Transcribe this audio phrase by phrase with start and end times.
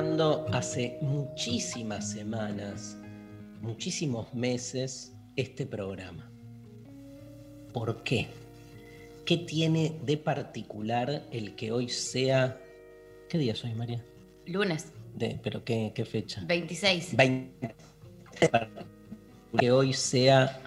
[0.00, 2.96] Hace muchísimas semanas,
[3.60, 6.32] muchísimos meses, este programa.
[7.74, 8.28] ¿Por qué?
[9.26, 12.58] ¿Qué tiene de particular el que hoy sea...
[13.28, 14.02] ¿Qué día soy, María?
[14.46, 16.42] Lunes, De- ¿Pero qué, qué fecha?
[16.46, 17.14] 26.
[17.18, 17.74] 20
[19.58, 20.62] que hoy sea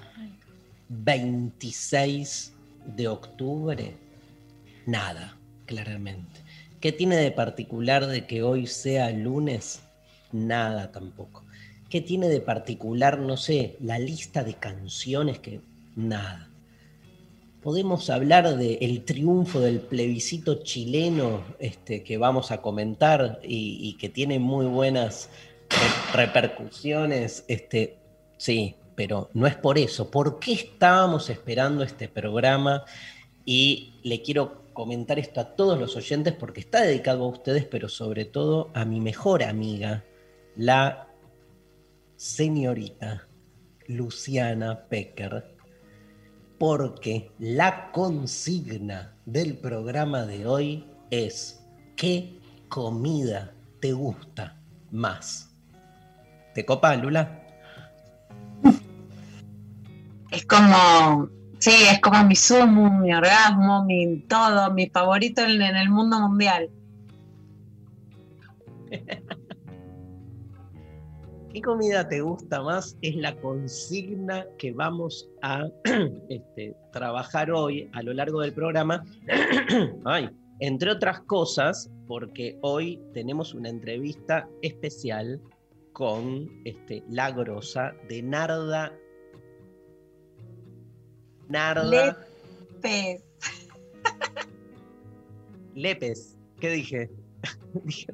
[0.90, 2.54] 26
[2.86, 3.96] de octubre,
[4.86, 6.43] nada, claramente.
[6.84, 9.84] ¿Qué tiene de particular de que hoy sea lunes?
[10.34, 11.46] Nada tampoco.
[11.90, 15.62] ¿Qué tiene de particular, no sé, la lista de canciones que...
[15.96, 16.50] Nada.
[17.62, 24.38] Podemos hablar del triunfo del plebiscito chileno este, que vamos a comentar y, que tiene
[24.40, 25.30] muy buenas
[25.70, 27.96] re- repercusiones, este,
[28.36, 30.12] sí, pero no es por eso.
[30.12, 32.84] ¿Por qué estábamos esperando este programa?
[33.46, 37.90] Y le quiero comentar esto a todos los oyentes porque está dedicado a ustedes, pero
[37.90, 40.04] sobre todo a mi mejor amiga,
[40.56, 41.08] la
[42.16, 43.28] señorita
[43.88, 45.56] Luciana Pecker,
[46.58, 51.64] porque la consigna del programa de hoy es
[51.96, 54.60] ¿qué comida te gusta
[54.92, 55.54] más?
[56.54, 57.40] ¿Te copa, Lula?
[60.32, 61.30] Es como,
[61.64, 66.70] sí, es como mi sumo, mi orgasmo, mi todo, mi favorito en, el mundo mundial.
[71.54, 72.98] ¿Qué comida te gusta más?
[73.02, 75.68] Es la consigna que vamos a
[76.30, 79.06] este, trabajar hoy a lo largo del programa.
[80.06, 85.40] Ay, entre otras cosas, porque hoy tenemos una entrevista especial
[85.94, 88.92] con este, la grosa de Narda.
[91.54, 92.18] Narda
[92.82, 93.24] Pez.
[95.76, 96.36] Lepes.
[96.60, 97.12] ¿Qué dije?
[97.84, 98.08] Dije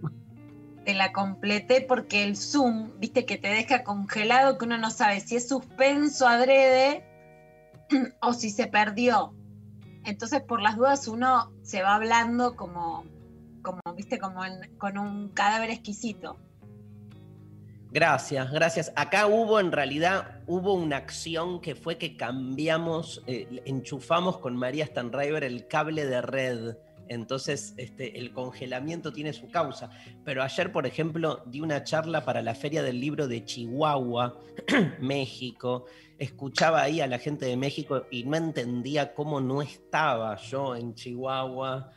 [0.86, 5.20] Te la completé porque el Zoom, viste que te deja congelado, que uno no sabe
[5.22, 7.04] si es suspenso adrede
[8.22, 9.34] o si se perdió.
[10.06, 13.04] Entonces, por las dudas, uno se va hablando como,
[13.62, 16.38] como viste, como en- con un cadáver exquisito.
[17.92, 18.94] Gracias, gracias.
[18.96, 24.86] Acá hubo en realidad, hubo una acción que fue que cambiamos, eh, enchufamos con María
[24.86, 26.76] Stanriver el cable de red.
[27.08, 29.90] Entonces, este, el congelamiento tiene su causa.
[30.24, 34.40] Pero ayer, por ejemplo, di una charla para la Feria del Libro de Chihuahua,
[35.00, 35.86] México.
[36.20, 40.94] Escuchaba ahí a la gente de México y no entendía cómo no estaba yo en
[40.94, 41.92] Chihuahua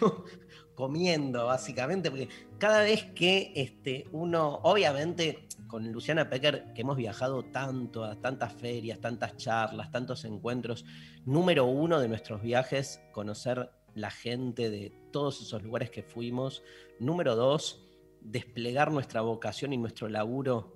[0.74, 2.28] comiendo, básicamente, porque
[2.58, 8.52] cada vez que este, uno, obviamente, con Luciana Pecker, que hemos viajado tanto a tantas
[8.52, 10.84] ferias, tantas charlas, tantos encuentros,
[11.24, 16.62] número uno de nuestros viajes, conocer la gente de todos esos lugares que fuimos.
[16.98, 17.84] Número dos,
[18.20, 20.74] desplegar nuestra vocación y nuestro laburo.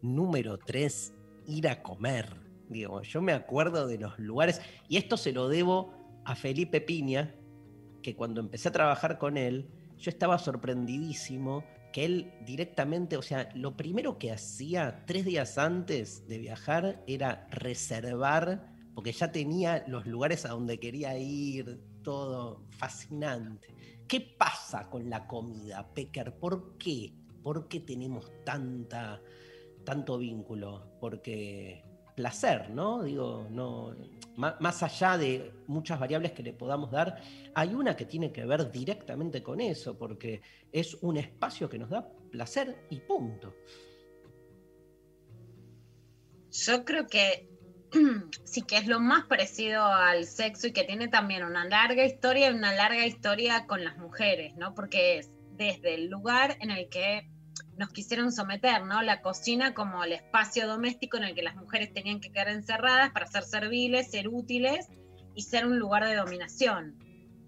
[0.00, 1.12] Número tres,
[1.46, 2.26] ir a comer.
[2.68, 5.92] Digo, yo me acuerdo de los lugares, y esto se lo debo
[6.24, 7.34] a Felipe Piña,
[8.08, 13.50] que cuando empecé a trabajar con él, yo estaba sorprendidísimo que él directamente, o sea,
[13.54, 20.06] lo primero que hacía tres días antes de viajar era reservar, porque ya tenía los
[20.06, 23.74] lugares a donde quería ir, todo fascinante.
[24.08, 26.38] ¿Qué pasa con la comida, Pecker?
[26.38, 27.12] ¿Por qué?
[27.42, 29.20] ¿Por qué tenemos tanta,
[29.84, 30.96] tanto vínculo?
[30.98, 31.84] Porque
[32.16, 33.02] placer, ¿no?
[33.02, 33.94] Digo, no,
[34.38, 37.20] más allá de muchas variables que le podamos dar,
[37.54, 40.40] hay una que tiene que ver directamente con eso, porque
[40.72, 43.54] es un espacio que nos da placer y punto.
[46.50, 47.48] Yo creo que
[48.44, 52.50] sí que es lo más parecido al sexo y que tiene también una larga historia
[52.50, 54.74] y una larga historia con las mujeres, ¿no?
[54.74, 57.28] Porque es desde el lugar en el que
[57.78, 59.02] nos quisieron someter, ¿no?
[59.02, 63.12] La cocina como el espacio doméstico en el que las mujeres tenían que quedar encerradas
[63.12, 64.88] para ser serviles, ser útiles
[65.34, 66.96] y ser un lugar de dominación.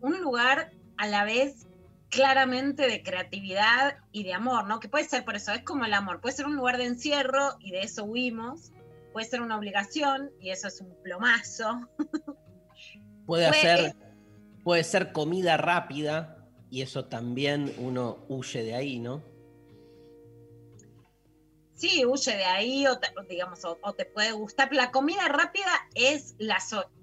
[0.01, 1.67] Un lugar a la vez
[2.11, 4.79] claramente de creatividad y de amor, ¿no?
[4.79, 7.57] Que puede ser por eso, es como el amor, puede ser un lugar de encierro
[7.59, 8.71] y de eso huimos,
[9.13, 11.89] puede ser una obligación y eso es un plomazo.
[13.27, 13.95] Puede, hacer,
[14.65, 19.23] puede ser comida rápida y eso también uno huye de ahí, ¿no?
[21.81, 24.69] Sí, huye de ahí o te, digamos, o, te puede gustar.
[24.71, 26.59] La comida rápida es la,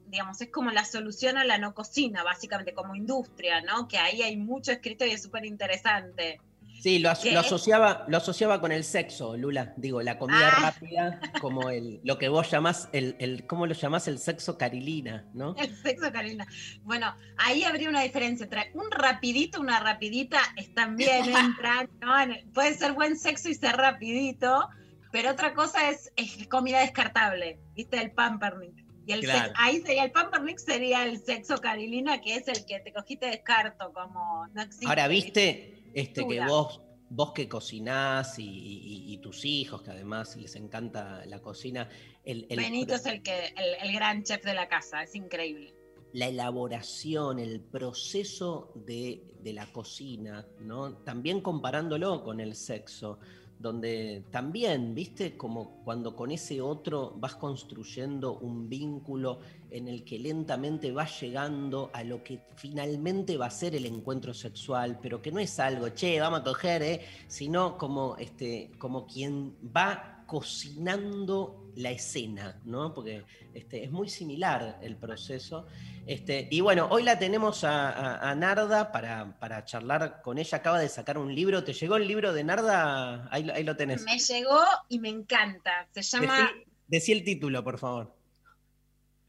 [0.05, 3.87] digamos, es como la solución a la no cocina, básicamente, como industria, ¿no?
[3.87, 6.39] Que ahí hay mucho escrito y es súper interesante.
[6.79, 9.73] Sí, lo, asociaba, lo asociaba con el sexo, Lula.
[9.77, 10.71] Digo, la comida ah.
[10.71, 14.07] rápida, como el, lo que vos llamás, el, el, ¿cómo lo llamás?
[14.07, 15.55] El sexo carilina, ¿no?
[15.57, 16.47] El sexo carilina.
[16.83, 22.13] Bueno, ahí habría una diferencia entre un rapidito, una rapidita, están bien, entran, ¿no?
[22.53, 24.69] Puede ser buen sexo y ser rapidito,
[25.11, 27.99] pero otra cosa es, es comida descartable, ¿viste?
[27.99, 28.87] El pampernick.
[29.07, 29.25] Y el
[29.55, 33.93] ahí sería el pampernick sería el sexo carilina, que es el que te cogiste descarto,
[33.93, 34.85] como no existe.
[34.85, 35.76] Ahora, ¿viste?
[35.97, 36.79] Este, que vos,
[37.09, 41.89] vos que cocinás y, tus hijos, que además les encanta la cocina.
[42.23, 43.51] El, Benito es el, que,
[43.81, 45.73] el, gran chef de la casa, es increíble.
[46.13, 50.97] La elaboración, el proceso de, de la cocina, ¿no?
[50.97, 53.17] También comparándolo con el sexo
[53.59, 59.39] donde también, viste, como cuando con ese otro vas construyendo un vínculo
[59.71, 64.33] en el que lentamente vas llegando a lo que finalmente va a ser el encuentro
[64.33, 67.01] sexual, pero que no es algo, che, vamos a coger, ¿eh?
[67.27, 72.93] sino como, este, como quien va cocinando la escena, ¿no?
[72.93, 75.67] Porque este, es muy similar el proceso.
[76.07, 80.57] Este, y bueno, hoy la tenemos a, Narda para, charlar con ella.
[80.57, 81.63] Acaba de sacar un libro.
[81.63, 83.27] ¿Te llegó el libro de Narda?
[83.31, 84.03] Ahí, lo tenés.
[84.03, 84.59] Me llegó
[84.89, 85.87] y me encanta.
[85.91, 86.51] Se llama.
[86.87, 88.15] Decí, el título, por favor.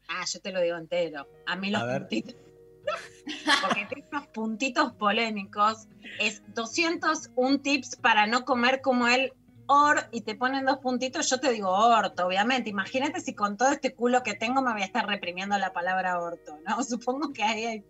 [0.07, 1.27] Ah, yo te lo digo entero.
[1.45, 2.35] A mí los puntitos.
[3.61, 5.87] Porque tiene unos puntitos polémicos.
[6.19, 9.33] Es 201 tips para no comer como él
[9.69, 12.71] or y te ponen dos puntitos, yo te digo orto, obviamente.
[12.71, 16.19] Imagínate si con todo este culo que tengo me voy a estar reprimiendo la palabra
[16.19, 16.83] orto, ¿no?
[16.83, 17.85] Supongo que ahí hay...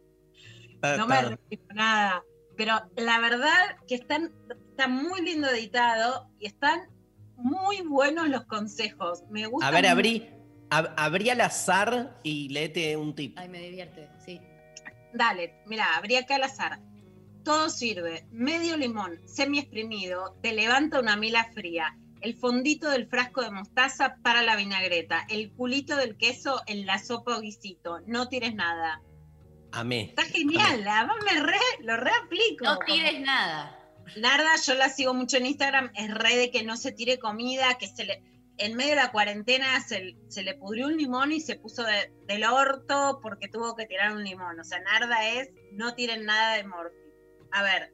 [0.97, 2.23] no me reprimo nada.
[2.57, 4.33] Pero la verdad que están,
[4.71, 6.89] está muy lindo editado y están
[7.37, 9.23] muy buenos los consejos.
[9.29, 9.69] Me gusta.
[9.69, 10.29] A ver, abrí,
[10.69, 13.37] abrí al azar y léete un tip.
[13.39, 14.41] Ay, me divierte, sí.
[15.13, 16.88] Dale, mira, abrí acá al azar
[17.49, 18.27] todo sirve.
[18.31, 21.97] Medio limón, semi exprimido, te levanta una mila fría.
[22.21, 25.25] El fondito del frasco de mostaza para la vinagreta.
[25.29, 28.01] El culito del queso en la sopa o guisito.
[28.05, 29.01] No tires nada.
[29.71, 30.09] Amé.
[30.09, 32.65] Está genial, además me re, lo reaplico.
[32.65, 33.75] No tires nada.
[34.15, 37.79] Narda, yo la sigo mucho en Instagram, es re de que no se tire comida,
[37.79, 38.21] que se le,
[38.57, 41.83] en medio de la cuarentena se, le pudrió un limón y se puso
[42.27, 44.59] del orto porque tuvo que tirar un limón.
[44.59, 47.08] O sea, Narda es, no tiren nada de morfi
[47.51, 47.93] a ver,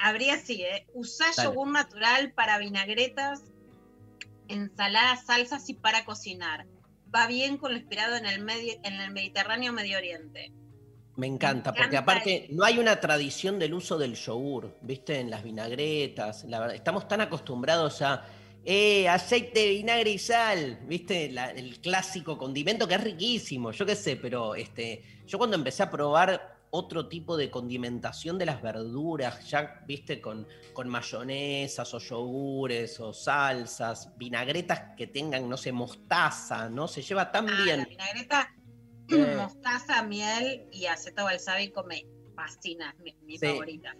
[0.00, 0.86] habría así, ¿eh?
[0.94, 3.42] Usá yogur natural para vinagretas,
[4.48, 6.66] ensaladas, salsas y para cocinar.
[7.14, 10.52] Va bien con lo inspirado en el, medio, en el Mediterráneo Medio Oriente.
[11.16, 15.18] Me encanta, porque aparte no hay una tradición del uso del yogur, ¿viste?
[15.18, 16.44] En las vinagretas.
[16.44, 18.24] La verdad, estamos tan acostumbrados a
[18.64, 21.26] eh, aceite, vinagre y sal, ¿viste?
[21.56, 25.90] el clásico condimento que es riquísimo, yo qué sé, pero este, yo cuando empecé a
[25.90, 33.00] probar otro tipo de condimentación de las verduras, ya viste, con, con mayonesas o yogures
[33.00, 36.88] o salsas, vinagretas que tengan, no sé, mostaza, ¿no?
[36.88, 37.78] Se lleva tan ah, bien.
[37.80, 38.54] La vinagreta,
[39.08, 39.34] eh.
[39.36, 43.96] mostaza, miel y aceto balsámico me fascina, mi, mi favorita.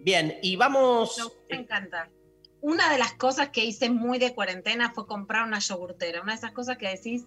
[0.00, 1.16] Bien, y vamos.
[1.50, 2.10] me encanta.
[2.60, 6.22] Una de las cosas que hice muy de cuarentena fue comprar una yogurtera.
[6.22, 7.26] Una de esas cosas que decís,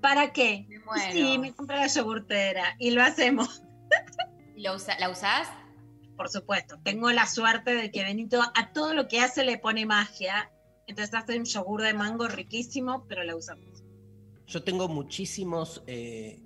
[0.00, 0.66] ¿para qué?
[1.12, 3.62] Sí, me compré la yogurtera y lo hacemos.
[4.62, 4.74] ¿La
[5.10, 5.48] usás?
[6.16, 6.78] Por supuesto.
[6.84, 10.52] Tengo la suerte de que Benito a todo lo que hace le pone magia.
[10.86, 13.82] Entonces hace un yogur de mango riquísimo, pero la usamos.
[14.46, 16.40] Yo tengo muchísimos eh,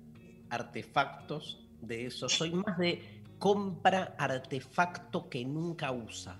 [0.49, 2.27] artefactos de eso.
[2.27, 6.39] Soy más de compra artefacto que nunca usa.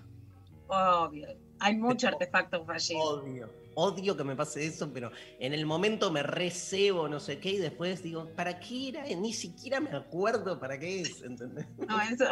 [0.66, 1.28] Obvio.
[1.60, 3.20] Hay muchos artefactos fallidos.
[3.20, 7.50] Obvio odio que me pase eso, pero en el momento me recebo, no sé qué,
[7.50, 9.04] y después digo, ¿para qué era?
[9.04, 11.66] Ni siquiera me acuerdo para qué es, ¿entendés?
[11.88, 12.26] No, eso.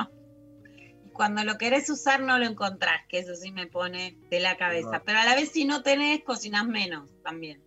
[1.12, 5.03] Cuando lo querés usar no lo encontrás, que eso sí me pone de la cabeza.
[5.07, 7.62] Pero a la vez si no tenés, cocinás menos también.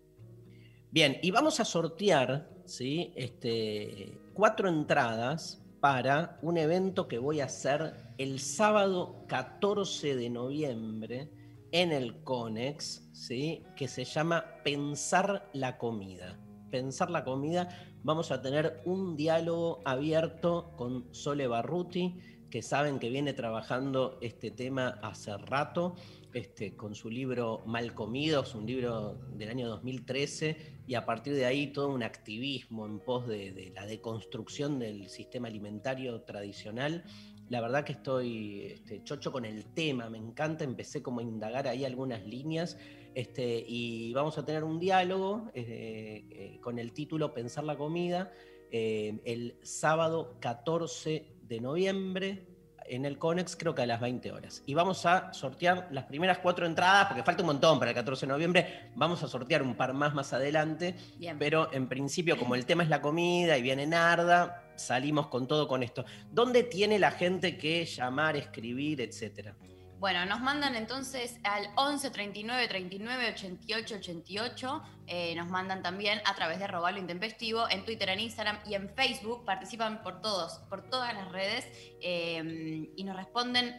[0.91, 3.13] Bien, y vamos a sortear, ¿sí?
[3.15, 11.29] Este, cuatro entradas para un evento que voy a hacer el sábado 14 de noviembre
[11.71, 13.63] en el CONEX, ¿sí?
[13.75, 16.39] que se llama Pensar la comida.
[16.71, 17.67] Pensar la comida,
[18.03, 24.51] vamos a tener un diálogo abierto con Sole Barruti, que saben que viene trabajando este
[24.51, 25.95] tema hace rato,
[26.33, 31.45] este, con su libro Mal Comidos, un libro del año 2013, y a partir de
[31.45, 37.03] ahí todo un activismo en pos de, la deconstrucción del sistema alimentario tradicional
[37.49, 41.67] la verdad que estoy este, chocho con el tema, me encanta, empecé como a indagar
[41.67, 42.77] ahí algunas líneas
[43.15, 48.31] este, y vamos a tener un diálogo eh, eh, con el título Pensar la comida
[48.71, 52.45] eh, el sábado 14 de noviembre
[52.85, 54.63] en el CONEX, creo que a las 20 horas.
[54.65, 58.25] Y vamos a sortear las primeras cuatro entradas, porque falta un montón para el 14
[58.25, 58.91] de noviembre.
[58.95, 60.95] Vamos a sortear un par más más adelante.
[61.17, 61.37] Bien.
[61.37, 65.67] Pero en principio, como el tema es la comida y viene Narda, salimos con todo
[65.67, 66.03] con esto.
[66.31, 69.55] ¿Dónde tiene la gente que llamar, escribir, etcétera?
[69.99, 74.83] Bueno, nos mandan entonces al 11 39 39 88 88.
[75.07, 78.89] eh, nos mandan también a través de Robalo Intempestivo en Twitter, en Instagram y en
[78.89, 79.43] Facebook.
[79.43, 81.67] Participan por todos, por todas las redes
[82.01, 83.75] eh, y nos responden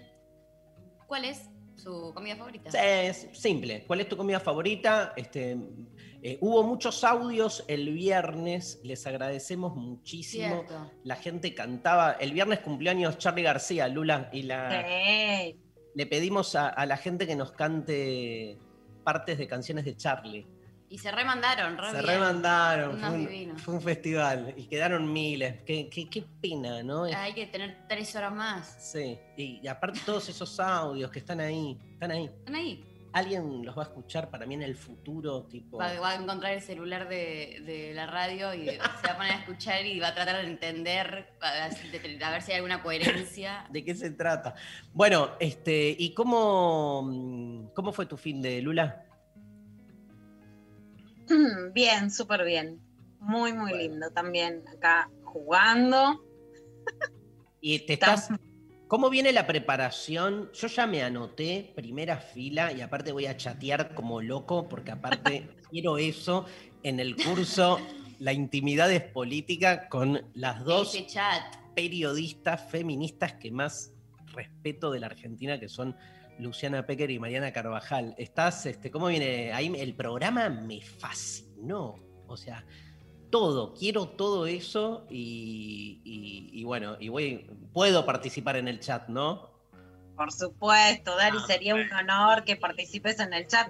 [1.06, 2.70] cuál es su comida favorita.
[2.70, 3.84] Sí, Es simple.
[3.86, 5.14] ¿Cuál es tu comida favorita?
[5.16, 5.56] Este,
[6.22, 10.64] eh, hubo muchos audios el viernes, les agradecemos muchísimo.
[10.66, 10.92] Cierto.
[11.04, 12.12] La gente cantaba.
[12.12, 15.69] El viernes cumpleaños Charlie García, Lula, y la, Sí.
[15.94, 18.59] Le pedimos a, a la gente que nos cante
[19.04, 20.47] partes de canciones de Charlie.
[20.88, 22.06] Y se remandaron, re Se bien.
[22.06, 23.62] remandaron, fue un, divinos.
[23.62, 25.62] fue un festival y quedaron miles.
[25.64, 27.06] Qué, qué- qué pena, ¿no?
[27.06, 28.76] Es- Hay que tener tres horas más.
[28.90, 32.25] Sí, y, y aparte todos esos audios que están ahí, están ahí.
[32.25, 32.85] Están ahí.
[33.12, 35.79] Alguien los va a escuchar para mí en el futuro, tipo...
[35.79, 39.33] Va, va a encontrar el celular de, de la radio y se va a poner
[39.33, 43.67] a escuchar y va a tratar de entender, a, ver si hay alguna coherencia.
[43.71, 44.55] ¿De qué se trata?
[44.93, 49.05] Bueno, este, ¿y cómo, cómo fue tu fin de Lula?
[51.75, 52.81] Bien, súper bien.
[53.21, 53.76] Muy, muy Bueno.
[53.76, 54.64] lindo también.
[54.69, 56.25] Acá jugando.
[57.61, 58.31] Y te estás.
[58.90, 60.50] ¿Cómo viene la preparación?
[60.52, 65.49] Yo ya me anoté primera fila y aparte voy a chatear como loco porque aparte
[65.70, 66.44] quiero eso
[66.82, 67.78] en el curso
[68.18, 71.40] La intimidad es política con las dos chat.
[71.76, 73.92] periodistas feministas que más
[74.35, 75.94] respeto de la Argentina, que son
[76.40, 78.16] Luciana Pecker y Mariana Carvajal.
[78.18, 79.52] Estás, este, ¿cómo viene?
[79.52, 81.94] Ahí el programa me fascinó.
[82.26, 82.66] O sea,
[83.30, 89.08] todo, quiero todo eso y, y- y bueno, y voy, puedo participar en el chat,
[89.08, 89.50] ¿no?
[90.16, 93.68] Por supuesto, Dari, Ah, sería un honor que participes en el chat.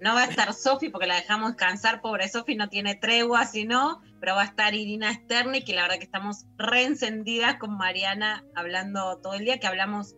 [0.00, 4.00] No va a estar Sofi porque la dejamos descansar, pobre Sofi no tiene tregua, sino,
[4.18, 9.18] pero va a estar Irina Sterni, que la verdad que estamos reencendidas con Mariana hablando
[9.22, 10.14] todo el día, que hablamos,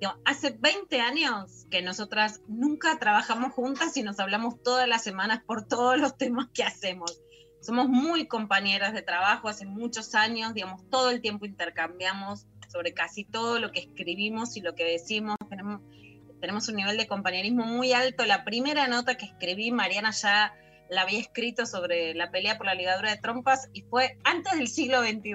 [0.00, 5.42] digo, hace 20 años que nosotras nunca trabajamos juntas y nos hablamos todas las semanas
[5.46, 7.20] por todos los temas que hacemos.
[7.60, 13.24] Somos muy compañeras de trabajo hace muchos años, digamos, todo el tiempo intercambiamos sobre casi
[13.24, 15.36] todo lo que escribimos y lo que decimos.
[15.48, 15.82] Tenemos,
[16.40, 18.24] tenemos un nivel de compañerismo muy alto.
[18.24, 20.54] La primera nota que escribí, Mariana ya
[20.88, 24.68] la había escrito sobre la pelea por la ligadura de trompas y fue antes del
[24.68, 25.34] siglo XXI,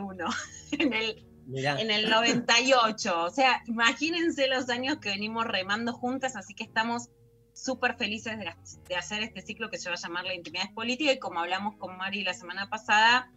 [0.79, 3.24] en el, Mirá, en el 98.
[3.24, 7.10] O sea, imagínense los años que venimos remando juntas, así que estamos
[7.55, 8.51] súper felices de,
[8.88, 11.39] de hacer este ciclo que se va a llamar La Intimidad es Política y como
[11.39, 13.31] hablamos con Mari la semana pasada,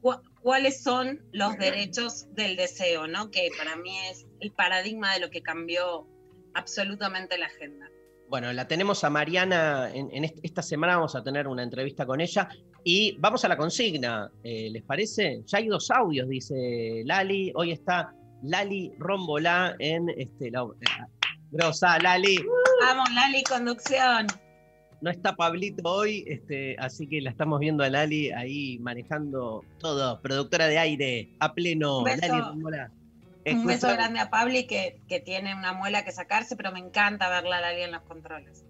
[0.00, 3.30] cu- cuáles son los derechos del deseo, ¿no?
[3.30, 6.08] Que para mí es el paradigma de lo que cambió
[6.54, 7.88] absolutamente la agenda.
[8.28, 12.06] Bueno, la tenemos a Mariana, en, en est- esta semana vamos a tener una entrevista
[12.06, 12.48] con ella
[12.82, 15.42] y vamos a la consigna, eh, ¿les parece?
[15.44, 20.66] Ya hay dos audios, dice Lali, hoy está Lali Rombolá en este, la,
[21.52, 22.38] grosa Lali,
[22.80, 24.26] Vamos, Lali, conducción.
[25.00, 30.20] no está Pablito hoy, este, así que la estamos viendo a Lali ahí manejando todo,
[30.20, 32.26] productora de aire, a pleno, Un beso.
[32.26, 32.90] Lali.
[33.44, 37.28] Un beso grande a Pabli que, que tiene una muela que sacarse, pero me encanta
[37.28, 38.64] verla a Lali en los controles.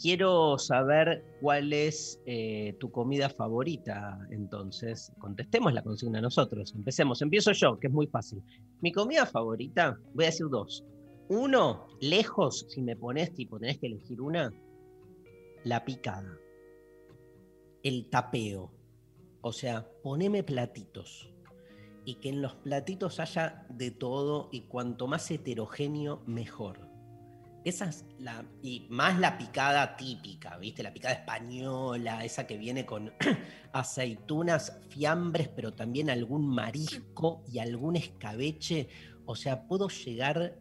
[0.00, 5.12] Quiero saber cuál es eh, tu comida favorita, entonces.
[5.18, 6.72] Contestemos la consigna nosotros.
[6.74, 7.22] Empecemos.
[7.22, 8.42] Empiezo yo, que es muy fácil.
[8.80, 10.84] Mi comida favorita, voy a decir dos.
[11.28, 14.52] Uno, lejos, si me pones, tipo, tenés que elegir una,
[15.64, 16.38] la picada.
[17.82, 18.72] El tapeo.
[19.40, 21.32] O sea, poneme platitos.
[22.04, 26.90] Y que en los platitos haya de todo y cuanto más heterogéneo, mejor.
[27.64, 28.44] Esa es la.
[28.62, 30.82] Y más la picada típica, ¿viste?
[30.82, 33.10] La picada española, esa que viene con
[33.72, 38.88] aceitunas, fiambres, pero también algún marisco y algún escabeche.
[39.24, 40.58] O sea, puedo llegar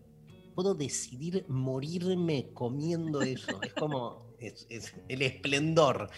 [0.53, 3.61] puedo decidir morirme comiendo eso.
[3.61, 4.67] es como es,
[5.07, 6.09] el esplendor.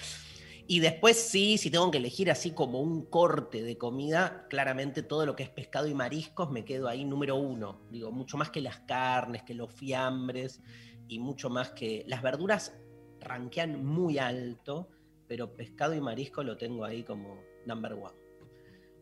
[0.68, 5.26] Y después sí, si tengo que elegir así como un corte de comida, claramente todo
[5.26, 7.82] lo que es pescado y mariscos me quedo ahí número uno.
[7.92, 10.62] Digo, mucho más que las carnes, que los fiambres
[11.08, 12.76] y mucho más que las verduras
[13.20, 14.90] ranquean muy alto,
[15.28, 18.16] pero pescado y marisco lo tengo ahí como number one.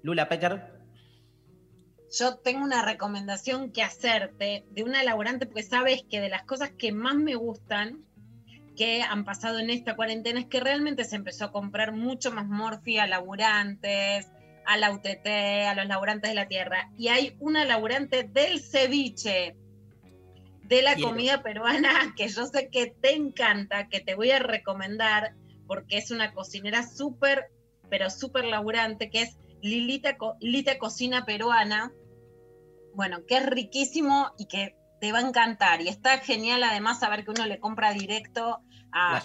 [0.01, 0.82] Lula Pecker,
[2.13, 6.69] Yo tengo una recomendación que hacerte de una laburante, porque sabes que de las cosas
[6.77, 8.05] que más me gustan
[8.75, 12.47] que han pasado en esta cuarentena es que realmente se empezó a comprar mucho más
[12.47, 14.27] morfi a laburantes,
[14.65, 15.27] a la UTT,
[15.67, 16.91] a los laburantes de la tierra.
[16.97, 19.55] Y hay una laburante del ceviche,
[20.63, 21.09] de la Quiero.
[21.09, 25.33] comida peruana, que yo sé que te encanta, que te voy a recomendar,
[25.67, 27.45] porque es una cocinera súper,
[27.89, 31.91] pero súper laburante, que es Lilita, Co- Lita Cocina Peruana.
[32.95, 35.81] Bueno, que es riquísimo y que te va a encantar.
[35.81, 39.21] Y está genial además saber que uno le compra directo a,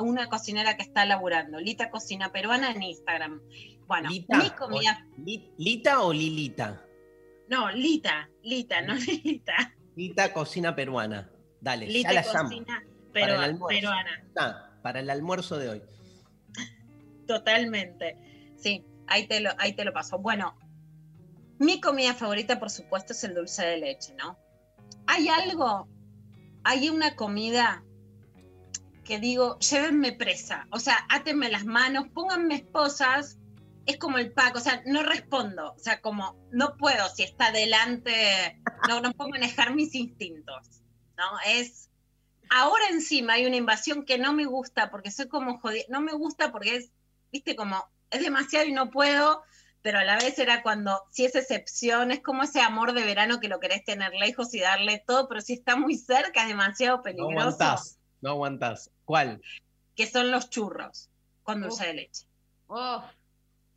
[0.00, 1.60] una cocinera que está laburando.
[1.60, 3.40] Lita Cocina Peruana en Instagram.
[3.86, 5.06] Bueno, Lita, mi comida.
[5.18, 6.82] o- Li- ¿Lita o Lilita?
[7.48, 9.74] No, Lita, Lita, no Lita.
[9.94, 11.30] Lita cocina peruana.
[11.60, 12.22] Dale, ya Lita la.
[12.22, 13.66] Cocina Para el perua- almuerzo.
[13.68, 14.24] peruana.
[14.38, 15.82] Ah, para el almuerzo de hoy.
[17.26, 18.16] Totalmente.
[18.56, 20.18] Sí, ahí te, lo, ahí te lo paso.
[20.18, 20.56] Bueno,
[21.62, 24.36] mi comida favorita, por supuesto, es el dulce de leche, ¿no?
[25.06, 25.86] Hay algo,
[26.64, 27.84] hay una comida
[29.04, 33.38] que digo, llévenme presa, o sea, átenme las manos, pónganme esposas,
[33.86, 37.52] es como el pack, o sea, no respondo, o sea, como no puedo, si está
[37.52, 40.82] delante, no, no puedo manejar mis instintos,
[41.16, 41.24] ¿no?
[41.46, 41.90] Es,
[42.50, 46.12] ahora encima hay una invasión que no me gusta porque soy como jodida, no me
[46.12, 46.90] gusta porque es,
[47.30, 49.44] viste, como es demasiado y no puedo,
[49.82, 53.40] pero a la vez era cuando, si es excepción, es como ese amor de verano
[53.40, 56.98] que lo querés tener lejos y darle todo, pero si está muy cerca es demasiado
[56.98, 58.90] No peligroso, aguantás, no aguantás.
[59.04, 59.40] ¿Cuál?
[59.94, 61.10] que son los churros
[61.42, 62.26] con dulce de leche.
[62.66, 63.04] Oh,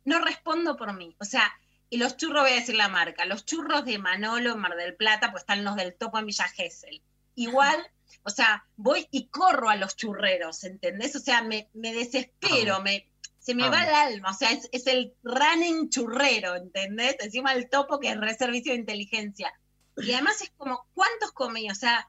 [0.04, 1.52] No respondo por mí, o sea,
[1.90, 4.96] y los churros, voy a decir la marca, los churros de Manolo en Mar del
[4.96, 7.02] Plata, pues están los del Topo en Villa Gesell.
[7.34, 7.76] Igual,
[8.22, 11.14] o sea, voy y corro a los churreros, ¿entendés?
[11.16, 13.08] O sea, me, me desespero, me,
[13.46, 13.72] se me Amo.
[13.76, 17.14] va el alma, o sea, es, es el running churrero, ¿entendés?
[17.20, 19.52] Encima el topo que es re servicio de inteligencia.
[19.98, 21.70] Y además es como, ¿cuántos comí?
[21.70, 22.08] O sea,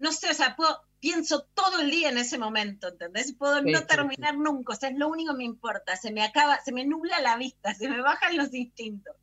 [0.00, 3.32] no sé, o sea, puedo, pienso todo el día en ese momento, ¿entendés?
[3.34, 6.10] Puedo Sí, no sí, terminar nunca, o sea, es lo único que me importa, se
[6.10, 9.14] me acaba, se me nubla la vista, se me bajan los instintos.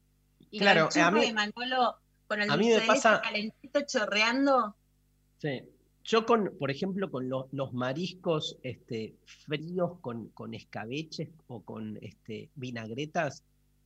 [0.51, 3.23] Y Claro, el churro a mí- de Manolo con el a mí me pasa- leche
[3.23, 4.77] calentito chorreando,
[5.39, 5.61] Sí.
[6.09, 9.13] Yo con, por ejemplo, con lo- los mariscos este,
[9.45, 13.43] fríos con, con escabeches o con este, vinagretas,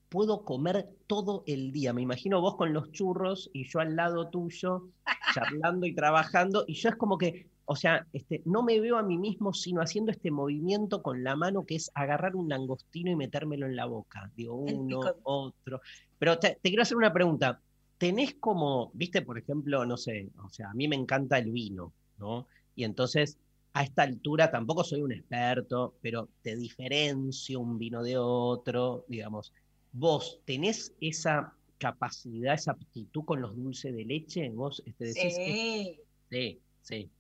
[0.08, 1.92] puedo comer todo el día.
[1.92, 4.88] Me imagino vos con los churros y yo al lado tuyo,
[5.34, 9.04] charlando y trabajando, y yo es como que, o sea, este, no me veo a
[9.04, 13.18] mí mismo sino haciendo este movimiento con la mano que es agarrar un langostino y
[13.18, 14.32] metérmelo en la boca.
[14.34, 15.82] Digo, uno, otro.
[16.18, 17.60] Pero te, te quiero hacer una pregunta.
[17.98, 21.92] ¿Tenés como, viste, por ejemplo, no sé, o sea, a mí me encanta el vino,
[22.24, 22.48] ¿no?
[22.76, 23.38] Y entonces,
[23.74, 29.54] a esta altura tampoco soy un experto, pero te diferencio un vino de otro, digamos.
[29.92, 34.50] ¿Vos tenés esa capacidad, esa aptitud con los dulces de leche?
[34.50, 36.00] ¿Vos este, decís, sí.
[36.30, 37.12] sí, sí.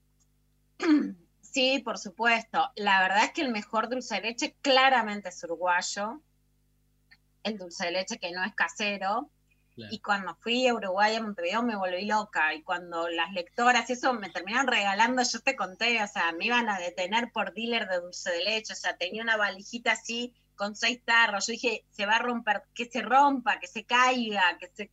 [1.53, 2.71] Sí, por supuesto.
[2.75, 6.19] La verdad es que el mejor dulce de leche claramente es uruguayo.
[7.43, 9.29] El dulce de leche que no es casero.
[9.75, 9.93] Claro.
[9.93, 12.53] Y cuando fui a Uruguay, a Montevideo, me volví loca.
[12.53, 16.45] Y cuando las lectoras y eso me terminaron regalando, yo te conté, o sea, me
[16.45, 18.73] iban a detener por dealer de dulce de leche.
[18.73, 21.47] O sea, tenía una valijita así con seis tarros.
[21.47, 24.91] Yo dije, se va a romper, que se rompa, que se caiga, que se.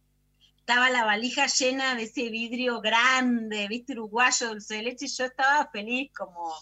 [0.59, 5.25] Estaba la valija llena de ese vidrio grande, viste, uruguayo, dulce de leche, y yo
[5.25, 6.55] estaba feliz como.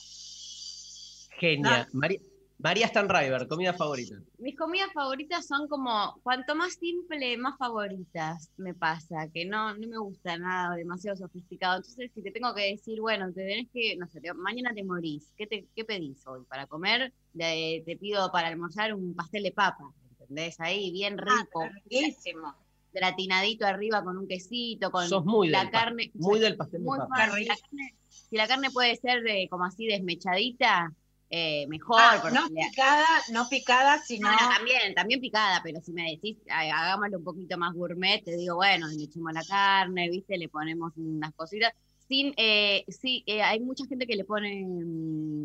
[1.39, 1.87] Genia.
[1.93, 2.19] María,
[2.61, 4.17] María Stanriver, comida favorita.
[4.39, 9.87] mis comidas favoritas son como, cuanto más simple, más favoritas me pasa, que no, no
[9.89, 11.77] me gusta nada demasiado sofisticado.
[11.77, 14.83] Entonces, si te tengo que decir, bueno, te tenés que, no sé, te- mañana te
[14.83, 17.13] morís, ¿qué, te, qué pedís hoy para comer?
[17.33, 20.59] De- te pido para almorzar un pastel de papa, ¿entendés?
[20.59, 22.57] Ahí, bien rico, Ah, riquísimo.
[22.93, 26.11] gratinadito arriba con un quesito, con Sos muy la del, carne.
[26.15, 27.17] muy del pastel de muy papa.
[27.17, 27.31] fan.
[27.39, 30.93] Si la carne, si la carne puede ser de, como así desmechadita,
[31.31, 32.01] eh, mejor.
[32.01, 34.31] Ah, porque no le- picada, no picada, sino.
[34.31, 38.23] no, no, también, también picada, pero si me decís, "Ay, hagámoslo un poquito más gourmet,
[38.25, 40.39] te digo, bueno, le echamos la carne, ¿viste?
[40.39, 41.73] Le ponemos unas cositas.
[42.07, 45.43] Sin, eh, sí, eh, hay mucha gente que le pone mm,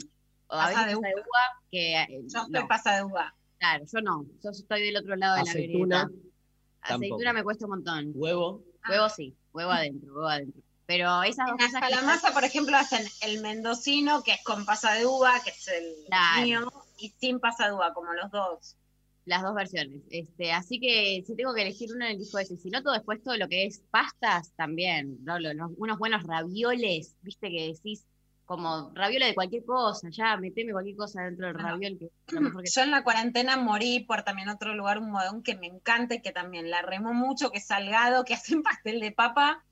[0.50, 3.36] a veces de pasa de uva, que eh, Yo no, estoy pasa de uva.
[3.58, 6.24] claro, yo no, yo estoy del otro lado de Aceituna, la vereda.
[6.82, 7.34] Aceituna tampoco.
[7.34, 8.12] me cuesta un montón.
[8.15, 8.63] Huevo.
[8.88, 10.62] Huevo sí, huevo adentro, huevo adentro.
[10.86, 14.65] Pero esas dos En cosas la masa, por ejemplo, hacen el mendocino, que es con
[14.65, 16.41] pasa de uva, que es el Claro.
[16.46, 18.76] mío, y sin pasa de uva, como los dos.
[19.26, 20.02] Las dos versiones.
[20.10, 22.58] Este, así que si tengo que elegir uno, elijo ese.
[22.58, 25.24] Si no, todo después todo lo que es pastas también.
[25.24, 25.39] ¿no?
[25.39, 28.06] Lo- los- unos buenos ravioles, viste que decís,
[28.43, 32.10] como raviole de cualquier cosa, ya meteme cualquier cosa dentro del Bueno, raviol, que
[32.65, 36.15] que Yo en la cuarentena morí por también otro lugar, un modón que me encanta
[36.15, 39.63] y que también la remó mucho, que es Salgado, que hacen pastel de papa.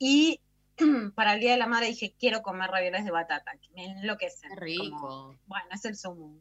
[0.00, 0.40] Y
[1.14, 4.50] para el Día de la Madre dije, quiero comer ravioles de batata, que me enloquecen.
[4.50, 4.98] Qué rico.
[4.98, 6.40] Como, bueno, es el sumo.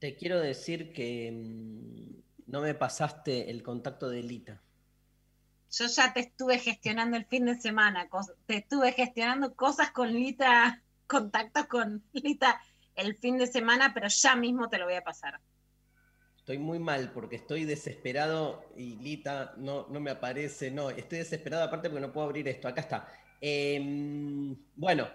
[0.00, 4.62] Te quiero decir que mm, no me pasaste el contacto de Lita.
[5.70, 8.08] Yo ya te estuve gestionando el fin de semana,
[8.46, 12.60] te estuve gestionando cosas con Lita, contactos con Lita
[12.94, 15.40] el fin de semana, pero ya mismo te lo voy a pasar.
[16.44, 20.70] Estoy muy mal porque estoy desesperado y Lita no, no me aparece.
[20.70, 22.68] No, estoy desesperado aparte porque no puedo abrir esto.
[22.68, 23.08] Acá está.
[23.40, 25.08] Em, bueno,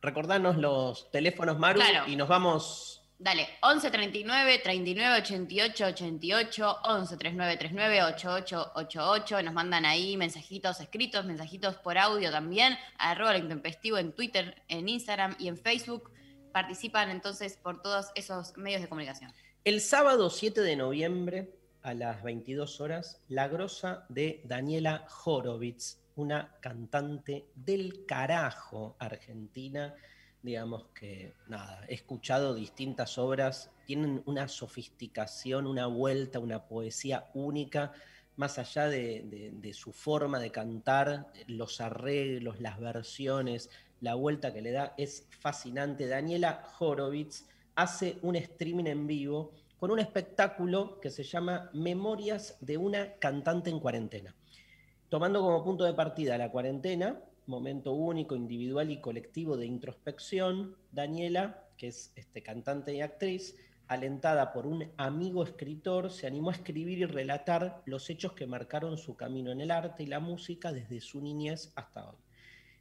[0.00, 2.04] recordanos los teléfonos, Maru, Claro.
[2.06, 3.02] y nos vamos.
[3.18, 9.42] Dale, 11 39 39 88 88, 11 39 39 88 88.
[9.42, 12.78] Nos mandan ahí mensajitos escritos, mensajitos por audio también.
[12.98, 16.12] Arroba lo intempestivo en Twitter, en Instagram y en Facebook.
[16.52, 19.32] Participan entonces por todos esos medios de comunicación.
[19.64, 26.56] El sábado 7 de noviembre a las 22 horas, La Grosa de Daniela Horowitz, una
[26.60, 29.94] cantante del carajo argentina.
[30.42, 37.92] Digamos que, nada, he escuchado distintas obras, tienen una sofisticación, una vuelta, una poesía única,
[38.36, 43.70] más allá de, de- su forma de cantar, los arreglos, las versiones,
[44.00, 46.08] la vuelta que le da es fascinante.
[46.08, 52.76] Daniela Horowitz hace un streaming en vivo con un espectáculo que se llama Memorias de
[52.76, 54.34] una cantante en cuarentena.
[55.08, 61.64] Tomando como punto de partida la cuarentena, momento único, individual y colectivo de introspección, Daniela,
[61.76, 63.56] que es este, cantante y actriz,
[63.88, 68.96] alentada por un amigo escritor, se animó a escribir y relatar los hechos que marcaron
[68.96, 72.16] su camino en el arte y la música desde su niñez hasta hoy.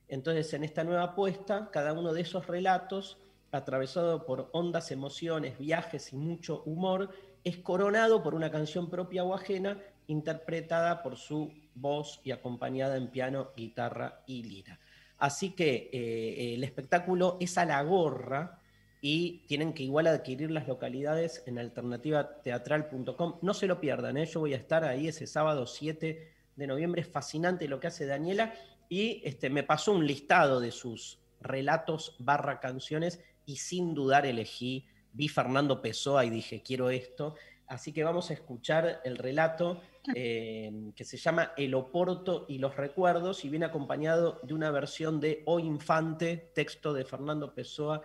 [0.08, 3.18] Entonces, en esta nueva apuesta, cada uno de esos relatos,
[3.52, 7.10] atravesado por hondas emociones, viajes y mucho humor,
[7.44, 13.08] es coronado por una canción propia o ajena, interpretada por su voz y acompañada en
[13.10, 14.80] piano, guitarra y lira.
[15.18, 18.60] Así que eh, el espectáculo es a la gorra
[19.02, 23.40] y tienen que igual adquirir las localidades en alternativateatral.com.
[23.42, 24.26] No se lo pierdan, ¿eh?
[24.26, 27.02] yo voy a estar ahí ese sábado 7 de noviembre.
[27.02, 28.54] Es fascinante lo que hace Daniela
[28.90, 34.88] y este, me pasó un listado de sus relatos barra canciones y sin dudar elegí,
[35.14, 37.36] vi Fernando Pessoa y dije, quiero esto.
[37.68, 39.82] Así que vamos a escuchar el relato
[40.14, 45.22] eh, que se llama El Oporto y los Recuerdos y viene acompañado de una versión
[45.22, 48.02] de O Infante, texto de Fernando Pessoa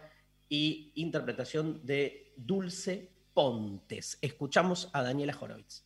[0.49, 4.19] y interpretación de Dulce Pontes.
[4.23, 5.85] Escuchamos a Daniela Horowitz.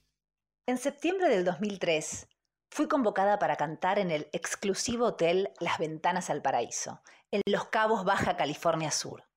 [0.66, 2.28] En septiembre del 2003,
[2.70, 8.04] fui convocada para cantar en el exclusivo hotel Las Ventanas al Paraíso, en Los Cabos,
[8.04, 9.29] Baja California Sur.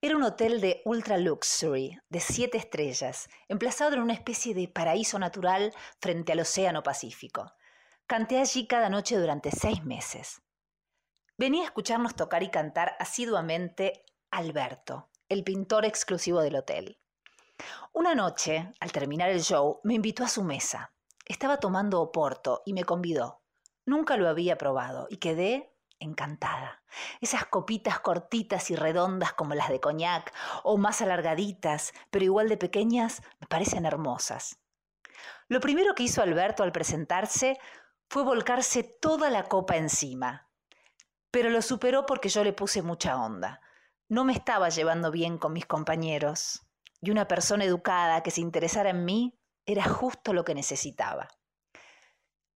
[0.00, 5.18] Era un hotel de ultra luxury, de siete estrellas, emplazado en una especie de paraíso
[5.18, 7.52] natural frente al Océano Pacífico.
[8.06, 10.42] Canté allí cada noche durante seis meses.
[11.38, 16.98] Venía a escucharnos tocar y cantar asiduamente Alberto, el pintor exclusivo del hotel.
[17.92, 20.92] Una noche, al terminar el show, me invitó a su mesa.
[21.26, 23.42] Estaba tomando oporto y me convidó.
[23.84, 25.71] Nunca lo había probado y quedé
[26.02, 26.82] encantada.
[27.20, 32.56] Esas copitas cortitas y redondas como las de coñac o más alargaditas, pero igual de
[32.56, 34.58] pequeñas, me parecen hermosas.
[35.48, 37.58] Lo primero que hizo Alberto al presentarse
[38.08, 40.48] fue volcarse toda la copa encima.
[41.30, 43.60] Pero lo superó porque yo le puse mucha onda.
[44.08, 46.66] No me estaba llevando bien con mis compañeros
[47.00, 51.28] y una persona educada que se interesara en mí era justo lo que necesitaba.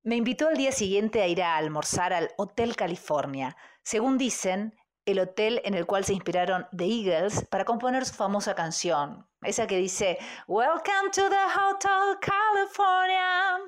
[0.07, 5.19] Me invitó al día siguiente a ir a almorzar al Hotel California, según dicen, el
[5.19, 9.79] hotel en el cual se inspiraron The Eagles para componer su famosa canción, esa que
[9.79, 10.17] dice
[10.47, 13.59] Welcome to the Hotel California.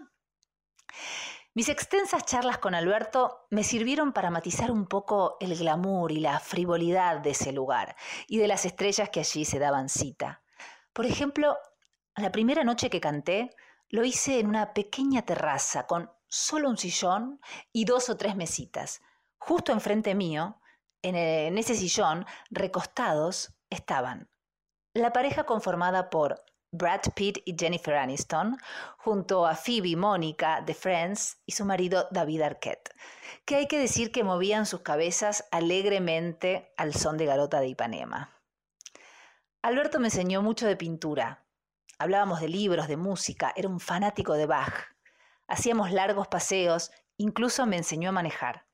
[1.55, 6.38] Mis extensas charlas con Alberto me sirvieron para matizar un poco el glamour y la
[6.38, 7.96] frivolidad de ese lugar
[8.29, 10.40] y de las estrellas que allí se daban cita.
[10.92, 11.59] Por ejemplo,
[12.14, 13.51] la primera noche que canté,
[13.88, 17.41] lo hice en una pequeña terraza con solo un sillón
[17.73, 19.01] y dos o tres mesitas.
[19.38, 20.61] Justo enfrente mío,
[21.03, 24.29] en, en ese sillón, recostados, estaban
[24.95, 28.59] la pareja conformada por Brad Pitt y Jennifer Aniston,
[28.99, 32.91] junto a Phoebe Mónica de Friends y su marido David Arquette,
[33.47, 38.35] que hay que decir que movían sus cabezas alegremente al son de Garota de Ipanema.
[39.62, 41.45] Alberto me enseñó mucho de pintura.
[41.99, 44.95] Hablábamos de libros, de música, era un fanático de Bach.
[45.48, 48.66] Hacíamos largos paseos, incluso me enseñó a manejar.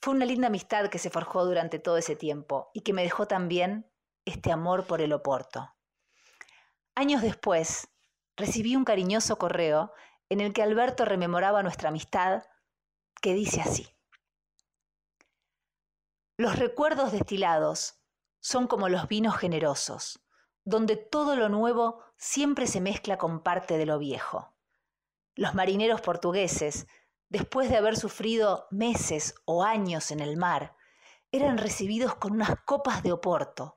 [0.00, 3.26] Fue una linda amistad que se forjó durante todo ese tiempo y que me dejó
[3.26, 3.90] también
[4.26, 5.74] este amor por el Oporto.
[6.94, 7.88] Años después,
[8.36, 9.92] recibí un cariñoso correo
[10.28, 12.44] en el que Alberto rememoraba nuestra amistad,
[13.20, 13.88] que dice así.
[16.36, 18.00] Los recuerdos destilados
[18.40, 20.20] son como los vinos generosos,
[20.64, 24.53] donde todo lo nuevo siempre se mezcla con parte de lo viejo.
[25.34, 26.86] Los marineros portugueses
[27.34, 30.76] después de haber sufrido meses o años en el mar,
[31.32, 33.76] eran recibidos con unas copas de oporto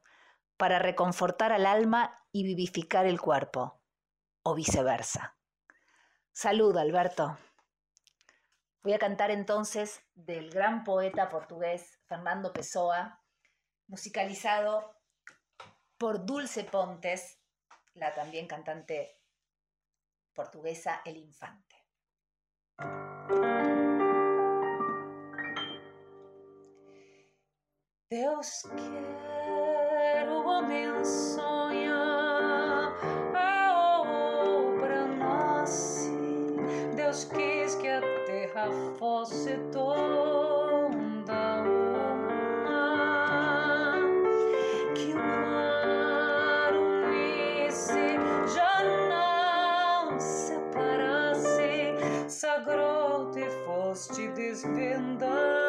[0.57, 3.81] para reconfortar al alma y vivificar el cuerpo,
[4.43, 5.39] o viceversa.
[6.31, 7.35] Salud, Alberto.
[8.83, 13.23] Voy a cantar entonces del gran poeta portugués Fernando Pessoa,
[13.87, 14.95] musicalizado
[15.97, 17.39] por Dulce Pontes,
[17.95, 19.19] la también cantante
[20.37, 21.75] portuguesa El Infante.
[28.11, 32.93] Deus quer o homem sonha,
[33.33, 36.11] a obra nasce.
[36.95, 38.69] Deus quis que a terra
[38.99, 40.27] fosse toda
[54.57, 55.66] is in the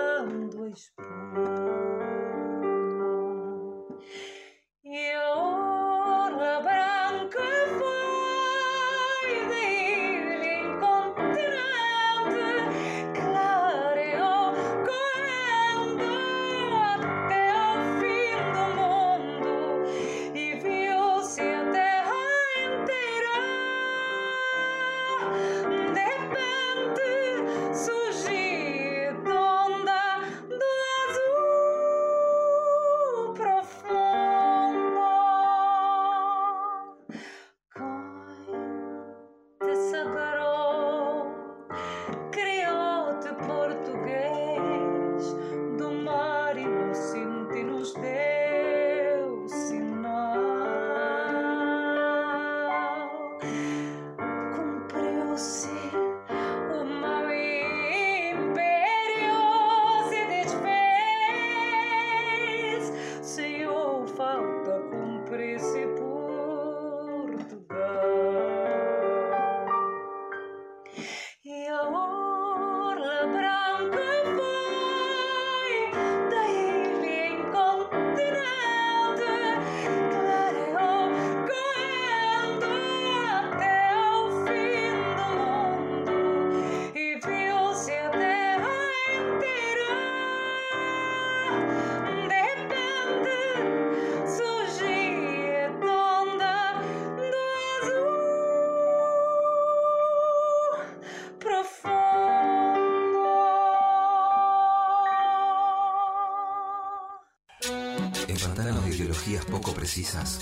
[109.51, 110.41] poco precisas,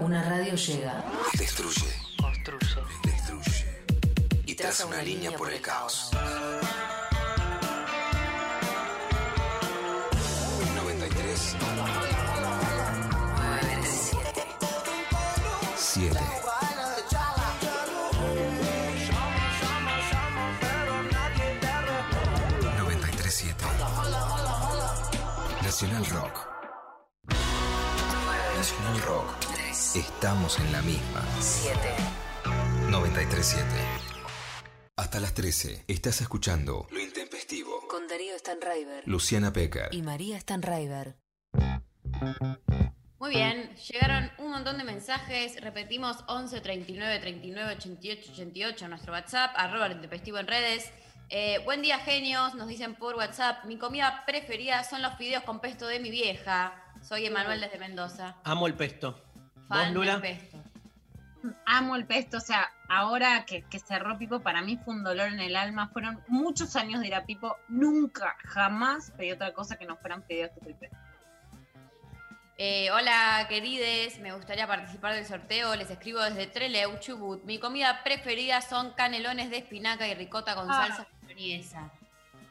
[0.00, 1.04] Una radio llega,
[1.38, 3.84] destruye, construye destruye.
[4.46, 6.10] Y traza una línea por el caos.
[10.76, 11.56] 93
[15.76, 16.20] 7
[22.78, 23.64] 937
[25.62, 26.41] Nacional Rock
[29.94, 31.78] Estamos en la misma 7.
[32.88, 33.66] 937
[34.96, 41.16] Hasta las 13 estás escuchando Lo Intempestivo Con Darío Stanraiver Luciana Pecker y María Stanraiver.
[43.18, 45.60] Muy bien, llegaron un montón de mensajes.
[45.60, 50.90] Repetimos 11 39 39 88 88 nuestro WhatsApp, arroba el intempestivo en redes.
[51.28, 52.54] Eh, buen día, genios.
[52.54, 53.66] Nos dicen por WhatsApp.
[53.66, 56.82] Mi comida preferida son los fideos con pesto de mi vieja.
[57.02, 58.36] Soy Emanuel desde Mendoza.
[58.44, 59.31] Amo el pesto.
[59.72, 60.12] ¿Vos, Fan Lula?
[60.18, 60.58] del pesto.
[61.66, 65.28] Amo el pesto, o sea, ahora que, que cerró Pipo, para mí fue un dolor
[65.28, 65.88] en el alma.
[65.88, 70.22] Fueron muchos años de ir a Pipo, nunca, jamás pedí otra cosa que no fueran
[70.22, 70.96] pedidos de pesto.
[72.58, 74.20] Eh, hola, querides.
[74.20, 75.74] Me gustaría participar del sorteo.
[75.74, 77.42] Les escribo desde Trelew, Chubut.
[77.44, 80.86] Mi comida preferida son canelones de espinaca y ricota con Ah.
[80.86, 81.90] salsa boloñesa.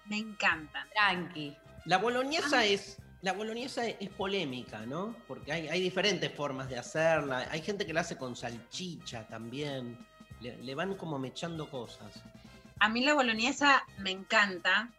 [0.07, 0.86] Me encanta.
[0.93, 1.55] Tranqui.
[1.86, 2.97] La boloñesa es.
[3.21, 5.15] La boloñesa es polémica, ¿no?
[5.27, 7.47] Porque hay, hay diferentes formas de hacerla.
[7.51, 9.97] Hay gente que la hace con salchicha también.
[10.39, 12.23] Le, le van como mechando cosas.
[12.79, 14.89] A mí la boloñesa me encanta.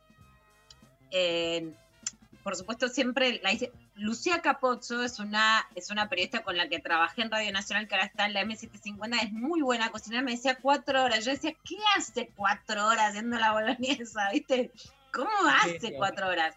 [1.11, 1.73] Eh,
[2.45, 3.73] por supuesto, siempre la hice.
[3.95, 7.95] Lucía Capozzo es una, es una periodista con la que trabajé en Radio Nacional, que
[7.95, 11.25] ahora está en la M750, es muy buena cocinera, me decía cuatro horas.
[11.25, 14.31] Yo decía, ¿qué hace cuatro horas haciendo la boloñesa?
[14.33, 14.71] ¿Viste?
[15.13, 15.31] ¿Cómo
[15.63, 16.55] hace cuatro horas?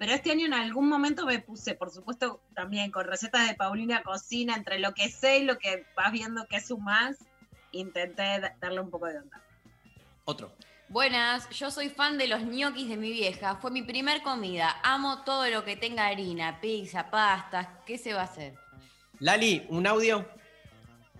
[0.00, 4.02] Pero este año en algún momento me puse, por supuesto, también con recetas de Paulina
[4.02, 7.18] Cocina, entre lo que sé y lo que vas viendo que sumás,
[7.72, 9.42] intenté da- darle un poco de onda.
[10.24, 10.52] Otro.
[10.88, 13.56] Buenas, yo soy fan de los ñoquis de mi vieja.
[13.56, 14.74] Fue mi primer comida.
[14.82, 17.68] Amo todo lo que tenga harina, pizza, pastas.
[17.84, 18.54] ¿Qué se va a hacer?
[19.18, 20.26] Lali, un audio.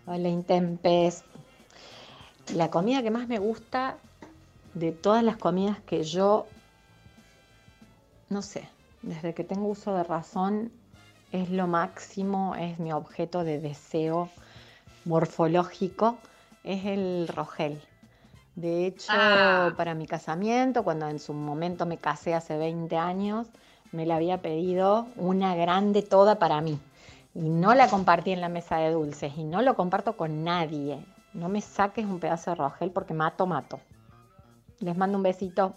[0.07, 1.23] Hola Intempes.
[2.55, 3.99] La comida que más me gusta
[4.73, 6.47] de todas las comidas que yo,
[8.31, 8.69] no sé,
[9.03, 10.73] desde que tengo uso de razón,
[11.33, 14.31] es lo máximo, es mi objeto de deseo
[15.05, 16.17] morfológico,
[16.65, 17.81] es el rogel.
[18.57, 19.73] De hecho, Ah.
[19.77, 23.47] para mi casamiento, cuando en su momento me casé hace 20 años,
[23.93, 26.79] me la había pedido una grande toda para mí.
[27.35, 31.05] Y no la compartí en la mesa de dulces y no lo comparto con nadie.
[31.33, 33.79] No me saques un pedazo de rogel porque mato, mato.
[34.81, 35.75] Les mando un besito.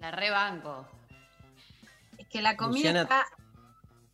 [0.00, 0.86] La rebanco.
[2.18, 3.26] Es que la comida Luciana- está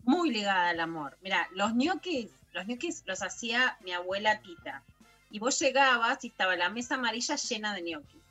[0.04, 1.16] muy ligada al amor.
[1.22, 4.82] Mira, los ñoquis, los ñoquis los hacía mi abuela Tita.
[5.30, 8.22] Y vos llegabas y estaba la mesa amarilla llena de ñoquis.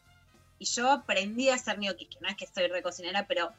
[0.60, 3.52] Y yo aprendí a hacer ñoquis, que no es que soy recocinera, pero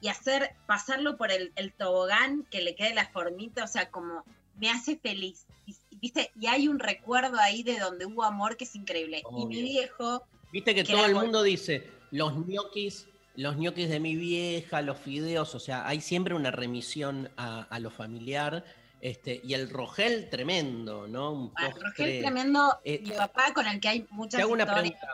[0.00, 4.24] y hacer, pasarlo por el, el tobogán, que le quede la formita, o sea, como
[4.58, 5.46] me hace feliz.
[5.66, 6.30] Y, ¿viste?
[6.38, 9.22] y hay un recuerdo ahí de donde hubo amor que es increíble.
[9.36, 14.00] Y mi viejo, Viste que Que todo el mundo dice los ñoquis, los ñoquis de
[14.00, 18.64] mi vieja, los fideos, o sea, hay siempre una remisión a, a lo familiar.
[19.00, 21.30] Este, y el rogel tremendo, ¿no?
[21.32, 21.82] Un ah, postre.
[21.88, 25.08] Rogel tremendo, Eh, mi papá con el que hay muchas Te hago una pregunta.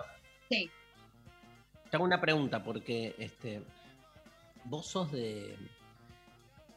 [0.49, 0.71] Sí.
[1.91, 3.63] Te hago una pregunta, porque este,
[4.65, 5.57] vos sos de.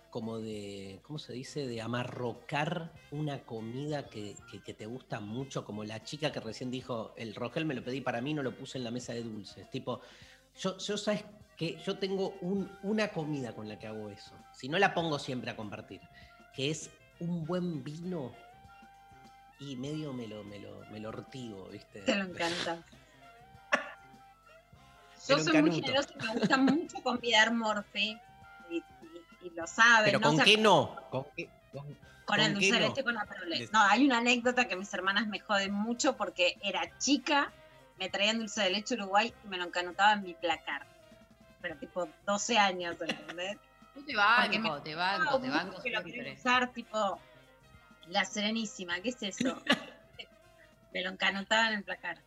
[0.10, 1.02] como de.
[1.04, 1.68] ¿cómo se dice?
[1.68, 6.72] de amarrocar una comida que, que- que te gusta mucho, como la chica que recién
[6.72, 9.22] dijo, el rogel me lo pedí para mí, no lo puse en la mesa de
[9.22, 9.70] dulces.
[9.70, 10.02] Tipo,
[10.60, 11.24] yo, yo sabes
[11.58, 14.36] que yo tengo un- una comida con la que hago eso.
[14.52, 16.02] Si no la pongo siempre a compartir,
[16.54, 16.90] que es
[17.20, 18.34] un buen vino.
[19.60, 22.02] Y medio me lo, me lo, me lo ortigo, ¿viste?
[22.02, 22.84] Te lo encanta.
[25.28, 28.20] Yo soy muy generosa y me gusta mucho convidar Morphy.
[28.70, 30.26] Y, y- y lo saben, Pero ¿no?
[30.28, 30.96] ¿con O sea, qué no?
[31.10, 32.80] ¿Con qué- con- el dulce no?
[32.80, 33.60] leche con Aperolé.
[33.60, 37.54] Les- No, hay una anécdota que mis hermanas me joden mucho porque era chica,
[38.04, 40.86] me traían dulce de leche Uruguay y me lo encanutaba en mi placar.
[41.62, 43.58] Pero tipo 12 años, ¿entendés?
[43.96, 46.12] Yo te banco, me- te banco, te banco que siempre.
[46.12, 47.18] quiero usar, tipo
[48.08, 49.62] la serenísima, ¿qué es eso?
[50.94, 52.18] me lo encanutaba en el placar.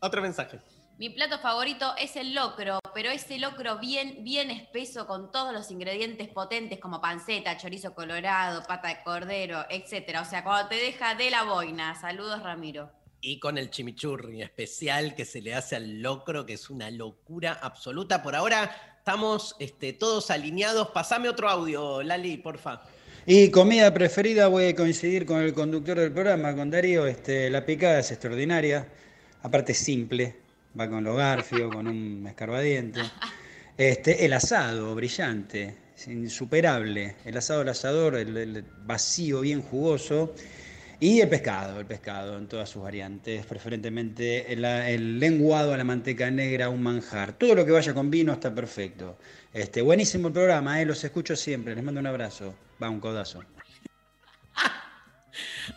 [0.00, 0.58] Otro mensaje.
[0.98, 5.70] Mi plato favorito es el locro, pero ese locro bien, bien espeso con todos los
[5.70, 10.22] ingredientes potentes como panceta, chorizo colorado, pata de cordero, etcétera.
[10.22, 11.94] O sea, cuando te deja de la boina.
[11.94, 12.90] Saludos, Ramiro.
[13.24, 17.52] Y con el chimichurri especial que se le hace al locro, que es una locura
[17.62, 18.20] absoluta.
[18.20, 20.88] Por ahora estamos este, todos alineados.
[20.88, 22.82] Pasame otro audio, Lali, porfa.
[23.24, 27.06] Y comida preferida, voy a coincidir con el conductor del programa, con Darío.
[27.06, 28.88] Este, la picada es extraordinaria,
[29.42, 30.34] aparte simple,
[30.78, 33.02] va con los garfios, con un escarbadiente.
[33.78, 35.76] Este, el asado, brillante,
[36.08, 37.14] insuperable.
[37.24, 40.34] El asado al asador, el, el vacío, bien jugoso.
[41.02, 45.82] Y el pescado, el pescado en todas sus variantes, preferentemente el, el lenguado a la
[45.82, 47.32] manteca negra, un manjar.
[47.32, 49.18] Todo lo que vaya con vino está perfecto.
[49.52, 51.74] Este, buenísimo el programa, eh, los escucho siempre.
[51.74, 52.54] Les mando un abrazo.
[52.80, 53.42] Va, un codazo.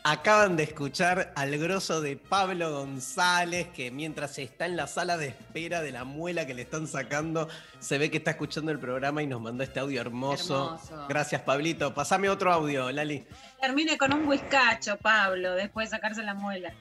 [0.04, 5.28] Acaban de escuchar al grosso de Pablo González, que mientras está en la sala de
[5.28, 7.48] espera de la muela que le están sacando,
[7.80, 10.76] se ve que está escuchando el programa y nos mandó este audio hermoso.
[10.76, 11.08] Hermoso.
[11.08, 11.94] Gracias, Pablito.
[11.94, 13.26] Pasame otro audio, Lali.
[13.62, 16.74] Termine con un whiskacho, Pablo, después de sacarse la muela.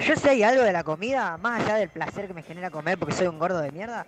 [0.00, 2.98] Yo sé hay algo de la comida, más allá del placer que me genera comer
[2.98, 4.06] porque soy un gordo de mierda,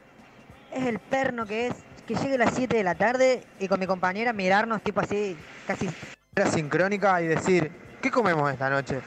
[0.72, 1.74] es el perno que es
[2.06, 5.36] que llegue a las 7 de la tarde y con mi compañera mirarnos tipo así,
[5.66, 5.88] casi
[6.44, 7.70] sincrónica y decir,
[8.02, 9.00] ¿qué comemos esta noche?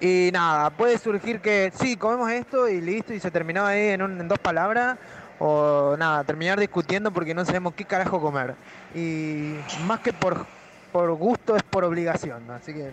[0.00, 4.00] Y nada, puede surgir que sí, comemos esto y listo, y se terminaba ahí en,
[4.00, 4.96] un- en dos palabras,
[5.38, 8.54] o nada, terminar discutiendo porque no sabemos qué carajo comer.
[8.94, 9.54] Y
[9.86, 10.46] más que por,
[10.92, 12.90] por gusto es por obligación, así que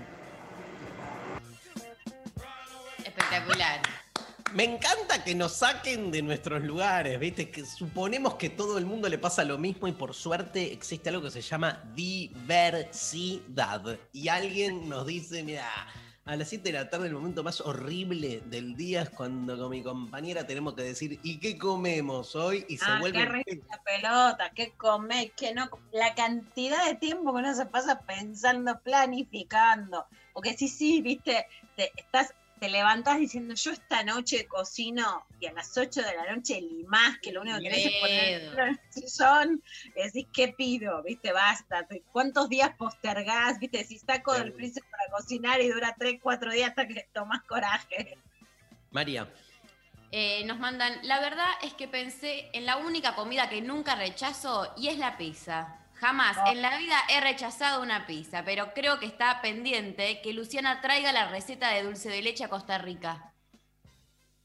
[3.05, 3.79] Espectacular.
[4.53, 7.51] Me encanta que nos saquen de nuestros lugares, ¿viste?
[7.51, 11.21] Que suponemos que todo el mundo le pasa lo mismo y por suerte existe algo
[11.21, 13.99] que se llama diversidad.
[14.11, 15.69] Y alguien nos dice, mira,
[16.25, 19.69] a las 7 de la tarde el momento más horrible del día es cuando con
[19.69, 22.65] mi compañera tenemos que decir, ¿y qué comemos hoy?
[22.67, 23.43] Y se Ah, vuelve...
[23.45, 25.69] qué la pelota, qué comés, qué no.
[25.91, 30.07] La cantidad de tiempo que uno se pasa pensando, planificando.
[30.33, 31.45] Porque sí, sí, viste,
[31.75, 36.35] te, estás, te levantás diciendo, yo esta noche cocino y a las 8 de la
[36.35, 39.63] noche limás, que lo único que querés es poner en el sillón,
[39.95, 41.01] y decís, ¿qué pido?
[41.03, 41.31] ¿Viste?
[41.31, 41.87] Basta.
[42.11, 43.59] ¿Cuántos días postergás?
[43.59, 43.79] ¿Viste?
[43.79, 48.17] Decís, saco del freezer para cocinar y dura 3, 4 días hasta que tomás coraje.
[48.91, 49.27] María,
[50.11, 54.73] Eh, nos mandan, la verdad es que pensé en la única comida que nunca rechazo
[54.75, 55.78] y es la pizza.
[55.99, 60.81] Jamás en la vida he rechazado una pizza, pero creo que está pendiente que Luciana
[60.81, 63.33] traiga la receta de dulce de leche a Costa Rica.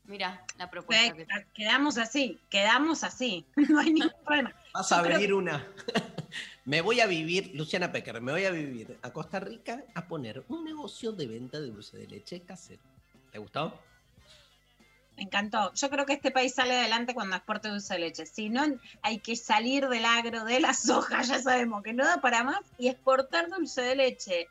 [0.04, 1.14] Mira la propuesta.
[1.14, 3.46] que- Quedamos así, quedamos así.
[3.68, 4.52] No hay ningún problema.
[4.72, 5.66] vas a creo abrir una...
[6.66, 10.44] me voy a vivir, Luciana Pecker, me voy a vivir a Costa Rica a poner
[10.48, 12.82] un negocio de venta de dulce de leche casero.
[13.30, 13.80] ¿Te gustó?
[15.16, 15.72] Me encantó.
[15.74, 18.26] Yo creo que este país sale adelante cuando exporte dulce de leche.
[18.26, 18.64] Si no,
[19.02, 22.60] hay que salir del agro, de la soja, ya sabemos que no da para más,
[22.78, 24.48] y exportar dulce de leche.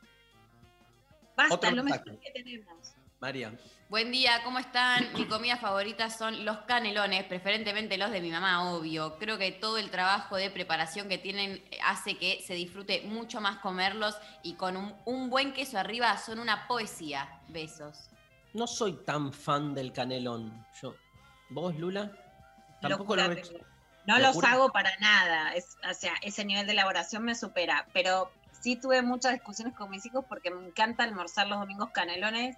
[1.36, 2.94] Basta, Otro lo mejor que tenemos.
[3.20, 3.54] María.
[3.90, 5.14] Buen día, ¿cómo están?
[5.14, 9.18] Mi comida favorita son los canelones, preferentemente los de mi mamá, obvio.
[9.20, 13.60] Creo que todo el trabajo de preparación que tienen hace que se disfrute mucho más
[13.60, 17.30] comerlos y con un, un buen queso arriba son una poesía.
[17.50, 18.10] Besos.
[18.54, 20.66] No soy tan fan del canelón.
[20.82, 20.96] Yo.
[21.50, 22.12] ¿Vos, Lula?
[22.82, 23.48] Tampoco Locura lo tengo.
[23.50, 23.74] rechazo.
[24.06, 25.54] No los hago para nada.
[25.54, 27.88] Es, o sea, ese nivel de elaboración me supera.
[27.94, 32.58] Pero sí tuve muchas discusiones con mis hijos porque me encanta almorzar los domingos canelones.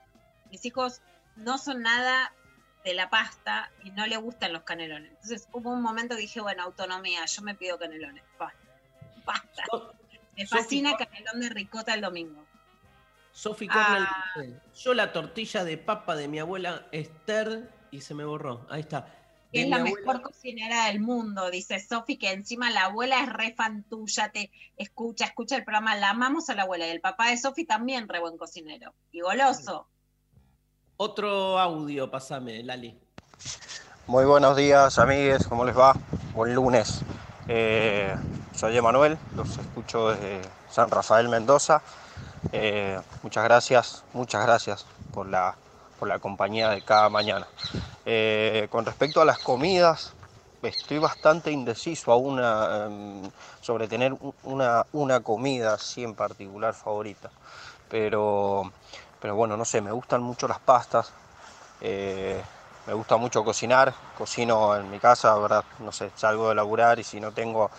[0.52, 1.02] Mis hijos
[1.36, 2.34] no son nada
[2.84, 5.12] de la pasta y no le gustan los canelones.
[5.12, 8.24] Entonces hubo un momento que dije, bueno, autonomía, yo me pido canelones.
[8.38, 8.60] Basta.
[9.26, 9.64] Basta.
[10.38, 12.45] Me fascina canelón de ricota el domingo.
[13.36, 14.24] Sofi Cornell Ah.
[14.38, 18.66] dice, yo la tortilla de papa de mi abuela Esther y se me borró.
[18.70, 19.02] Ahí está.
[19.52, 23.32] De Es la abuela- mejor cocinera del mundo, dice Sofi, que encima la abuela es
[23.32, 26.88] re fan tuya, te escucha, escucha el programa, la amamos a la abuela.
[26.88, 28.94] Y el papá de Sofi también re buen cocinero.
[29.12, 29.90] Y goloso.
[30.98, 32.98] Otro audio, pasame, Lali.
[34.08, 35.94] Muy buenos días, amigues, ¿cómo les va?
[36.34, 37.02] Buen lunes.
[37.50, 38.16] Eh,
[38.54, 41.82] soy Emanuel, los escucho desde San Rafael, Mendoza.
[42.52, 45.56] Eh, muchas gracias, muchas gracias por la,
[46.00, 47.48] por la compañía de cada mañana.
[48.06, 50.14] Eh, con respecto a las comidas,
[50.62, 53.30] estoy bastante indeciso aún eh,
[53.62, 57.32] sobre tener un- una, una comida así en particular favorita.
[57.90, 58.72] Pero,
[59.22, 61.14] pero bueno, no sé, me gustan mucho las pastas.
[61.82, 62.42] eh,
[62.88, 65.64] me gusta mucho cocinar, cocino en mi casa, ¿verdad?
[65.80, 67.72] No sé, salgo de laburar y si no tengo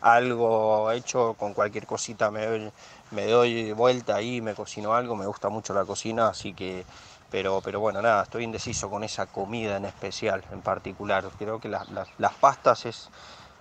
[0.00, 2.72] algo hecho con cualquier cosita me
[3.14, 6.84] me doy vuelta ahí, me cocino algo, me gusta mucho la cocina, así que,
[7.30, 11.24] pero, pero bueno, nada, estoy indeciso con esa comida en especial, en particular.
[11.38, 13.08] Creo que las, las- las pastas es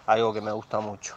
[0.06, 1.16] algo que me gusta mucho.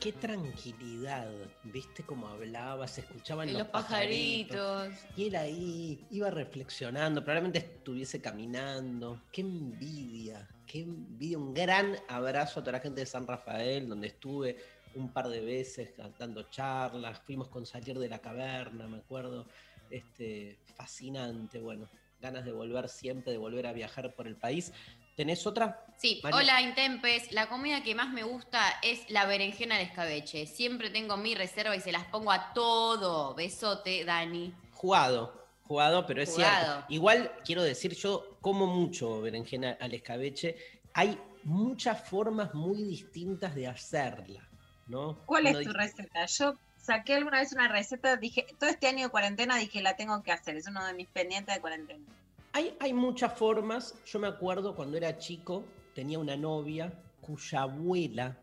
[0.00, 1.30] Qué tranquilidad,
[1.62, 4.98] viste cómo hablaba, se escuchaban Y los, los pajaritos.
[5.16, 9.20] Y él ahí iba reflexionando, probablemente estuviese caminando.
[9.30, 11.38] Qué envidia, qué envidia.
[11.38, 14.56] Un gran abrazo a toda la gente de San Rafael, donde estuve
[14.94, 19.46] un par de veces dando charlas, fuimos con salir de la caverna, me acuerdo.
[19.90, 21.88] Este, fascinante, bueno,
[22.20, 24.72] ganas de volver siempre, de volver a viajar por el país.
[25.16, 25.84] ¿Tenés otra?
[25.98, 26.38] Sí, María.
[26.38, 27.30] hola Intempes.
[27.32, 30.46] La comida que más me gusta es la berenjena al escabeche.
[30.46, 33.34] Siempre tengo mi reserva y se las pongo a todo.
[33.34, 34.54] Besote, Dani.
[34.72, 36.64] Jugado, jugado, pero es Jugado.
[36.64, 36.86] cierto.
[36.88, 40.56] Igual quiero decir, yo como mucho berenjena al escabeche.
[40.94, 44.48] Hay muchas formas muy distintas de hacerla,
[44.86, 45.18] ¿no?
[45.26, 46.26] ¿Cuál es tu dice, receta?
[46.26, 50.22] Yo saqué alguna vez una receta, dije, todo este año de cuarentena dije, la tengo
[50.22, 50.56] que hacer.
[50.56, 52.04] Es uno de mis pendientes de cuarentena.
[52.52, 53.94] Hay, hay muchas formas.
[54.06, 55.64] Yo me acuerdo cuando era chico,
[55.94, 58.36] tenía una novia cuya abuela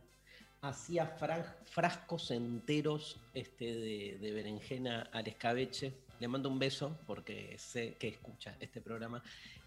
[0.62, 5.94] hacía fra- frascos enteros este, de, de berenjena al escabeche.
[6.20, 9.22] Le mando un beso porque sé que escucha este programa.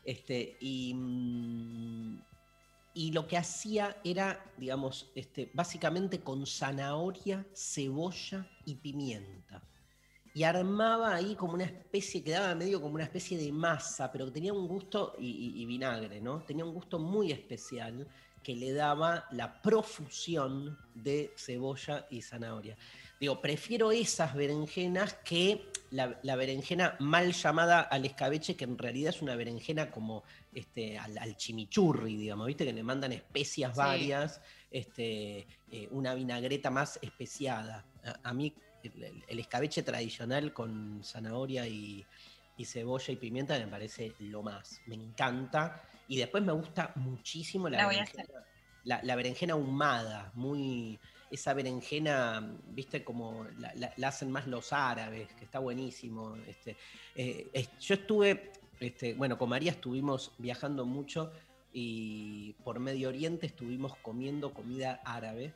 [0.04, 2.20] Este, y, mm,
[2.94, 9.62] y lo que hacía era, digamos, este, básicamente con zanahoria, cebolla y pimienta.
[10.34, 14.54] y armaba ahí como una especie, quedaba medio como una especie de masa, pero tenía
[14.54, 16.42] un gusto, y vinagre, ¿no?
[16.42, 18.08] Tenía un gusto muy especial
[18.42, 22.76] que le daba la profusión de cebolla y zanahoria.
[23.22, 29.10] Digo, prefiero esas berenjenas que la, la berenjena mal llamada al escabeche, que en realidad
[29.14, 32.64] es una berenjena como este, al, al chimichurri, digamos, ¿viste?
[32.64, 33.78] Que le mandan especias Sí.
[33.78, 34.40] varias,
[34.72, 37.84] este, eh, una vinagreta más especiada.
[38.04, 38.52] A, a mí
[38.82, 42.04] el, escabeche tradicional con zanahoria y,
[42.56, 44.80] y cebolla y pimienta me parece lo más.
[44.86, 45.80] Me encanta.
[46.08, 48.24] Y después me gusta muchísimo la, La berenjena,
[48.82, 50.98] la, la berenjena ahumada, muy
[51.32, 56.36] esa berenjena, viste, como la, la- la hacen más los árabes, que está buenísimo.
[56.46, 56.76] Este,
[57.14, 61.32] eh, es- yo estuve, este, bueno, con María estuvimos viajando mucho
[61.72, 65.54] y por Medio Oriente estuvimos comiendo comida árabe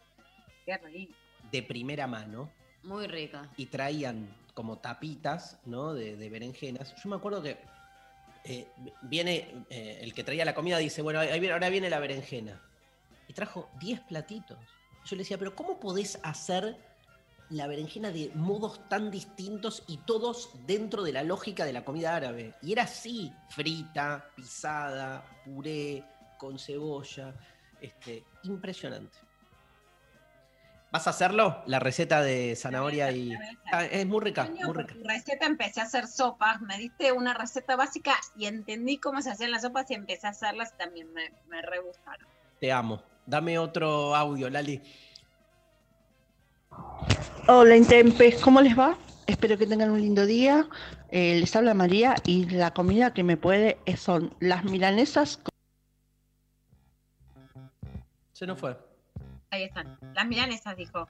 [0.65, 1.13] Qué rico.
[1.53, 2.51] de primera mano
[2.83, 3.51] Muy rica.
[3.59, 5.93] y traían como tapitas, ¿no?
[5.93, 6.95] De, de berenjenas.
[7.03, 7.59] Yo me acuerdo que
[8.45, 8.67] eh,
[9.03, 12.63] viene eh, el que traía la comida, dice, bueno, ahí ahora viene la berenjena.
[13.29, 14.57] Y trajo 10 platitos.
[15.07, 16.77] Yo le decía, pero ¿cómo podés hacer
[17.49, 22.17] la berenjena de modos tan distintos y todos dentro de la lógica de la comida
[22.17, 22.55] árabe?
[22.61, 26.05] Y era así, frita, pisada, puré,
[26.39, 27.35] con cebolla.
[27.81, 29.17] Este, impresionante.
[30.91, 31.63] ¿Vas a hacerlo?
[31.67, 33.33] La receta de zanahoria y...
[33.71, 34.95] Ah, es muy rica, muy rica.
[35.05, 39.53] receta empecé a hacer sopas, me diste una receta básica y entendí cómo se hacían
[39.53, 42.27] las sopas y empecé a hacerlas y también me, me re gustaron.
[42.59, 43.03] Te amo.
[43.27, 44.81] Dame otro audio, Lali.
[47.49, 48.97] Hola Intempes, ¿cómo les va?
[49.27, 50.67] Espero que tengan un lindo día.
[51.11, 55.39] Eh, les habla María y la comida que me puede son las milanesas.
[55.39, 55.51] con-
[58.33, 58.77] Se nos fue.
[59.51, 59.99] Ahí están.
[60.15, 61.09] Las milanesas, dijo.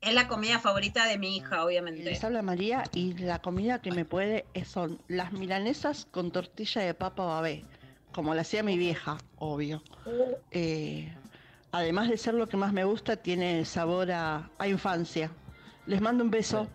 [0.00, 2.02] Es la comida favorita de mi hija, obviamente.
[2.02, 6.94] Les habla María y la comida que me puede son las milanesas con tortilla de
[6.94, 7.64] papa babé,
[8.12, 9.82] como la hacía mi vieja, obvio.
[10.54, 11.10] Eh,
[11.70, 15.30] además de ser lo que más me gusta, tiene sabor a, a infancia.
[15.86, 16.68] Les mando un beso.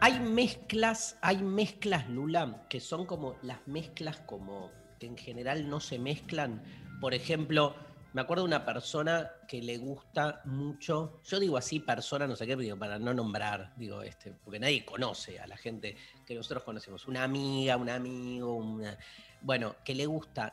[0.00, 5.80] Hay mezclas, hay mezclas, Lula, que son como las mezclas como que en general no
[5.80, 6.62] se mezclan.
[7.00, 7.74] Por ejemplo,
[8.12, 12.46] me acuerdo de una persona que le gusta mucho, yo digo así persona, no sé
[12.46, 15.96] qué, digo, para no nombrar, digo, este, porque nadie conoce a la gente
[16.26, 17.06] que nosotros conocemos.
[17.06, 18.98] Una amiga, un amigo, una.
[19.40, 20.52] Bueno, que le gusta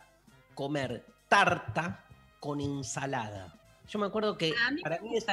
[0.55, 2.05] comer tarta
[2.39, 3.53] con ensalada.
[3.87, 5.25] Yo me acuerdo que A mí para mí es.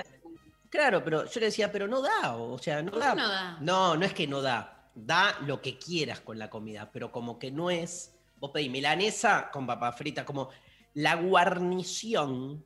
[0.69, 3.15] Claro, pero yo le decía, pero no da, o sea, no ¿Por da.
[3.15, 3.59] no da?
[3.61, 4.91] No, no es que no da.
[4.95, 8.13] Da lo que quieras con la comida, pero como que no es.
[8.39, 10.51] Vos pedís milanesa con papa frita, como
[10.97, 12.65] la guarnición,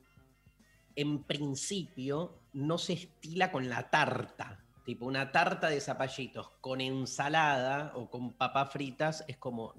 [0.95, 4.63] en principio, no se estila con la tarta.
[4.85, 9.73] Tipo, una tarta de zapallitos con ensalada o con papas fritas es como.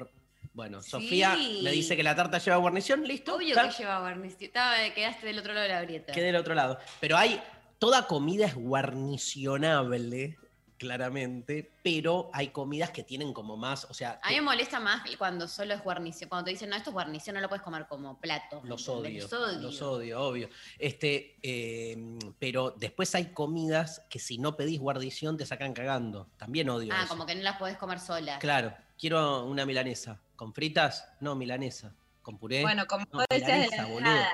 [0.54, 0.90] Bueno, Sí.
[0.90, 3.36] Sofía me dice que la tarta lleva guarnición, listo.
[3.36, 4.42] Obvio que lleva guarnición.
[4.42, 6.12] Estaba- Quedaste del otro lado de la grieta.
[6.12, 6.78] Quede del otro lado.
[7.00, 7.40] Pero hay,
[7.78, 10.38] toda comida es guarnicionable,
[10.82, 15.02] claramente, pero hay comidas que tienen como más, o sea, A mí me molesta más
[15.16, 16.28] cuando solo es guarnición.
[16.28, 18.60] Cuando te dicen, no, esto es guarnición, no lo puedes comer como plato.
[18.64, 19.28] los odio,
[19.60, 20.48] los odio, obvio.
[20.78, 21.96] Este, eh,
[22.40, 26.26] pero después hay comidas que si no pedís guarnición te sacan cagando.
[26.36, 27.08] También odio Ah, eso.
[27.10, 28.38] como que no las podés comer solas.
[28.40, 30.18] Claro, quiero una milanesa.
[30.34, 31.08] ¿Con fritas?
[31.20, 31.94] No, milanesa.
[32.22, 32.62] ¿Con puré?
[32.62, 33.98] Bueno, como No, de milanesa, la boludo.
[34.10, 34.32] ensalada,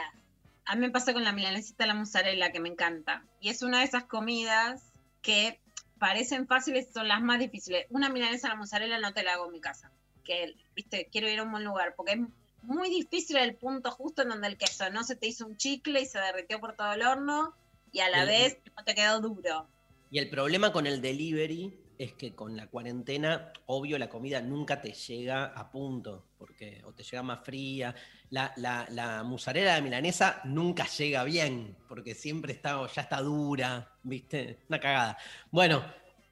[0.64, 3.22] a mí me pasa con la milanesita la mozzarella, que me encanta.
[3.40, 4.82] Y es una de esas comidas
[5.22, 5.59] que
[5.99, 7.86] parecen fáciles, son las más difíciles.
[7.90, 9.90] Una milanesa a la mozzarella no te la hago en mi casa.
[10.24, 12.18] Que, viste, quiero ir a un buen lugar, porque es
[12.62, 16.01] muy difícil el punto justo en donde el queso no se te hizo un chicle
[16.01, 17.55] y se derritió por todo el horno,
[17.92, 19.66] y a la El- vez no te quedó duro.
[20.11, 24.80] Y el problema con el delivery es que con la cuarentena, obvio, la comida nunca
[24.80, 27.94] te llega a punto, porque o te llega más fría.
[28.30, 33.96] La, la, la mozzarella de milanesa nunca llega bien, porque siempre está, ya está dura,
[34.03, 34.61] ¿viste?
[34.68, 35.18] Una cagada.
[35.51, 35.84] Bueno,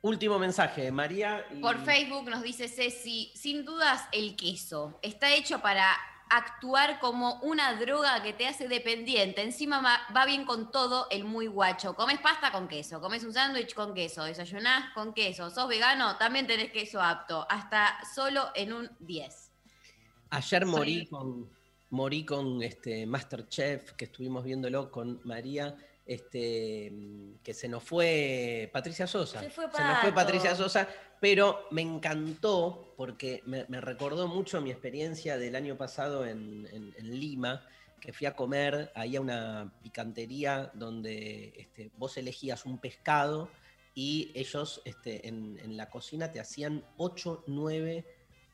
[0.02, 1.44] último mensaje, María.
[1.60, 5.96] Por Facebook nos dice Ceci, sin dudas el queso está hecho para
[6.28, 9.42] actuar como una droga que te hace dependiente.
[9.42, 9.80] Encima
[10.14, 11.94] va, bien con todo el muy guacho.
[11.94, 16.46] Comes pasta con queso, comes un sándwich con queso, desayunás con queso, sos vegano, también
[16.46, 19.50] tenés queso apto, hasta solo en un 10.
[20.30, 21.48] Ayer morí con,
[21.90, 25.76] morí con este Masterchef, que estuvimos viéndolo con María,
[26.06, 26.92] este,
[27.42, 29.40] que se nos fue Patricia Sosa.
[29.40, 30.12] Se fue nos fue.
[30.12, 30.88] Patricia Sosa,
[31.20, 36.94] pero me encantó porque me, me recordó mucho mi experiencia del año pasado en, en-
[36.96, 37.66] en Lima,
[38.00, 43.50] que fui a comer ahí a una picantería donde este, vos elegías un pescado
[43.94, 48.04] y ellos este, en, en la cocina te hacían 8, 9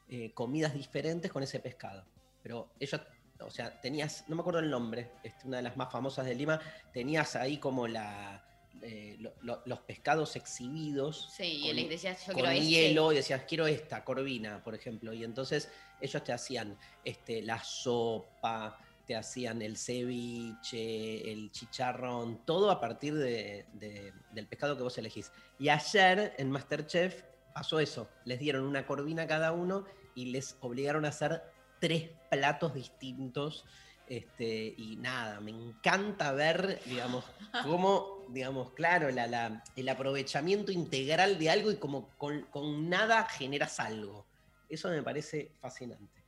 [0.09, 2.05] eh, comidas diferentes con ese pescado.
[2.42, 3.00] Pero ellos,
[3.47, 6.34] o sea, tenías, no me acuerdo el nombre, este, una de las más famosas de
[6.34, 6.61] Lima,
[6.93, 8.45] tenías ahí como la,
[8.82, 11.30] eh, lo- lo- los pescados exhibidos.
[11.36, 12.66] Sí, y con- les decías, yo con quiero este.
[12.66, 15.12] hielo y decías, quiero esta, corvina, por ejemplo.
[15.12, 15.70] Y entonces
[16.01, 23.14] ellos te hacían este, la sopa, te hacían el ceviche, el chicharrón, todo a partir
[23.14, 25.30] de- de- del pescado que vos elegís.
[25.59, 27.22] Y ayer en Masterchef
[27.55, 29.84] pasó eso, les dieron una corvina a cada uno
[30.14, 31.43] y les obligaron a hacer
[31.83, 33.64] tres platos distintos.
[34.07, 37.24] Este, y nada, me encanta ver, digamos,
[37.62, 43.24] cómo, digamos, claro, la- la- el aprovechamiento integral de algo y como con, con nada
[43.26, 44.28] generas algo.
[44.68, 46.24] Eso me parece fascinante.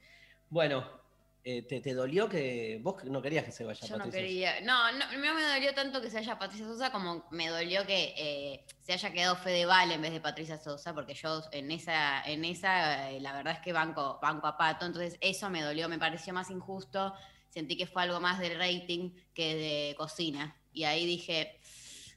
[0.49, 1.04] Bueno,
[1.47, 4.55] eh, te, te dolió que vos no querías que se vaya Yo no Patricia?
[4.55, 4.61] quería.
[4.63, 8.15] No, no, no me dolió tanto que se haya Patricia Sosa como me dolió que
[8.17, 12.47] eh, se haya quedado Fedeval en vez de Patricia Sosa, porque yo en esa, en
[12.47, 14.87] esa eh, la verdad es que banco, banco a pato.
[14.87, 17.13] Entonces, eso me dolió, me pareció más injusto.
[17.51, 20.57] Sentí que fue algo más de rating que de cocina.
[20.73, 21.61] Y ahí dije.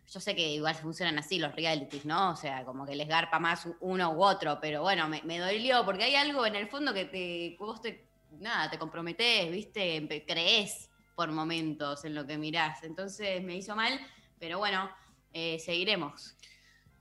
[0.09, 2.31] Yo sé que igual funcionan así los realities, ¿no?
[2.31, 5.83] O sea, como que les garpa más uno u otro, pero bueno, me, me dolió
[5.83, 8.06] porque hay algo en el fondo que te, vos te,
[8.39, 10.07] nada, te comprometés, ¿viste?
[10.27, 12.83] Creés por momentos en lo que mirás.
[12.83, 13.99] Entonces me hizo mal,
[14.39, 14.89] pero bueno,
[15.33, 16.35] eh, seguiremos.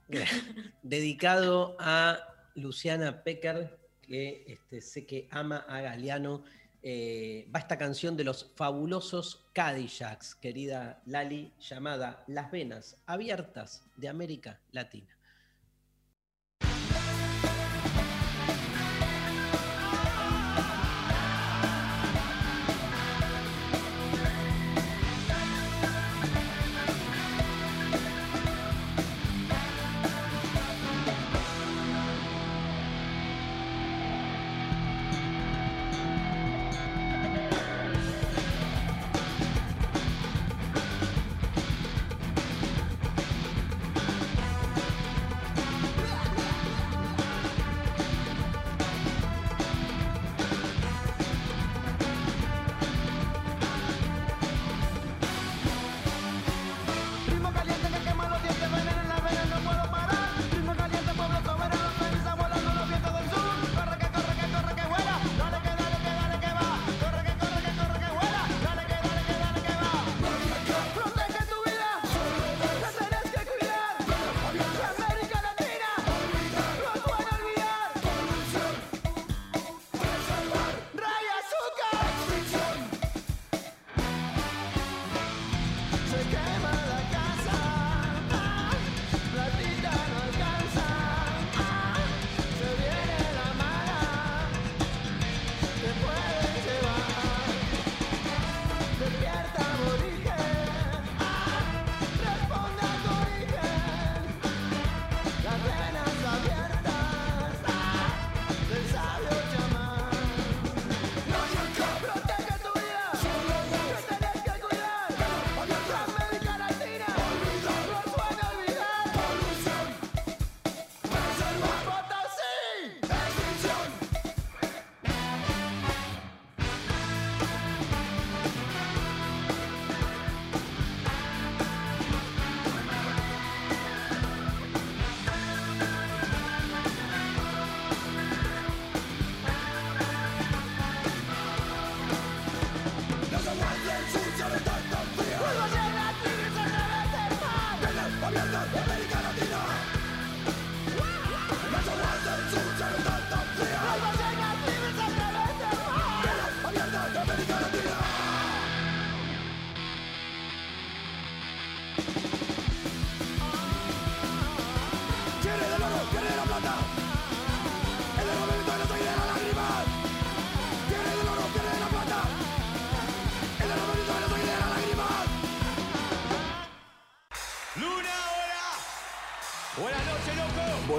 [0.82, 2.18] Dedicado a
[2.54, 6.44] Luciana Pecker, que este, sé que ama a Galeano.
[6.82, 14.08] Eh, va esta canción de los fabulosos Cadillacs, querida Lali, llamada Las Venas Abiertas de
[14.08, 15.15] América Latina.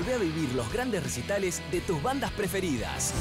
[0.07, 3.13] Volvé a vivir los grandes recitales de tus bandas preferidas.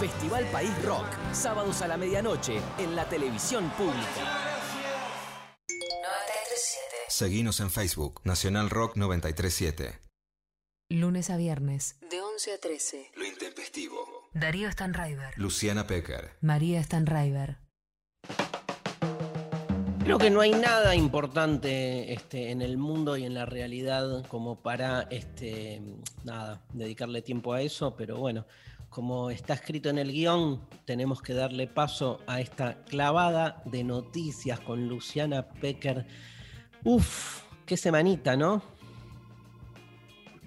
[0.00, 4.00] Festival País Rock, sábados a la medianoche en la televisión pública.
[5.68, 6.96] 937.
[7.08, 10.00] Seguinos en Facebook, Nacional Rock 937.
[10.90, 12.00] Lunes a viernes.
[12.10, 13.12] De 11 a 13.
[13.14, 14.30] Lo intempestivo.
[14.32, 15.32] Darío Stanraiver.
[15.38, 16.32] Luciana Pecker.
[16.40, 17.63] María Stanraiver.
[20.04, 24.60] Creo que no hay nada importante este, en el mundo y en la realidad como
[24.60, 25.80] para este,
[26.24, 28.44] nada, dedicarle tiempo a eso, pero bueno,
[28.90, 34.60] como está escrito en el guion, tenemos que darle paso a esta clavada de noticias
[34.60, 36.06] con Luciana Pecker.
[36.84, 38.62] Uf, qué semanita, ¿no?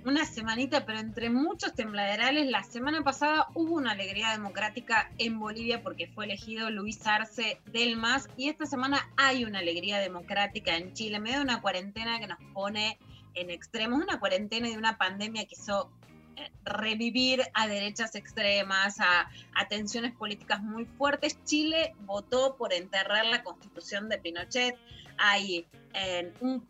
[0.08, 5.84] Una semanita, pero entre muchos tembladerales, la semana pasada hubo una alegría democrática en Bolivia
[5.84, 10.94] porque fue elegido Luis Arce del MAS y esta semana hay una alegría democrática en
[10.94, 12.98] Chile, en medio de una cuarentena que nos pone
[13.34, 15.92] en extremos, una cuarentena y una pandemia que hizo
[16.38, 19.28] eh, revivir a derechas extremas, a
[19.68, 21.38] tensiones políticas muy fuertes.
[21.44, 24.78] Chile votó por enterrar la constitución de Pinochet.
[25.18, 26.68] Hay eh, un,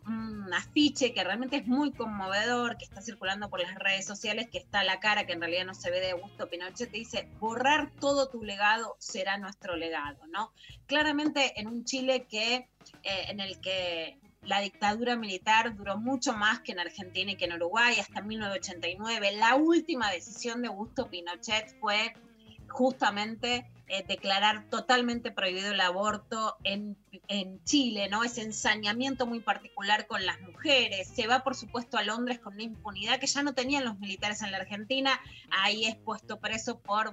[0.54, 4.82] afiche que realmente es muy conmovedor, que está circulando por las redes sociales, que está
[4.82, 8.42] la cara que en realidad no se ve de Augusto Pinochet, dice, borrar todo tu
[8.42, 10.18] legado será nuestro legado.
[10.86, 12.68] Claramente en un Chile que,
[13.02, 17.44] eh, en el que la dictadura militar duró mucho más que en Argentina y que
[17.44, 19.32] en Uruguay, hasta 1989.
[19.36, 22.14] La última decisión de Augusto Pinochet fue
[22.68, 26.96] justamente eh, declarar totalmente prohibido el aborto en,
[27.28, 28.22] en, Chile, ¿no?
[28.22, 31.08] Ese ensañamiento muy particular con las mujeres.
[31.08, 34.42] Se va, por supuesto, a Londres con una impunidad que ya no tenían los militares
[34.42, 35.18] en la Argentina.
[35.50, 37.12] Ahí es puesto preso por,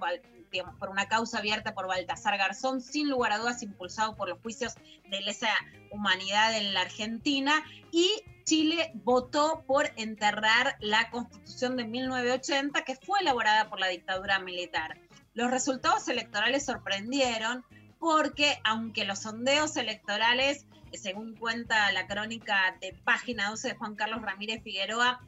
[0.51, 4.39] digamos, por una causa abierta por Baltasar Garzón, sin lugar a dudas impulsado por los
[4.41, 4.73] juicios
[5.09, 5.49] de lesa
[5.91, 7.63] humanidad en la Argentina.
[7.91, 14.39] Y Chile votó por enterrar la constitución de 1980 que fue elaborada por la dictadura
[14.39, 14.97] militar.
[15.35, 17.63] Los resultados electorales sorprendieron
[17.99, 24.21] porque aunque los sondeos electorales, según cuenta la crónica de página 12 de Juan Carlos
[24.21, 25.19] Ramírez Figueroa,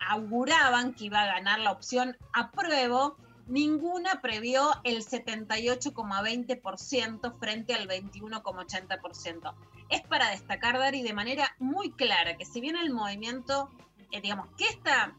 [0.00, 3.16] auguraban que iba a ganar la opción apruebo,
[3.46, 9.54] ninguna previó el 78,20% frente al 21,80%.
[9.88, 13.70] Es para destacar, Dari, de manera muy clara que si bien el movimiento,
[14.10, 15.14] eh, digamos, que esta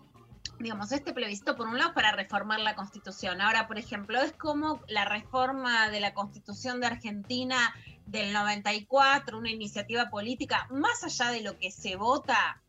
[0.59, 3.41] digamos, este plebiscito, por un lado, para reformar la Constitución.
[3.41, 7.73] Ahora, por ejemplo, es como la reforma de la Constitución de Argentina
[8.05, 12.61] del 94, una iniciativa política, más allá de lo que se vota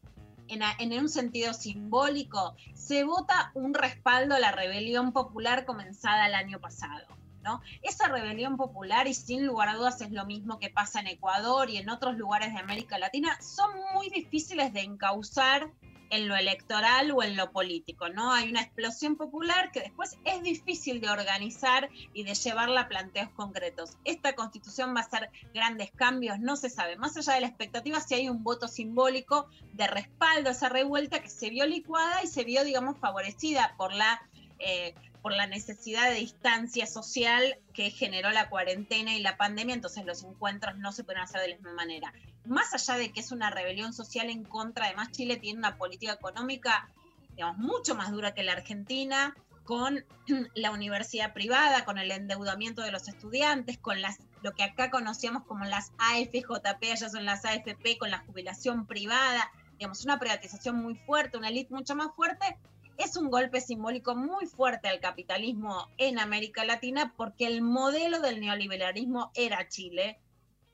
[0.49, 6.35] en, en, un sentido simbólico, se vota un respaldo a la rebelión popular comenzada el
[6.35, 7.07] año pasado.
[7.43, 7.61] ¿no?
[7.83, 11.68] Esa rebelión popular, y sin lugar a dudas es lo mismo que pasa en Ecuador
[11.68, 15.70] y en otros lugares de América Latina, son muy difíciles de encauzar
[16.15, 18.33] en lo electoral o en lo político, ¿no?
[18.33, 23.31] Hay una explosión popular que después es difícil de organizar y de llevarla a planteos
[23.31, 23.99] concretos.
[24.05, 26.97] Esta constitución va a hacer grandes cambios, no se sabe.
[26.97, 31.21] Más allá de la expectativa, si hay un voto simbólico de respaldo a esa revuelta
[31.21, 34.23] que se vio licuada y se vio, digamos, favorecida por la...
[34.61, 40.05] Eh, por la necesidad de distancia social que generó la cuarentena y la pandemia, entonces
[40.05, 42.12] los encuentros no se pueden hacer de la misma manera.
[42.45, 46.12] Más allá de que es una rebelión social en contra, además Chile tiene una política
[46.12, 46.88] económica,
[47.30, 49.34] digamos, mucho más dura que la Argentina,
[49.64, 50.05] con
[50.55, 55.45] la universidad privada, con el endeudamiento de los estudiantes, con las lo que acá conocíamos
[55.45, 60.97] como las AFJP, allá son las AFP, con la jubilación privada, digamos, una privatización muy
[60.97, 62.59] fuerte, una élite mucho más fuerte,
[62.99, 68.40] es un golpe simbólico muy fuerte al capitalismo en América Latina porque el modelo del
[68.40, 70.18] neoliberalismo era Chile.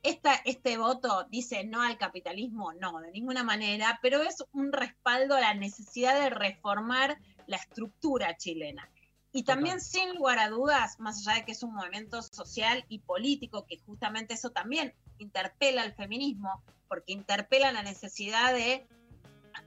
[0.03, 5.35] Esta, este voto dice no al capitalismo, no, de ninguna manera, pero es un respaldo
[5.35, 8.89] a la necesidad de reformar la estructura chilena.
[9.33, 12.99] Y también, sin lugar a dudas, más allá de que es un movimiento social y
[12.99, 18.89] político, que justamente eso también interpela al feminismo, porque interpela la necesidad de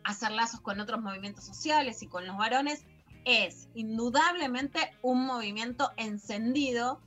[0.03, 2.86] hacer lazos con otros movimientos sociales y con los varones,
[3.25, 6.99] es indudablemente un movimiento encendido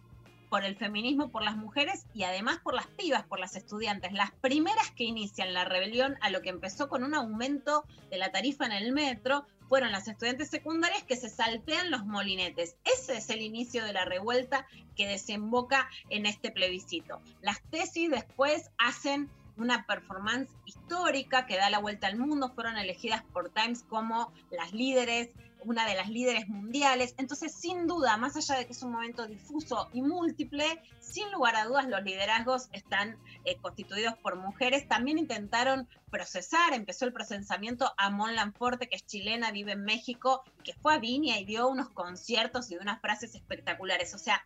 [0.49, 4.12] por el feminismo, por las mujeres y además por las pibas, por las estudiantes.
[4.12, 8.30] Las primeras que inician la rebelión a lo que empezó con un aumento de la
[8.30, 12.76] tarifa en el metro fueron las estudiantes secundarias que se saltean los molinetes.
[12.84, 17.20] Ese es el inicio de la revuelta que desemboca en este plebiscito.
[17.40, 23.22] Las tesis después hacen una performance histórica que da la vuelta al mundo, fueron elegidas
[23.32, 25.30] por Times como las líderes,
[25.67, 27.14] una de las líderes mundiales.
[27.19, 31.57] Entonces, sin duda, más allá de que es un momento difuso y múltiple, sin lugar
[31.57, 34.89] a dudas los liderazgos están eh, constituidos por mujeres.
[34.89, 40.45] También intentaron procesar, empezó el procesamiento a Mon Lanforte, que es chilena, vive en México,
[40.62, 44.14] que fue a Viña y dio unos conciertos y unas frases espectaculares.
[44.14, 44.45] O sea,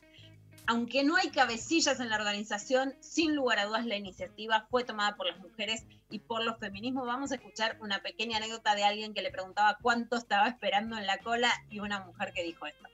[0.70, 5.16] aunque no hay cabecillas en la organización, sin lugar a dudas la iniciativa fue tomada
[5.16, 7.08] por las mujeres y por los feminismos.
[7.08, 11.08] Vamos a escuchar una pequeña anécdota de alguien que le preguntaba cuánto estaba esperando en
[11.08, 12.86] la cola y una mujer que dijo esto.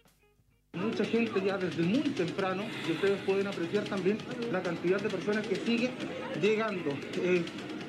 [0.72, 4.16] Mucha gente ya desde muy temprano, y ustedes pueden apreciar también
[4.50, 5.92] la cantidad de personas que siguen
[6.40, 6.96] llegando.
[7.16, 7.44] Eh,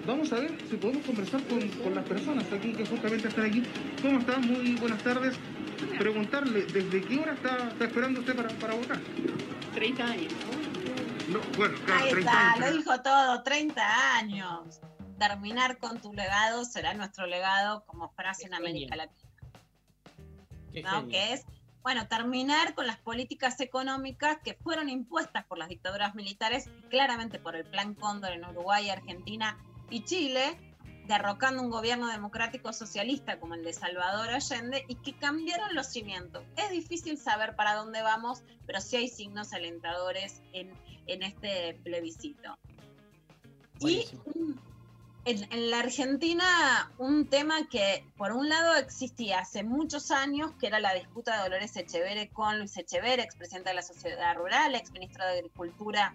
[0.06, 3.64] vamos a ver si podemos conversar con, con las personas aquí que justamente están aquí.
[4.02, 4.42] ¿Cómo están?
[4.42, 5.38] Muy buenas tardes.
[5.98, 9.00] Preguntarle, ¿desde qué hora está, está esperando usted para, para votar?
[9.74, 10.34] 30 años.
[11.30, 12.60] No, bueno, claro, Ahí 30 está, años.
[12.70, 14.80] lo dijo todo, 30 años.
[15.20, 19.30] Terminar con tu legado será nuestro legado como frase en América Latina.
[20.72, 21.08] Qué ¿no?
[21.08, 21.46] Que es,
[21.82, 27.40] bueno, terminar con las políticas económicas que fueron impuestas por las dictaduras militares, y claramente
[27.40, 29.58] por el Plan Cóndor en Uruguay, Argentina
[29.90, 30.67] y Chile,
[31.08, 36.44] derrocando un gobierno democrático socialista como el de Salvador Allende y que cambiaron los cimientos.
[36.58, 40.72] Es difícil saber para dónde vamos, pero sí hay signos alentadores en,
[41.08, 42.58] en este plebiscito.
[43.80, 44.06] Y
[45.26, 50.68] en, en la Argentina, un tema que por un lado existía hace muchos años, que
[50.68, 55.26] era la disputa de Dolores Echeverre con Luis Echeverre, expresidente de la Sociedad Rural, exministro
[55.26, 56.14] de Agricultura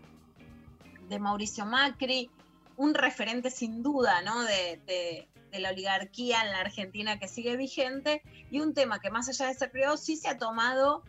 [1.08, 2.30] de Mauricio Macri,
[2.76, 4.42] un referente sin duda ¿no?
[4.42, 9.48] de, la oligarquía en la Argentina que sigue vigente, y un tema que más allá
[9.48, 11.02] de ser privado sí se ha tomado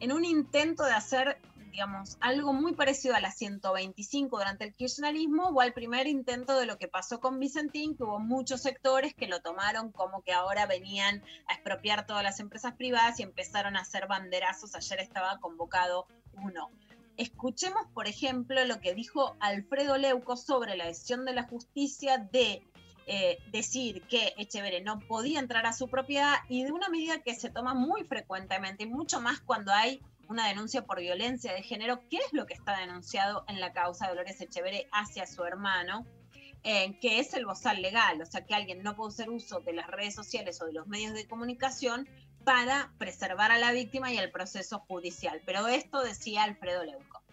[0.00, 1.38] en un intento de hacer,
[1.70, 6.66] digamos, algo muy parecido a la 125 durante el kirchnerismo o al primer intento de
[6.66, 10.66] lo que pasó con Vicentín, que hubo muchos sectores que lo tomaron como que ahora
[10.66, 14.74] venían a expropiar todas las empresas privadas y empezaron a hacer banderazos.
[14.74, 16.70] Ayer estaba convocado uno.
[17.16, 22.62] Escuchemos, por ejemplo, lo que dijo Alfredo Leuco sobre la decisión de la justicia de
[23.06, 27.34] eh, decir que Echeverre no podía entrar a su propiedad y de una medida que
[27.34, 32.00] se toma muy frecuentemente, y mucho más cuando hay una denuncia por violencia de género,
[32.08, 36.04] que es lo que está denunciado en la causa de Dolores Echeverre hacia su hermano,
[36.64, 39.72] eh, que es el bozal legal, o sea que alguien no puede hacer uso de
[39.72, 42.08] las redes sociales o de los medios de comunicación
[42.46, 45.42] para preservar a la víctima y el proceso judicial.
[45.44, 47.25] Pero esto decía Alfredo Leuco.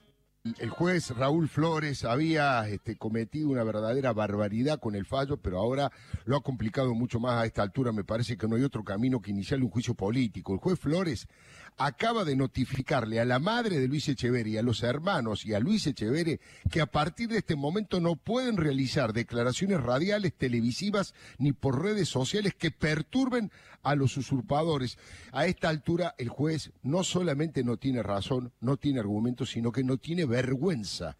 [0.60, 5.89] El juez Raúl Flores había este, cometido una verdadera barbaridad con el fallo, pero ahora
[6.26, 7.94] lo ha complicado mucho más a esta altura.
[7.94, 10.52] Me parece que no hay otro camino que iniciarle un juicio político.
[10.52, 11.30] El juez Flores
[11.78, 15.88] acaba de notificarle a la madre de Luis Echeverri, a los hermanos y a Luis
[15.88, 16.39] Echeverri
[16.70, 22.10] que a partir de este momento no pueden realizar declaraciones radiales, televisivas ni por redes
[22.10, 23.50] sociales que perturben
[23.82, 24.98] a los usurpadores.
[25.32, 29.84] A esta altura el juez no solamente no tiene razón, no tiene argumentos, sino que
[29.84, 31.16] no tiene vergüenza.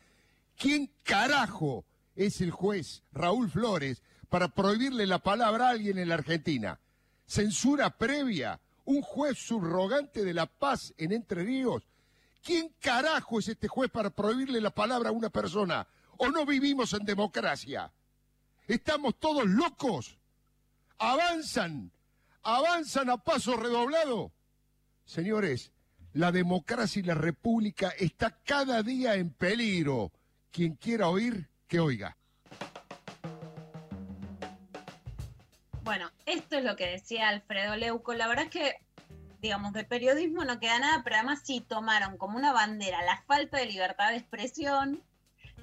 [0.58, 1.86] ¿Quién carajo
[2.16, 6.80] es el juez Raúl Flores para prohibirle la palabra a alguien en la Argentina?
[7.28, 8.60] ¿Censura previa?
[8.86, 11.84] ¿Un juez subrogante de la paz en Entre Ríos?
[12.44, 15.88] ¿Quién carajo es este juez para prohibirle la palabra a una persona?
[16.18, 17.92] ¿O no vivimos en democracia?
[18.68, 20.18] ¿Estamos todos locos?
[20.98, 21.92] ¿Avanzan?
[22.42, 24.32] ¿Avanzan a paso redoblado?
[25.06, 25.72] Señores,
[26.14, 30.12] la democracia y la república está cada día en peligro.
[30.52, 32.16] Quien quiera oír, que oiga.
[35.84, 38.14] Bueno, esto es lo que decía Alfredo Leuco.
[38.14, 38.76] La verdad es que,
[39.42, 43.58] digamos, de periodismo no queda nada, pero además sí tomaron como una bandera la falta
[43.58, 45.02] de libertad de expresión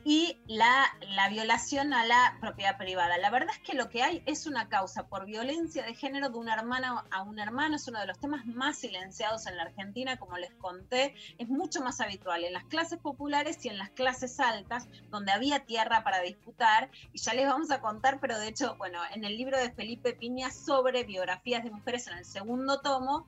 [0.04, 3.18] y la, la violación a la propiedad privada.
[3.18, 6.38] La verdad es que lo que hay es una causa por violencia de género de
[6.38, 7.76] una hermana a un hermano.
[7.76, 11.14] Es uno de los temas más silenciados en la Argentina, como les conté.
[11.38, 15.66] Es mucho más habitual en las clases populares y en las clases altas, donde había
[15.66, 16.90] tierra para disputar.
[17.12, 20.14] Y ya les vamos a contar, pero de hecho, bueno, en el libro de Felipe
[20.14, 23.26] Piña sobre biografías de mujeres en el segundo tomo,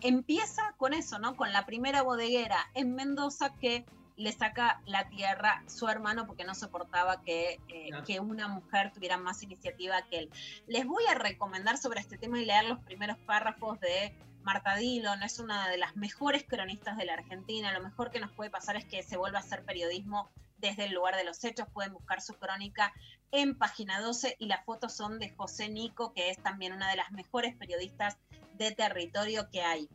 [0.00, 1.36] empieza con eso, ¿no?
[1.36, 3.84] Con la primera bodeguera en Mendoza que
[4.20, 9.16] le saca la tierra su hermano porque no soportaba que, eh, que una mujer tuviera
[9.16, 10.30] más iniciativa que él.
[10.66, 15.22] Les voy a recomendar sobre este tema y leer los primeros párrafos de Marta Dillon,
[15.22, 17.72] es una de las mejores cronistas de la Argentina.
[17.72, 20.92] Lo mejor que nos puede pasar es que se vuelva a hacer periodismo desde el
[20.92, 21.66] lugar de los hechos.
[21.72, 22.92] Pueden buscar su crónica
[23.32, 26.96] en página 12 y las fotos son de José Nico, que es también una de
[26.96, 28.18] las mejores periodistas
[28.54, 29.88] de territorio que hay.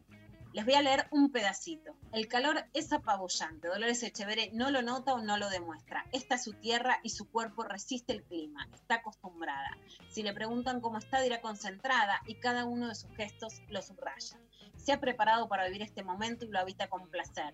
[0.55, 1.97] Les voy a leer un pedacito.
[2.13, 3.67] El calor es apabullante.
[3.67, 6.05] Dolores Echeverre no lo nota o no lo demuestra.
[6.13, 8.65] Esta es su tierra y su cuerpo resiste el clima.
[8.73, 9.77] Está acostumbrada.
[10.07, 14.39] Si le preguntan cómo está, dirá concentrada y cada uno de sus gestos lo subraya.
[14.77, 17.53] Se ha preparado para vivir este momento y lo habita con placer.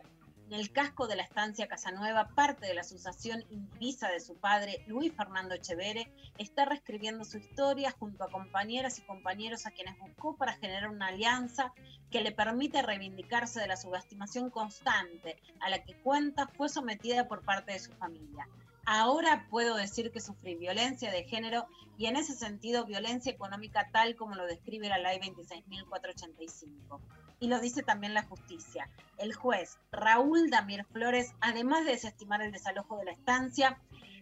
[0.52, 4.84] En el casco de la estancia Casanueva, parte de la asociación indivisa de su padre,
[4.86, 10.36] Luis Fernando Echeverre, está reescribiendo su historia junto a compañeras y compañeros a quienes buscó
[10.36, 11.72] para generar una alianza
[12.10, 17.46] que le permite reivindicarse de la subestimación constante a la que cuenta fue sometida por
[17.46, 18.46] parte de su familia.
[18.86, 21.66] ahora puedo decir que sufrí violencia de género
[21.98, 27.00] y en ese sentido violencia económica tal como lo describe la ley 26.485.
[27.42, 28.88] Y lo dice también la justicia.
[29.18, 33.80] El juez Raúl Damir Flores, además de desestimar el desalojo de la estancia,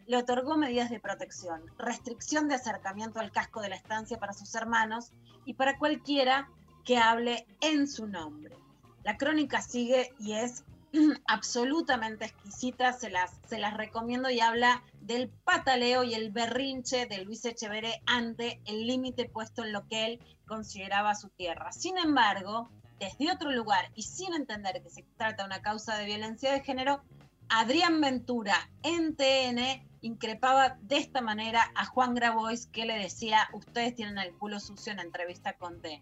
[0.08, 4.56] le otorgó medidas de protección, restricción de acercamiento al casco de la estancia para sus
[4.56, 5.12] hermanos
[5.46, 6.50] y para cualquiera
[6.86, 8.56] que hable en su nombre.
[9.04, 10.64] La crónica sigue y es
[11.28, 17.26] absolutamente exquisita, se las, se las recomiendo y habla del pataleo y el berrinche de
[17.26, 21.72] Luis Echeverre ante el límite puesto en lo que él consideraba su tierra.
[21.72, 22.70] Sin embargo,
[23.00, 26.62] desde otro lugar y sin entender que se trata de una causa de violencia de
[26.62, 27.02] género,
[27.50, 33.96] Adrián Ventura en TN increpaba de esta manera a Juan Grabois que le decía, ustedes
[33.96, 36.02] tienen el culo sucio en la entrevista con TN.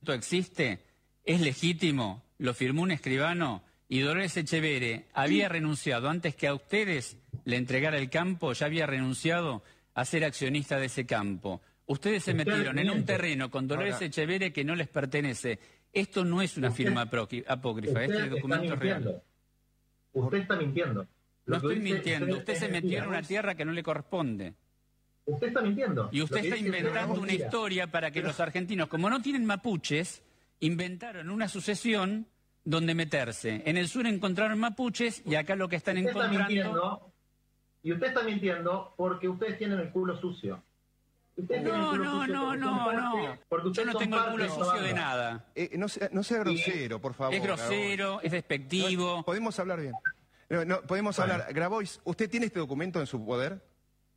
[0.00, 0.80] Esto existe,
[1.24, 7.16] es legítimo, lo firmó un escribano y Dolores Echeverre había renunciado antes que a ustedes
[7.44, 9.62] le entregara el campo, ya había renunciado
[9.94, 11.60] a ser accionista de ese campo.
[11.86, 15.58] Ustedes se metieron en un terreno con Dolores Ahora- Echeverre que no les pertenece.
[16.00, 19.22] Esto no es una Usted- firma apócri- apócrifa, este está documento es real.
[20.12, 21.02] Usted está mintiendo.
[21.02, 21.08] No
[21.46, 22.26] Lo estoy dice mintiendo.
[22.26, 24.54] usted Usted es se metió en una tierra que no le corresponde.
[25.26, 26.08] Usted está mintiendo.
[26.12, 27.46] Y usted está inventando una mentira.
[27.46, 30.22] historia para que los argentinos, como no tienen mapuches,
[30.60, 32.26] inventaron una sucesión
[32.64, 33.62] donde meterse.
[33.64, 36.48] En el sur encontraron mapuches y acá lo que están Usted está encontrando...
[36.54, 37.12] mintiendo.
[37.82, 40.62] Y usted está mintiendo porque ustedes tienen el culo sucio.
[41.38, 43.38] No, no, no, no, no.
[43.48, 45.44] Porque Yo no tengo el parte culo sucio de nada.
[45.54, 47.34] Eh, no, sea, no sea grosero, por favor.
[47.34, 49.18] Es grosero, es despectivo.
[49.18, 49.92] No, podemos hablar bien.
[50.50, 51.34] No, no, podemos Bueno.
[51.34, 51.52] hablar.
[51.54, 53.62] Grabois, ¿usted tiene este documento en su poder?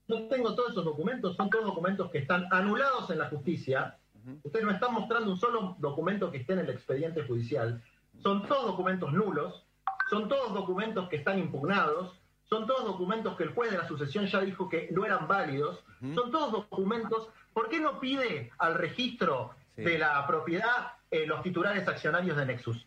[0.07, 3.97] No tengo todos esos documentos, son todos documentos que están anulados en la justicia.
[4.43, 7.81] Ustedes no están mostrando un solo documento que esté en el expediente judicial.
[8.21, 9.65] Son todos documentos nulos,
[10.09, 12.19] son todos documentos que están impugnados,
[12.51, 15.85] son todos documentos que el juez de la sucesión ya dijo que no eran válidos,
[16.01, 17.29] son todos documentos.
[17.53, 19.83] ¿Por qué no pide al registro Sí.
[19.83, 22.85] de la propiedad eh, los titulares accionarios de Nexus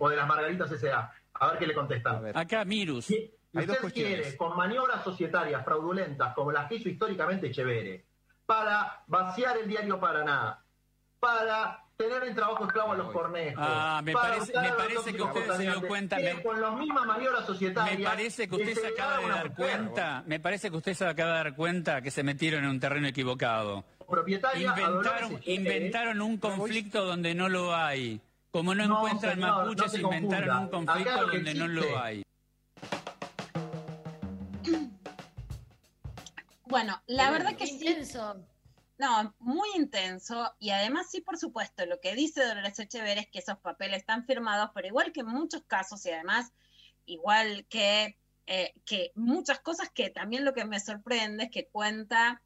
[0.00, 1.12] o de las Margaritas S.A.?
[1.34, 2.36] A ver qué le contestan.
[2.36, 3.04] Acá, Mirus.
[3.06, 8.04] Si Hay usted quiere, con maniobras societarias fraudulentas como las que hizo históricamente Echeverre,
[8.44, 10.58] para vaciar el diario Paraná,
[11.20, 15.50] para tener en trabajo esclavo a los cornejos, Ah, me parece- me parece que usted
[15.56, 17.98] se dio cuenta, me- con las mismas maniobras societarias.
[17.98, 21.06] Me parece que usted se acaba de dar mujer, cuenta, me parece que usted se
[21.06, 23.84] acaba de dar cuenta que se metieron en un terreno equivocado.
[24.08, 28.20] Dolores Inventaron, un conflicto donde no lo hay.
[28.50, 31.98] Como no, No, encuentran señor, mapuches, inventaron un conflicto Acá lo que donde no lo
[31.98, 32.22] hay.
[36.66, 37.78] Bueno, la Pero verdad que sí.
[38.98, 43.40] No, muy intenso y además sí, por supuesto, lo que dice Dolores Echeverre es que
[43.40, 46.52] esos papeles están firmados, pero igual que en muchos casos y además
[47.04, 52.42] igual que, eh, que muchas cosas que también lo que me sorprende es que cuenta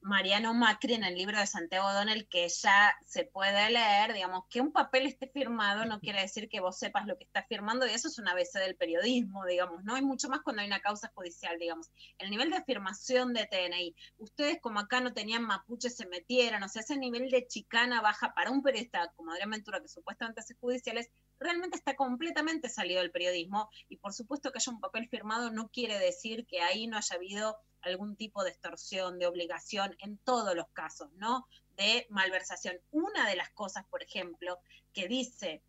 [0.00, 4.60] Mariano Macri en el libro de Santiago O'Donnell que ya se puede leer, digamos, que
[4.60, 7.90] un papel esté firmado no quiere decir que vos sepas lo que estás firmando y
[7.90, 9.94] eso es una ABC del periodismo, digamos, ¿no?
[9.94, 11.90] Hay mucho más cuando hay una causa judicial, digamos.
[12.18, 16.68] El nivel de afirmación de TNI, ustedes como acá no tenían mapuche se metieran, o
[16.68, 20.54] sea, ese nivel de chicana baja para un periodista como Adrián Ventura, que supuestamente hace
[20.54, 25.50] judiciales, realmente está completamente salido del periodismo y por supuesto que haya un papel firmado
[25.50, 30.18] no quiere decir que ahí no haya habido algún tipo de extorsión, de obligación en
[30.18, 31.46] todos los casos, ¿no?
[31.76, 32.76] De malversación.
[32.90, 34.58] Una de las cosas, por ejemplo,
[34.92, 35.62] que dice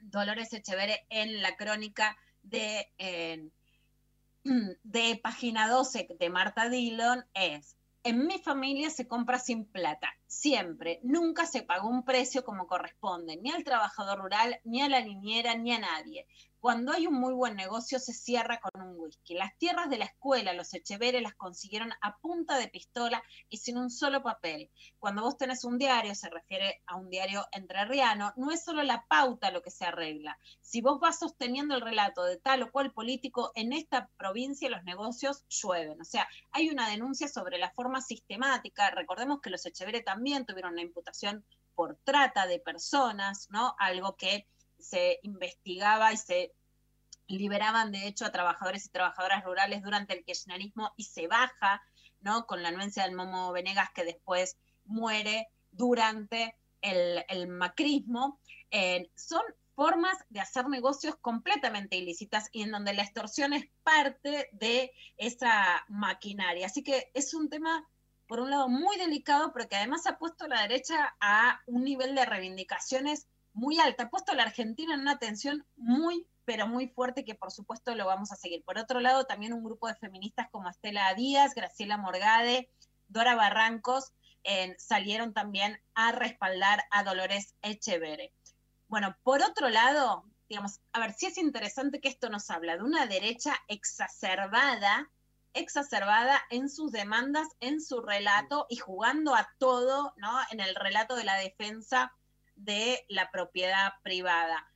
[0.00, 3.50] Dolores Echeverre en la crónica de,
[4.82, 7.76] de página 12 de Marta Dillon es,
[8.06, 13.36] en mi familia se compra sin plata, siempre, nunca se pagó un precio como corresponde,
[13.36, 16.28] ni al trabajador rural, ni a la niñera, ni a nadie.
[16.66, 19.34] Cuando hay un muy buen negocio se cierra con un whisky.
[19.34, 23.78] Las tierras de la escuela, los Echeverre las consiguieron a punta de pistola y sin
[23.78, 24.68] un solo papel.
[24.98, 29.06] Cuando vos tenés un diario, se refiere a un diario entrerriano, no es solo la
[29.08, 30.40] pauta lo que se arregla.
[30.60, 34.82] Si vos vas sosteniendo el relato de tal o cual político, en esta provincia los
[34.82, 36.00] negocios llueven.
[36.00, 38.90] O sea, hay una denuncia sobre la forma sistemática.
[38.90, 41.44] Recordemos que los Echeverre también tuvieron una imputación
[41.76, 43.76] por trata de personas, ¿no?
[43.78, 44.48] Algo que
[44.78, 46.52] se investigaba y se
[47.28, 51.82] liberaban de hecho a trabajadores y trabajadoras rurales durante el kirchnerismo y se baja,
[52.20, 52.46] ¿no?
[52.46, 58.40] Con la anuencia del Momo Venegas que después muere durante el, macrismo.
[58.70, 59.42] Eh, son
[59.74, 65.84] formas de hacer negocios completamente ilícitas y en donde la extorsión es parte de esa
[65.88, 66.66] maquinaria.
[66.66, 67.86] Así que es un tema,
[68.26, 72.14] por un lado, muy delicado, pero que además ha puesto la derecha a un nivel
[72.14, 76.88] de reivindicaciones muy alta, ha puesto a la Argentina en una tensión muy, pero muy
[76.88, 78.62] fuerte que por supuesto lo vamos a seguir.
[78.64, 82.70] Por otro lado, también un grupo de feministas como Estela Díaz, Graciela Morgade,
[83.08, 84.12] Dora Barrancos,
[84.78, 88.32] salieron también a respaldar a Dolores Echeverre.
[88.88, 92.84] Bueno, por otro lado, digamos, a ver, sí es interesante que esto nos habla de
[92.84, 95.10] una derecha exacerbada,
[95.54, 100.38] exacerbada en sus demandas, en su relato y jugando a todo, ¿no?
[100.50, 102.12] En el relato de la defensa
[102.56, 104.70] de la propiedad privada.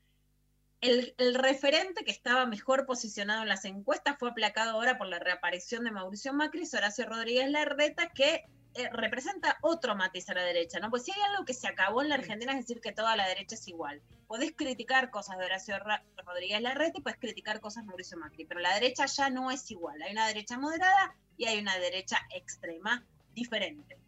[0.81, 5.19] El, el, referente que estaba mejor posicionado en las encuestas fue aplacado ahora por la
[5.19, 10.79] reaparición de Mauricio Macri, Horacio Rodríguez Larreta, que eh, representa otro matiz a la derecha,
[10.79, 10.91] ¿no?
[10.91, 13.27] Pues si hay algo que se acabó en la Argentina es decir que toda la
[13.27, 14.01] derecha es igual.
[14.29, 18.45] Podés criticar cosas de Horacio Ra Rodríguez Larreta y podés criticar cosas de Mauricio Macri,
[18.45, 20.01] pero la derecha ya no es igual.
[20.03, 23.05] Hay una derecha moderada y hay una derecha extrema
[23.35, 23.99] diferente.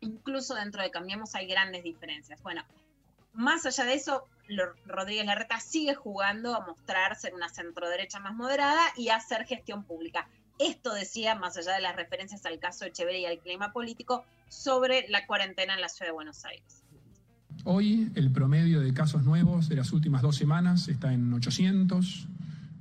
[0.00, 2.42] Incluso dentro de Cambiemos hay grandes diferencias.
[2.42, 2.64] Bueno,
[3.32, 4.26] más allá de eso,
[4.86, 10.28] Rodríguez Larreta sigue jugando a mostrar ser una centroderecha más moderada y hacer gestión pública.
[10.58, 15.06] Esto decía, más allá de las referencias al caso Echeverría y al clima político, sobre
[15.08, 16.82] la cuarentena en la ciudad de Buenos Aires.
[17.64, 22.26] Hoy el promedio de casos nuevos de las últimas dos semanas está en 800.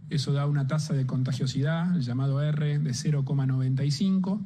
[0.10, 4.40] Eso da una tasa de contagiosidad, el llamado R, de 0,95.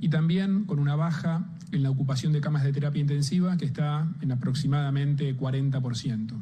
[0.00, 4.06] Y también con una baja en la ocupación de camas de terapia intensiva que está
[4.20, 6.34] en aproximadamente 40%.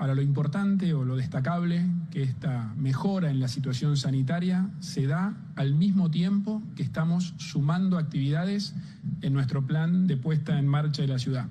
[0.00, 5.36] Ahora, lo importante o lo destacable que esta mejora en la situación sanitaria se da
[5.56, 8.74] al mismo tiempo que estamos sumando actividades
[9.20, 11.48] en nuestro plan de puesta en marcha de la ciudad.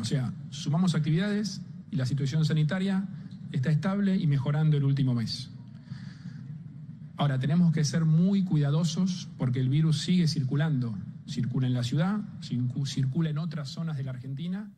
[0.00, 1.60] O sea, sumamos actividades
[1.92, 3.06] y la situación sanitaria
[3.52, 5.50] está estable y mejorando el último mes.
[7.18, 10.96] Ahora, tenemos que ser muy cuidadosos porque el virus sigue circulando.
[11.26, 14.70] Circula en la ciudad, circula en otras zonas de la Argentina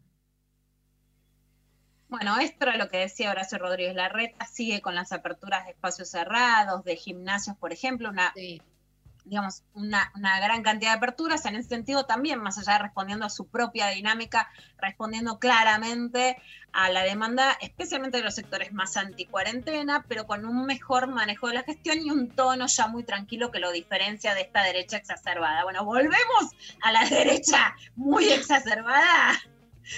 [2.11, 6.11] bueno, esto era lo que decía Horacio Rodríguez Larreta, sigue con las aperturas de espacios
[6.11, 8.61] cerrados, de gimnasios, por ejemplo, una, sí.
[9.25, 13.27] Digamos, una, una, gran cantidad de aperturas, en ese sentido también, más allá de respondiendo
[13.27, 14.49] a su propia dinámica,
[14.79, 16.37] respondiendo claramente
[16.73, 21.55] a la demanda, especialmente de los sectores más anticuarentena, pero con un mejor manejo de
[21.55, 25.65] la gestión y un tono ya muy tranquilo que lo diferencia de esta derecha exacerbada.
[25.65, 26.51] Bueno, volvemos
[26.83, 29.39] a la derecha muy exacerbada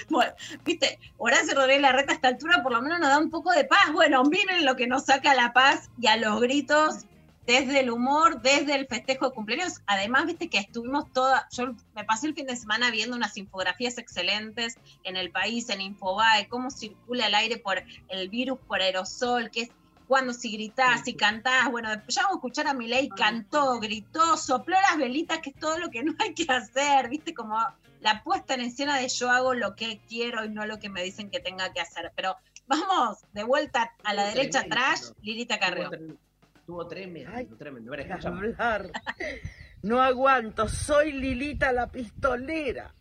[0.09, 3.51] bueno, viste, Horacio Rodríguez Larreta a esta altura por lo menos nos da un poco
[3.51, 3.91] de paz.
[3.91, 7.05] Bueno, miren lo que nos saca la paz y a los gritos
[7.45, 9.81] desde el humor, desde el festejo de cumpleaños.
[9.85, 13.97] Además, viste que estuvimos toda, yo me pasé el fin de semana viendo unas infografías
[13.97, 19.49] excelentes en el país, en Infobae, cómo circula el aire por el virus, por aerosol,
[19.51, 19.69] que es
[20.07, 24.75] cuando si gritás, si cantás, bueno, ya vamos a escuchar a Milei, cantó, gritó, sopló
[24.89, 27.57] las velitas, que es todo lo que no hay que hacer, viste, como
[28.01, 31.01] la puesta en escena de yo hago lo que quiero y no lo que me
[31.01, 32.11] dicen que tenga que hacer.
[32.15, 32.35] Pero
[32.67, 35.89] vamos, de vuelta a la derecha atrás, Lilita Carrió.
[36.63, 37.91] Estuvo tremendo, Ay, tremendo.
[38.23, 38.89] hablar.
[39.81, 42.95] No aguanto, soy Lilita la pistolera,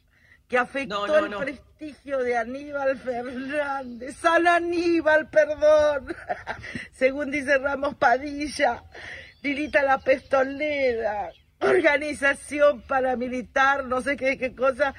[0.48, 1.42] que afectó no, no, no.
[1.42, 4.16] el prestigio de Aníbal Fernández.
[4.16, 6.08] San Aníbal, perdón.
[6.90, 8.82] Según dice Ramos Padilla,
[9.42, 14.92] Lilita la pistolera, organización paramilitar, no sé qué, qué cosa,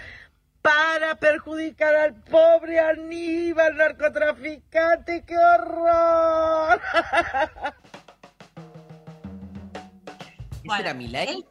[0.61, 6.80] para perjudicar al pobre Aníbal, narcotraficante, qué horror.
[10.64, 11.45] ¿Ese era Milei?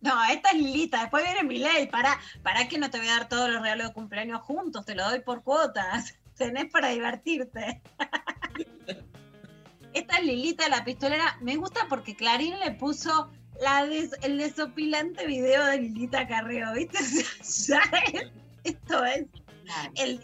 [0.00, 3.28] No, esta es Lilita, después viene Milei, para, para que no te voy a dar
[3.28, 7.80] todos los regalos de cumpleaños juntos, te lo doy por cuotas, tenés para divertirte.
[9.92, 15.26] Esta es Lilita, la pistolera, me gusta porque Clarín le puso la des, el desopilante
[15.26, 16.98] video de Lilita Carreo, ¿viste?
[17.68, 18.32] ya es,
[18.64, 19.26] esto es.
[19.94, 20.20] El,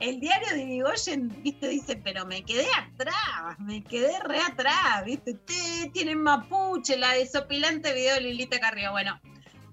[0.00, 1.68] el diario de Irigoyen, ¿viste?
[1.68, 5.32] Dice, pero me quedé atrás, me quedé re atrás, ¿viste?
[5.32, 8.92] Ustedes tienen mapuche, la desopilante video de Lilita Carreo.
[8.92, 9.20] Bueno,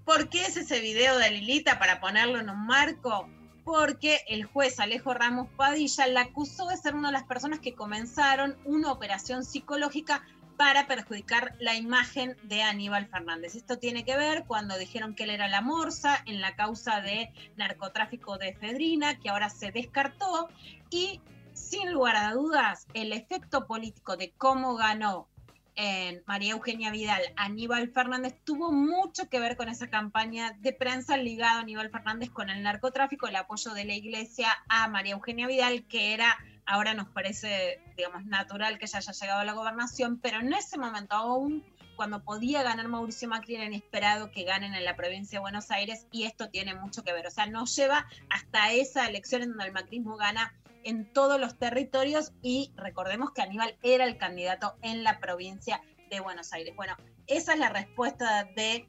[0.05, 3.29] ¿por qué es ese video de Lilita para ponerlo en un marco?
[3.65, 7.73] Porque el juez Alejo Ramos Padilla la acusó de ser una de las personas que
[7.73, 10.23] comenzaron una operación psicológica
[10.57, 13.55] para perjudicar la imagen de Aníbal Fernández.
[13.55, 17.31] Esto tiene que ver cuando dijeron que él era la morsa en la causa de
[17.57, 20.49] narcotráfico de efedrina, que ahora se descartó,
[20.89, 21.21] y
[21.53, 25.27] sin lugar a dudas, el efecto político de cómo ganó
[25.75, 31.17] en María Eugenia Vidal Aníbal Fernández tuvo mucho que ver con esa campaña de prensa
[31.17, 35.47] ligada a Aníbal Fernández con el narcotráfico, el apoyo de la iglesia a María Eugenia
[35.47, 40.19] Vidal, que era ahora nos parece, digamos, natural que ella haya llegado a la gobernación,
[40.19, 41.63] pero en ese momento aún,
[41.95, 46.07] cuando podía ganar Mauricio Macri, era inesperado que ganen en la provincia de Buenos Aires
[46.11, 47.27] y esto tiene mucho que ver.
[47.27, 50.53] O sea, nos lleva hasta esa elección en donde el macrismo gana
[50.83, 56.19] en todos los territorios y recordemos que Aníbal era el candidato en la provincia de
[56.19, 56.75] Buenos Aires.
[56.75, 56.95] Bueno,
[57.27, 58.87] esa es la respuesta de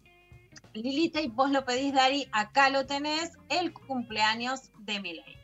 [0.73, 5.44] Lilita y vos lo pedís, Dari, acá lo tenés, el cumpleaños de Milei.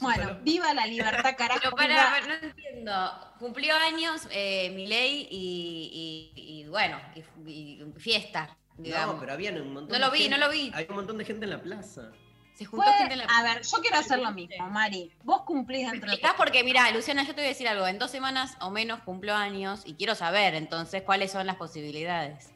[0.00, 1.60] Bueno, viva la libertad, carajo.
[1.62, 3.10] Pero para, viva- para- no entiendo.
[3.38, 6.98] Cumplió años eh, Milei y, y- y, bueno,
[7.46, 9.14] y, y fiesta, digamos.
[9.16, 10.70] No, pero había un montón No lo de vi, gente- no lo vi.
[10.74, 12.10] Había un montón de gente en la plaza.
[12.54, 15.10] Se juntó Fue- gente en la a ver, yo quiero hacer lo mismo, Mari.
[15.24, 17.86] Vos cumplís dentro de Explicás porque, mira, Luciana, yo te voy a decir algo.
[17.86, 22.50] En dos semanas o menos cumplo años y quiero saber entonces cuáles son las posibilidades.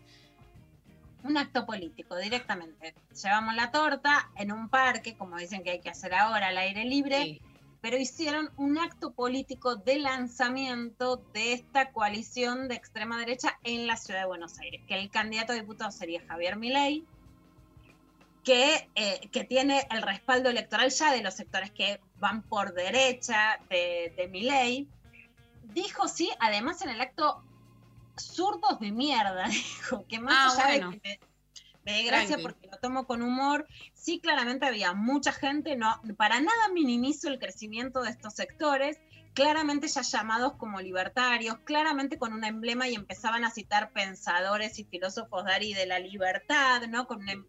[1.24, 2.94] un acto político directamente.
[3.22, 6.84] Llevamos la torta en un parque, como dicen que hay que hacer ahora, al aire
[6.84, 7.40] libre,
[7.82, 13.96] pero hicieron un acto político de lanzamiento de esta coalición de extrema derecha en la
[13.96, 17.04] ciudad de Buenos Aires, que el candidato a diputado sería Javier Milei,
[18.48, 23.60] que, eh, que tiene el respaldo electoral ya de los sectores que van por derecha
[23.68, 24.88] de, de Milei.
[25.74, 27.44] Dijo sí, además en el acto
[28.16, 30.90] zurdos de mierda, dijo, que más Ah, allá bueno.
[30.92, 31.20] de que me,
[31.84, 32.42] me dé gracia Tranqui.
[32.42, 37.38] porque lo tomo con humor, sí claramente había mucha gente, no, para nada minimizo el
[37.38, 38.98] crecimiento de estos sectores,
[39.34, 44.84] claramente ya llamados como libertarios, claramente con un emblema y empezaban a citar pensadores y
[44.84, 47.06] filósofos Dari de la libertad, ¿no?
[47.06, 47.46] Con un, em-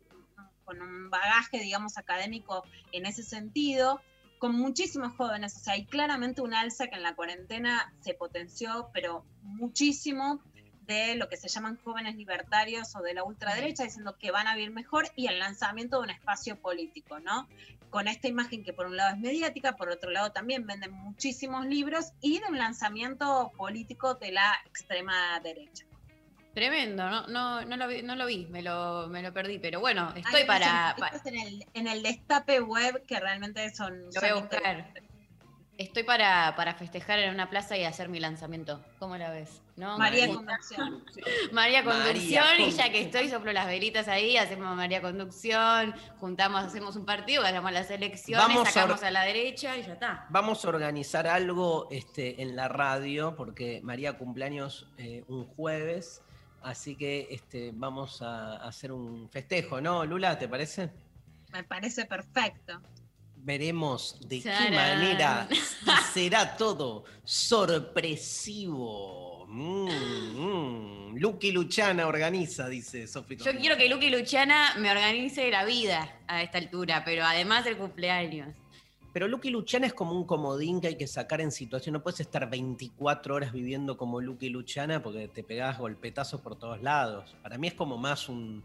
[0.70, 4.02] con un bagaje, digamos, académico en ese sentido,
[4.38, 8.92] con muchísimos jóvenes, o sea, hay claramente un alza que en la cuarentena se potenció,
[8.94, 10.44] pero muchísimo
[10.86, 14.54] de lo que se llaman jóvenes libertarios o de la ultraderecha, diciendo que van a
[14.54, 17.48] vivir mejor y el lanzamiento de un espacio político, ¿no?
[17.90, 21.66] Con esta imagen que por un lado es mediática, por otro lado también venden muchísimos
[21.66, 25.89] libros y de un lanzamiento político de la extrema derecha.
[26.54, 29.80] Tremendo, no, no, no, lo, vi, no lo vi, me lo, me lo perdí, pero
[29.80, 30.96] bueno, estoy Hay para,
[31.26, 34.06] en, el, en el destape web que realmente son...
[34.14, 34.94] Lo voy a buscar.
[35.80, 38.84] Estoy para, para festejar en una plaza y hacer mi lanzamiento.
[39.00, 39.62] ¿Cómo la ves?
[39.78, 39.98] ¿No?
[39.98, 41.06] María María, Conducción.
[41.54, 46.66] María Conducción, María y ya que estoy, soplo las velitas ahí, hacemos María Conducción, juntamos,
[46.66, 50.26] hacemos un partido, ganamos las elecciones, Vamos sacamos a la derecha y ya está.
[50.30, 56.24] Vamos a organizar algo este, en la radio, porque María cumpleaños eh, un jueves,
[56.64, 60.38] así que este, vamos a hacer un festejo, ¿no, Lula?
[60.38, 60.90] ¿Te parece?
[61.52, 62.80] Me parece perfecto.
[63.38, 65.48] Veremos de qué manera
[66.14, 68.90] será todo sorpresivo.
[69.48, 69.90] Mm,
[70.36, 71.18] mm.
[71.18, 73.36] Lucky Luchana organiza, dice Sofi.
[73.38, 77.66] Yo quiero que Luque y Luciana me organice la vida a esta altura, pero además
[77.66, 78.54] el cumpleaños.
[79.12, 81.94] Pero Lucky Luchana es como un comodín que hay que sacar en situación.
[81.94, 86.82] No puedes estar 24 horas viviendo como Lucky Luchana porque te pegás golpetazos por todos
[86.82, 87.36] lados.
[87.42, 88.64] Para mí es como más un.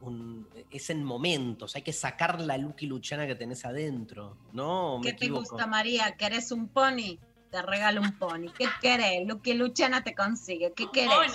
[0.00, 1.76] un- es en momentos.
[1.76, 4.36] Hay que sacar la Lucky Luchana que tenés adentro.
[4.52, 4.94] ¿No?
[4.94, 6.14] ¿O me ¿Qué te gusta, María?
[6.16, 7.16] ¿Querés un pony?
[7.50, 8.48] Te regalo un pony.
[8.58, 9.26] ¿Qué querés?
[9.26, 10.72] Lo que Luciana te consigue.
[10.74, 11.32] ¿Qué querés?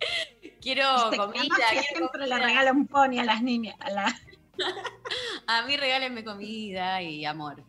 [0.60, 2.26] Quiero Viste, la comida, quiero siempre comida.
[2.38, 3.74] le regala un pony a las niñas.
[3.80, 4.14] a la-
[5.46, 7.62] A mí regálenme comida y amor.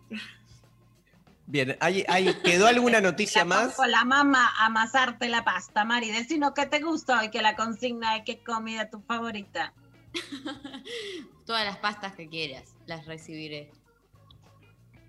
[1.45, 3.75] Bien, ¿hay, hay- ¿quedó alguna noticia más?
[3.75, 6.11] Con la mamá amasarte la pasta, Mari.
[6.11, 9.73] Decinos qué te gustó y que la consigna de qué comida tu favorita.
[11.45, 13.71] Todas las pastas que quieras, las recibiré.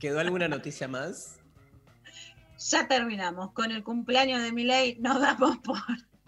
[0.01, 1.39] ¿Quedó alguna noticia más?
[2.71, 3.53] Ya terminamos.
[3.53, 5.79] Con el cumpleaños de Milei nos damos por.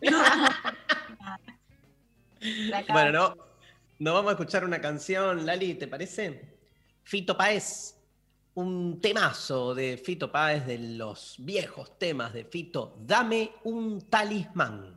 [0.03, 0.77] nos damos por
[2.93, 3.37] Bueno, no,
[3.99, 6.59] no vamos a escuchar una canción, Lali, ¿te parece?
[7.03, 7.97] Fito Páez,
[8.55, 14.96] un temazo de Fito Páez, de los viejos temas de Fito, Dame un talismán.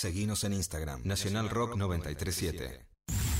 [0.00, 2.86] Seguinos en Instagram, Nacional Rock 937.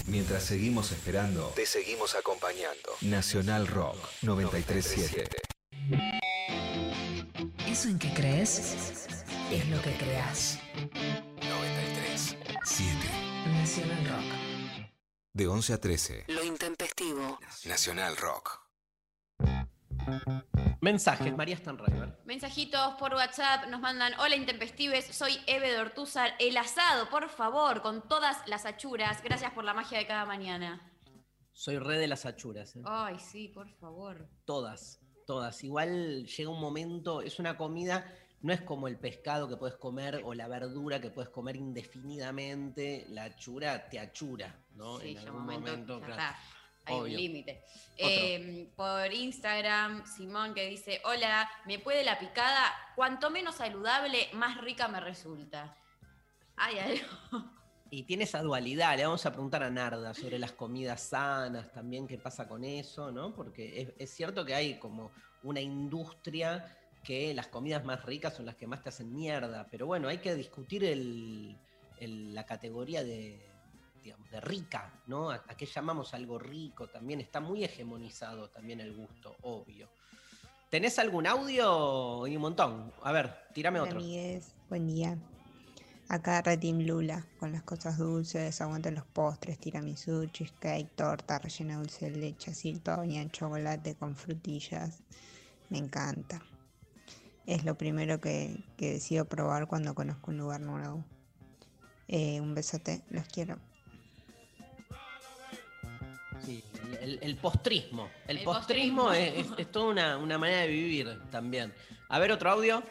[0.09, 2.91] Mientras seguimos esperando, te seguimos acompañando.
[3.01, 5.41] Nacional Rock 937.
[7.67, 9.07] Eso en que crees
[9.51, 10.59] es lo que creas.
[11.41, 13.09] 937.
[13.55, 14.93] Nacional Rock.
[15.33, 16.25] De 11 a 13.
[16.29, 17.39] Lo intempestivo.
[17.65, 18.61] Nacional Rock.
[20.81, 22.19] Mensajes, María Stanriver.
[22.25, 27.83] Mensajitos por WhatsApp nos mandan, hola intempestives, soy Eve de Ortúzar, el asado, por favor,
[27.83, 30.91] con todas las achuras, gracias por la magia de cada mañana.
[31.53, 32.75] Soy re de las achuras.
[32.77, 32.83] ¿eh?
[32.87, 34.27] Ay, sí, por favor.
[34.47, 35.63] Todas, todas.
[35.63, 40.23] Igual llega un momento, es una comida, no es como el pescado que puedes comer
[40.25, 43.05] o la verdura que puedes comer indefinidamente.
[43.11, 44.99] La achura te achura, ¿no?
[45.01, 46.01] Sí, en algún un momento, momento.
[46.01, 46.37] claro.
[46.85, 47.05] Hay Obvio.
[47.17, 47.63] un límite.
[47.97, 52.73] Eh, por Instagram, Simón que dice, hola, ¿me puede la picada?
[52.97, 55.77] Cuanto menos saludable, más rica me resulta.
[56.57, 57.03] Ay, ay.
[57.91, 62.07] Y tiene esa dualidad, le vamos a preguntar a Narda sobre las comidas sanas, también
[62.07, 63.35] qué pasa con eso, ¿no?
[63.35, 65.11] Porque es, es cierto que hay como
[65.43, 69.87] una industria que las comidas más ricas son las que más te hacen mierda, pero
[69.87, 71.59] bueno, hay que discutir el-
[71.99, 73.50] el- la categoría de,
[74.03, 75.31] digamos, de rica, ¿no?
[75.31, 76.89] ¿A, a qué llamamos algo rico?
[76.89, 79.89] También está muy hegemonizado también el gusto, obvio.
[80.71, 82.27] ¿Tenés algún audio?
[82.27, 82.93] Y un montón.
[83.03, 84.01] A ver, tírame Hola, otro.
[84.01, 85.19] amigues, buen día.
[86.09, 92.11] Acá Retim Lula, con las cosas dulces, aguantan los postres, tiramisú, cheesecake, torta rellena dulce
[92.11, 95.03] de leche, así todo bañado en chocolate con frutillas.
[95.69, 96.43] Me encanta.
[97.47, 101.05] Es lo primero que, que decido probar cuando conozco un lugar nuevo.
[102.09, 103.59] Eh, un besote, los quiero.
[106.45, 106.63] Sí,
[107.01, 108.11] el, postrismo.
[108.27, 109.13] El, El postrismo, postrismo.
[109.13, 111.73] Es, es- es toda una, una manera de vivir también.
[112.09, 112.83] A ver, otro audio.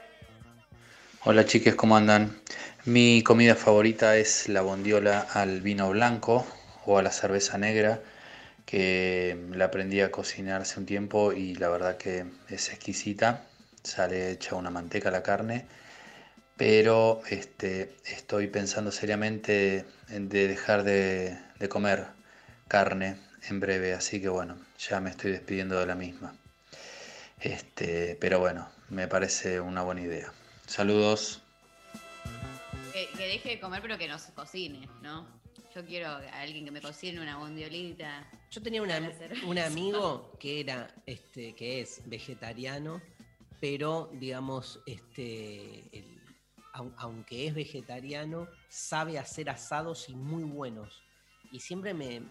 [1.26, 2.42] Hola chiques, ¿cómo andan?
[2.86, 6.46] Mi comida favorita es la bondiola al vino blanco
[6.86, 8.02] o a la cerveza negra,
[8.66, 13.46] que la aprendí a cocinar hace un tiempo y la verdad que es exquisita.
[13.84, 15.66] Sale hecha una manteca la carne,
[16.58, 22.08] pero este, estoy pensando seriamente en de dejar de, de comer
[22.68, 23.18] carne
[23.50, 26.36] en breve, así que bueno, ya me estoy despidiendo de la misma.
[27.40, 30.32] Este, pero bueno, me parece una buena idea.
[30.66, 31.42] Saludos.
[32.94, 35.28] Que, que deje de comer, pero que nos cocine, ¿no?
[35.74, 38.28] Yo quiero a alguien que me cocine una bondiolita.
[38.52, 39.12] Yo tenía una-
[39.46, 43.02] un amigo que era, este, que es vegetariano,
[43.62, 46.20] pero digamos, este, el-
[46.74, 51.04] aunque es vegetariano, sabe hacer asados y muy buenos.
[51.52, 52.22] Y siempre me,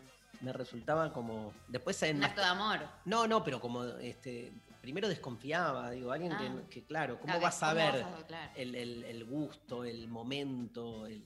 [0.40, 1.52] me resultaba como.
[1.68, 2.80] Después en Un acto de amor.
[3.04, 4.52] No, no, pero como este.
[4.80, 6.62] Primero desconfiaba, digo, alguien que- Ah.
[6.70, 8.52] que, claro, ¿cómo vas a ¿cómo ver vas a- claro.
[8.54, 11.22] el, el- el gusto, el momento, el,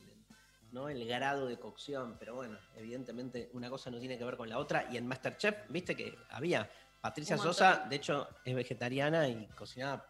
[0.73, 0.89] ¿no?
[0.89, 2.17] el grado de cocción?
[2.19, 4.89] Pero bueno, evidentemente una cosa no tiene que ver con la otra.
[4.91, 6.69] Y en Masterchef, viste que había
[7.01, 7.37] Patricia.
[7.37, 10.07] Sosa, de hecho, es vegetariana y cocinaba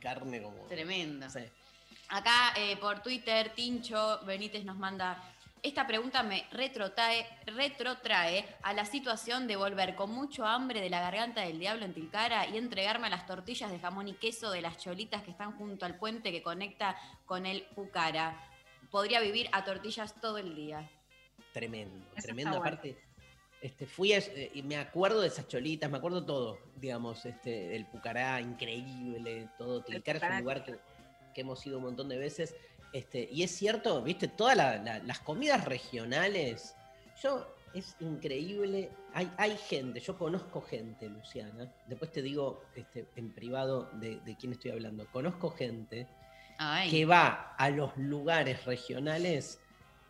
[0.00, 0.64] carne como.
[0.66, 1.30] Tremendo.
[1.30, 1.40] Sí.
[2.08, 5.22] Acá eh, por Twitter, Tincho Benítez nos manda.
[5.62, 11.00] Esta pregunta me retrotrae, retrotrae a la situación de volver con mucho hambre de la
[11.00, 14.60] garganta del diablo en Tilcara y entregarme a las tortillas de jamón y queso de
[14.60, 18.44] las cholitas que están junto al puente que conecta con el Pucara.
[18.90, 20.90] Podría vivir a tortillas todo el día.
[21.52, 22.58] Tremendo, Eso tremendo.
[22.58, 22.98] Aparte,
[23.60, 27.76] este, fui a- eh, y me acuerdo de esas cholitas, me acuerdo todo, digamos, este,
[27.76, 29.80] el Pucará, increíble, todo.
[29.84, 30.74] Tilcara es un lugar que,
[31.32, 32.56] que hemos ido un montón de veces.
[32.92, 36.74] Este, y es cierto, viste, todas la- la- las comidas regionales,
[37.22, 38.90] yo, es increíble.
[39.14, 44.36] Hay, hay gente, yo conozco gente, Luciana, después te digo este, en privado de, de
[44.36, 45.06] quién estoy hablando.
[45.10, 46.06] Conozco gente
[46.58, 46.90] Ay.
[46.90, 49.58] que va a los lugares regionales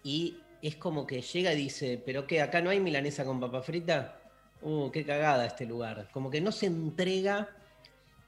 [0.02, 3.62] y es como que llega y dice, pero qué, acá no hay milanesa con papa
[3.62, 4.18] frita.
[4.60, 6.09] Uh, qué cagada este lugar.
[6.12, 7.48] Como que no se entrega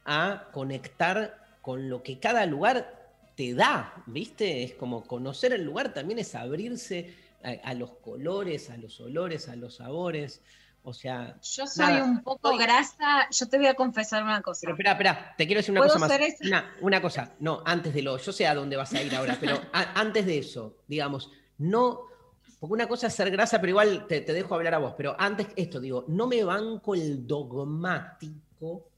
[0.05, 3.04] a conectar con lo que cada lugar
[3.35, 4.63] te da, ¿viste?
[4.65, 9.49] Es como conocer el lugar también es abrirse a, a los colores, a los olores,
[9.49, 10.43] a los sabores.
[10.87, 12.05] O sea, Yo soy nada.
[12.05, 14.61] un poco grasa, yo te voy a confesar una cosa.
[14.63, 16.21] Pero espera, espera, te quiero decir una ¿Puedo cosa más.
[16.43, 19.37] Una, una cosa, no, antes de lo, yo sé a dónde vas a ir ahora,
[19.41, 22.03] pero a- antes de eso, digamos, no,
[22.61, 25.17] porque una cosa es ser grasa, pero igual te, te dejo hablar a vos, pero
[25.19, 28.91] antes esto, digo, no me banco el dogmático,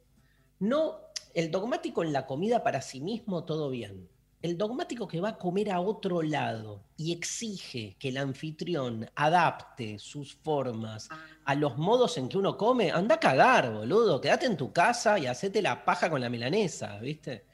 [0.58, 0.96] no,
[1.34, 4.08] el dogmático en la comida para sí mismo, todo bien.
[4.42, 9.98] El dogmático que va a comer a otro lado y exige que el anfitrión adapte
[9.98, 11.08] sus formas
[11.44, 14.20] a los modos en que uno come, anda a cagar, boludo.
[14.20, 17.46] Quédate en tu casa y hacete la paja con la milanesa, ¿viste?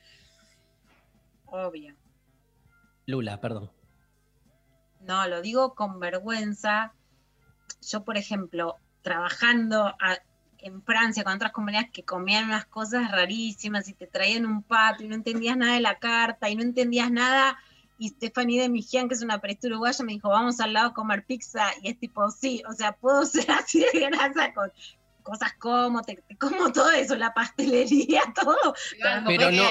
[1.46, 1.94] Obvio.
[3.06, 3.70] Lula, perdón.
[5.00, 6.94] No, lo digo con vergüenza.
[7.80, 10.18] Yo, por ejemplo, trabajando a-
[10.62, 15.02] en Francia con otras compañías que comían unas cosas rarísimas y te traían un pato
[15.04, 17.58] y no entendías nada de la carta y no entendías nada.
[17.98, 20.94] Y Stephanie de Mijian, que es una periodista uruguaya, me dijo, vamos al lado a
[20.94, 21.66] comer pizza.
[21.82, 24.72] Y es tipo, sí, o sea, puedo ser así de grasa con
[25.22, 28.74] cosas como, te, te como todo eso, la pastelería, todo.
[29.26, 29.64] Pero no,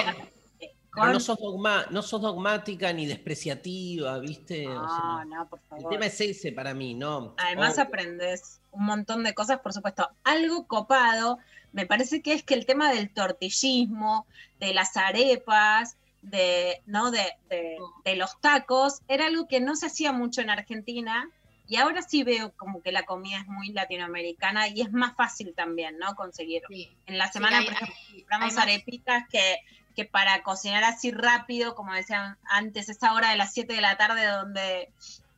[0.94, 4.68] pero no sos, dogma- no sos dogmática ni despreciativa, ¿viste?
[4.68, 5.90] O No, sea, no, por el favor.
[5.92, 7.34] tema es ese para mí, ¿no?
[7.38, 10.08] Además Oh, aprendes un montón de cosas, por supuesto.
[10.24, 11.38] Algo copado,
[11.72, 14.26] me parece que es que el tema del tortillismo,
[14.60, 17.10] de las arepas, de, ¿no?
[17.10, 21.28] de, de- de los tacos, era algo que no se hacía mucho en Argentina.
[21.68, 25.54] Y ahora sí veo como que la comida es muy latinoamericana y es más fácil
[25.54, 26.14] también, ¿no?
[26.16, 26.68] Conseguirlo.
[27.06, 29.56] En la semana, hay- por ejemplo, compramos arepitas que,
[29.94, 33.96] que para cocinar así rápido, como decían antes, esa hora de las 7 de la
[33.96, 34.92] tarde donde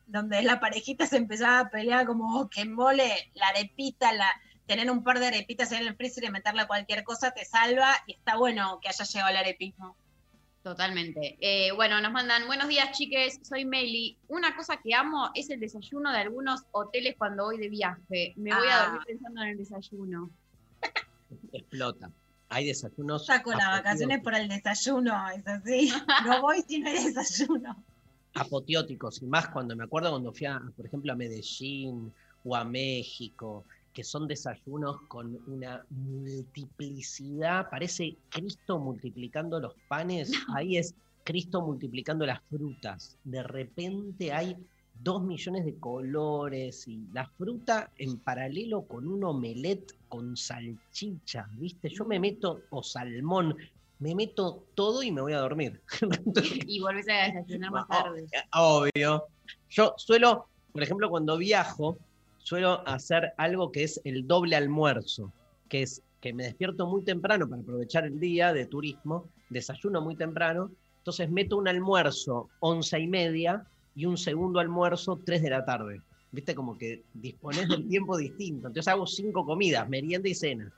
[0.07, 4.27] donde la parejita se empezaba a pelear como oh, que mole, la arepita, la,
[4.67, 7.95] tener un par de arepitas en el freezer y meterle a cualquier cosa te salva
[8.05, 9.95] y está bueno que haya llegado el arepismo.
[10.63, 11.37] Totalmente.
[11.41, 14.17] Eh, bueno, nos mandan, buenos días chiques, soy Meli.
[14.27, 18.33] Una cosa que amo es el desayuno de algunos hoteles cuando voy de viaje.
[18.35, 18.85] Me voy a Ah.
[18.85, 20.29] dormir pensando en el desayuno.
[21.53, 22.09] explota.
[22.55, 23.25] Hay desayunos.
[23.25, 25.91] Saco las vacaciones por el desayuno, es así.
[26.25, 27.83] No voy si no hay desayuno.
[28.33, 32.13] apoteóticos y más cuando me acuerdo cuando fui, a, por ejemplo, a Medellín
[32.45, 40.77] o a México, que son desayunos con una multiplicidad, parece Cristo multiplicando los panes, ahí
[40.77, 40.95] es
[41.25, 43.17] Cristo multiplicando las frutas.
[43.25, 44.55] De repente hay
[45.01, 51.89] dos millones de colores y la fruta en paralelo con un omelette con salchicha, ¿viste?
[51.89, 53.55] Yo me meto, o salmón,
[53.99, 55.81] me meto todo y me voy a dormir.
[56.67, 58.27] y volvés a desayunar más Oh, tarde.
[58.53, 59.25] Obvio.
[59.69, 61.97] Yo suelo, por ejemplo, cuando viajo,
[62.37, 65.31] suelo hacer algo que es el doble almuerzo,
[65.69, 70.15] que es que me despierto muy temprano para aprovechar el día de turismo, desayuno muy
[70.15, 73.63] temprano, entonces meto un almuerzo once y media
[73.95, 76.01] y un segundo almuerzo tres de la tarde.
[76.31, 78.67] Viste, como que dispones del tiempo distinto.
[78.67, 80.71] Entonces hago cinco comidas, merienda y cena.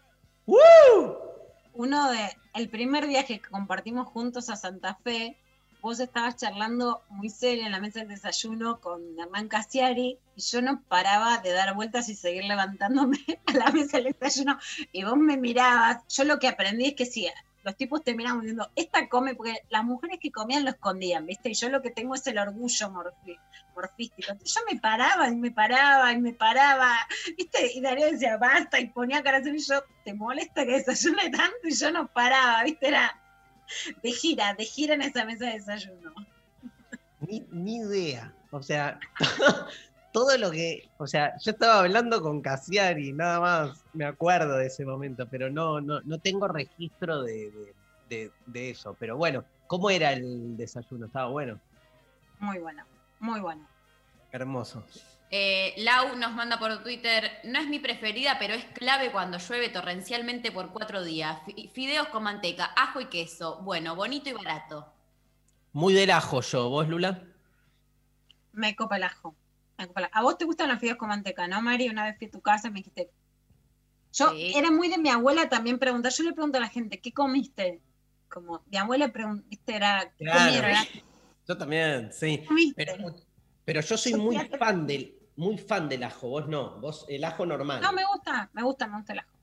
[1.73, 5.37] Uno de, el primer viaje que compartimos juntos a Santa Fe,
[5.81, 10.61] vos estabas charlando muy seria en la mesa del desayuno con Hernán Casiari y yo
[10.61, 14.57] no paraba de dar vueltas y seguir levantándome a la mesa del desayuno
[14.91, 16.03] y vos me mirabas.
[16.09, 17.27] Yo lo que aprendí es que sí,
[17.67, 21.49] los tipos te miraban diciendo, esta come, porque las mujeres que comían lo escondían, ¿viste?
[21.49, 22.89] Y yo lo que tengo es el orgullo
[23.75, 24.31] morfístico.
[24.31, 26.95] Entonces yo me paraba y me paraba y me paraba,
[27.37, 27.73] ¿viste?
[27.73, 31.67] Y Darío decía, basta, y ponía cara y yo, ¿te molesta que desayune tanto?
[31.67, 32.87] Y yo no paraba, ¿viste?
[32.87, 33.21] Era
[34.01, 36.13] de gira, de gira en esa mesa de desayuno.
[37.19, 38.33] Ni, ni idea.
[38.51, 38.97] O sea,
[40.11, 40.89] todo lo que.
[40.97, 45.49] O sea, yo estaba hablando con Cassiari, nada más me acuerdo de ese momento, pero
[45.49, 47.73] no, no, no tengo registro de, de-
[48.09, 48.95] de- de eso.
[48.99, 51.07] Pero bueno, ¿cómo era el desayuno?
[51.07, 51.59] Estaba bueno.
[52.39, 52.83] Muy bueno,
[53.19, 53.67] muy bueno.
[54.31, 54.83] Hermoso.
[55.29, 59.67] Eh, Lau nos manda por Twitter, no es mi preferida, pero es clave cuando llueve
[59.69, 61.39] torrencialmente por cuatro días.
[61.45, 63.59] Fi- Fideos con manteca, ajo y queso.
[63.63, 64.93] Bueno, bonito y barato.
[65.73, 66.69] Muy del ajo yo.
[66.69, 67.23] ¿Vos, Lula?
[68.53, 69.35] Me copa el ajo.
[70.11, 71.89] A vos te gustan los fideos con manteca, ¿no, Mari?
[71.89, 73.11] Una vez fui a tu casa y me dijiste.
[74.13, 76.11] Yo era muy de mi abuela también preguntar.
[76.11, 77.81] Yo le pregunto a la gente, ¿qué comiste?
[78.29, 79.75] Como mi abuela preguntó, ¿viste?
[79.75, 80.39] Era, ¿qué Claro.
[80.45, 80.69] comieron?
[80.71, 80.85] Era,
[81.47, 82.43] Yo también, sí.
[83.65, 86.29] Pero yo soy muy fan del, muy fan del ajo.
[86.29, 86.79] Vos no.
[86.79, 87.81] Vos el ajo normal.
[87.81, 89.37] No, me gusta, me gusta, me gusta el ajo.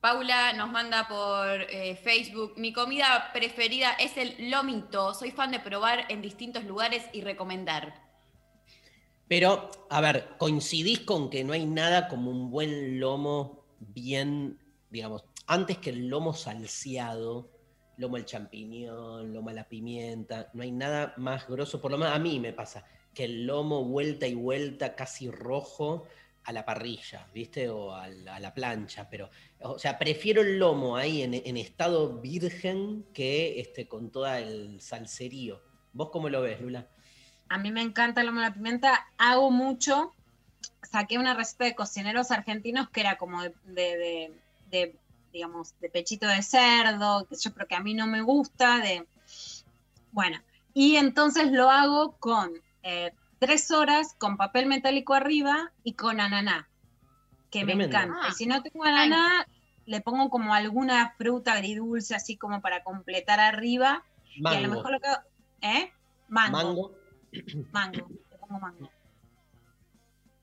[0.00, 5.14] Paula nos manda por eh, Facebook, mi comida preferida es el lomito.
[5.14, 8.03] Soy fan de probar en distintos lugares y recomendar.
[9.28, 14.58] Pero, a ver, coincidís con que no hay nada como un buen lomo bien,
[14.90, 17.50] digamos, antes que el lomo salseado,
[17.96, 22.14] lomo al champiñón, lomo a la pimienta, no hay nada más grosso, por lo menos
[22.14, 22.84] a mí me pasa,
[23.14, 26.04] que el lomo vuelta y vuelta casi rojo
[26.44, 27.70] a la parrilla, ¿viste?
[27.70, 29.30] O a la, plancha, pero,
[29.60, 34.80] o sea, prefiero el lomo ahí en, en estado virgen que este, con todo el
[34.80, 35.62] salserío.
[35.92, 36.88] ¿Vos cómo lo ves, Lula?
[37.48, 39.06] A mí me encanta el lomo a la pimienta.
[39.18, 40.12] Hago mucho.
[40.82, 44.32] Saqué una receta de cocineros argentinos que era como de, de- de-
[44.70, 44.96] de,
[45.32, 48.78] digamos, de pechito de cerdo, que yo creo que a mí no me gusta.
[48.78, 49.06] De,
[50.12, 50.40] bueno,
[50.72, 52.52] y entonces lo hago con
[52.82, 56.68] eh, tres horas con papel metálico arriba y con ananá,
[57.50, 57.78] que Tremendo.
[57.78, 58.18] me encanta.
[58.22, 58.28] Ah.
[58.30, 59.46] Y si no tengo ananá,
[59.86, 64.02] le pongo como alguna fruta agridulce, así como para completar arriba.
[64.34, 65.22] Y a lo mejor lo que hago-
[65.62, 65.92] ¿Eh?
[66.28, 66.56] Mango.
[66.56, 66.92] Mango.
[67.72, 68.08] Mango.
[68.40, 68.90] pongo mango.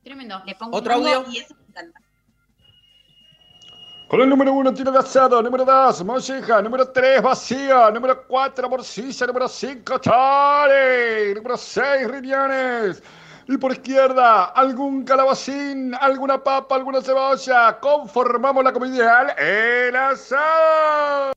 [0.04, 0.42] Tremendo.
[0.44, 1.32] Le pongo ¿Otro mango audio?
[1.32, 2.00] y eso me encanta.
[4.08, 5.40] Con el número uno, tiro de asado.
[5.42, 6.60] Número dos, molleja.
[6.60, 7.90] Número tres, vacía.
[7.90, 9.26] Número cuatro, morcilla.
[9.26, 11.34] Número cinco, chale.
[11.34, 13.02] Número seis, riñones.
[13.48, 17.78] Y por izquierda, algún calabacín, alguna papa, alguna cebolla.
[17.80, 21.32] Conformamos la comida ideal, el asado.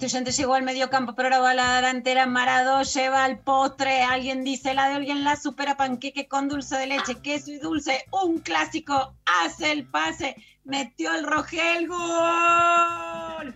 [0.00, 2.24] Este oyente llegó al medio campo, pero ahora va a la delantera.
[2.24, 4.02] Marado lleva al postre.
[4.02, 8.06] Alguien dice la de alguien la supera panqueque con dulce de leche, queso y dulce.
[8.10, 9.12] Un clásico.
[9.26, 10.36] Hace el pase.
[10.64, 11.86] Metió el Rogel.
[11.86, 13.54] ¡Gol!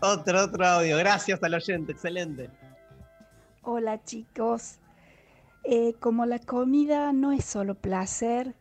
[0.00, 0.98] Otro, otro audio.
[0.98, 1.92] Gracias al oyente.
[1.92, 2.50] Excelente.
[3.62, 4.80] Hola chicos.
[5.64, 8.54] Eh, como la comida no es solo placer,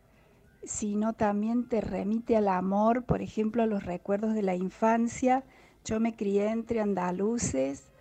[0.67, 5.43] sino también te remite al amor, por ejemplo, a los recuerdos de la infancia.
[5.83, 7.91] Yo me crié entre andaluces,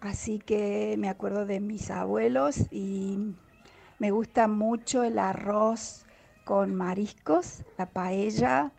[0.00, 3.34] así que me acuerdo de mis abuelos y
[3.98, 6.04] me gusta mucho el arroz
[6.44, 8.72] con mariscos, la paella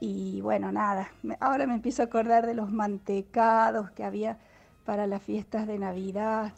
[0.00, 1.10] y bueno, nada,
[1.40, 4.38] ahora me empiezo a acordar de los mantecados que había
[4.84, 6.52] para las fiestas de Navidad.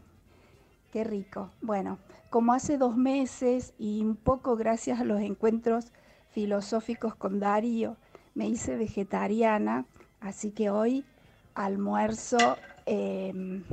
[0.92, 1.50] Qué rico.
[1.62, 1.98] Bueno,
[2.30, 5.92] como hace dos meses y un poco gracias a los encuentros
[6.32, 7.96] filosóficos con Darío,
[8.34, 9.84] me hice vegetariana,
[10.20, 11.04] así que hoy
[11.54, 13.64] almuerzo em,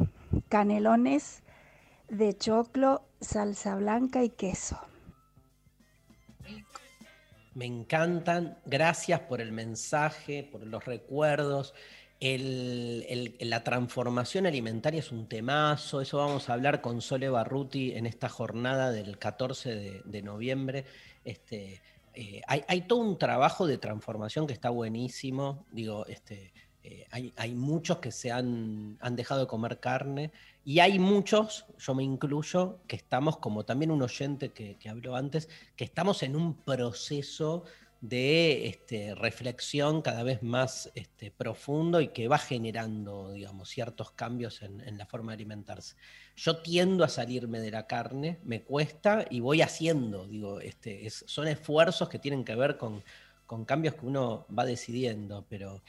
[0.50, 1.42] canelones
[2.10, 4.80] de choclo, salsa blanca y queso.
[7.54, 8.58] Me encantan.
[8.66, 11.74] Gracias por el mensaje, por los recuerdos.
[12.20, 16.02] La transformación alimentaria es un temazo.
[16.02, 20.86] Eso vamos a hablar con Sole Barruti en esta jornada del 14 de, de noviembre.
[21.26, 21.82] Este,
[22.20, 25.68] eh, hay, todo un trabajo de transformación que está buenísimo.
[25.72, 30.32] Digo, este, eh, hay, muchos que se han, han dejado de comer carne
[30.66, 35.48] y hay muchos, yo me incluyo, que estamos, como también un oyente que habló antes,
[35.76, 37.66] que estamos en un proceso
[38.02, 44.62] de este, reflexión cada vez más este, profundo y que va generando, digamos, ciertos cambios
[44.62, 45.96] en, la forma de alimentarse.
[46.36, 51.24] Yo tiendo a salirme de la carne, me cuesta y voy haciendo, digo, este, es-
[51.28, 53.04] son esfuerzos que tienen que ver con,
[53.46, 55.82] con cambios que uno va decidiendo, pero,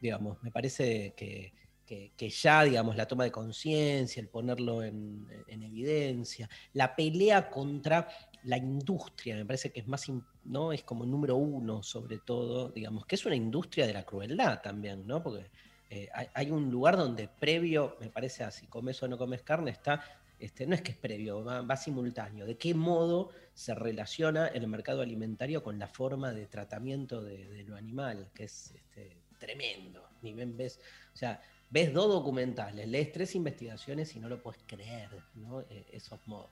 [0.00, 1.52] digamos, me parece que,
[1.84, 8.08] que- ya, digamos, la toma de conciencia, el ponerlo en evidencia, la pelea contra
[8.46, 10.06] la industria, me parece que es más,
[10.44, 10.72] ¿no?
[10.72, 15.04] Es como número uno, sobre todo, digamos, que es una industria de la crueldad también,
[15.04, 15.20] ¿no?
[15.20, 15.50] Porque
[15.90, 19.72] eh, hay, un lugar donde previo, me parece, a si comes o no comes carne,
[19.72, 20.00] está,
[20.38, 22.46] este, no es que es previo, va, simultáneo.
[22.46, 27.74] ¿De qué modo se relaciona el mercado alimentario con la forma de tratamiento de, lo
[27.74, 28.30] animal?
[28.32, 30.08] Que es este, tremendo.
[30.22, 30.78] Ni ves,
[31.12, 35.62] o sea, ves dos documentales, lees tres investigaciones y no lo puedes creer, ¿no?
[35.62, 36.50] Eh, esos modos.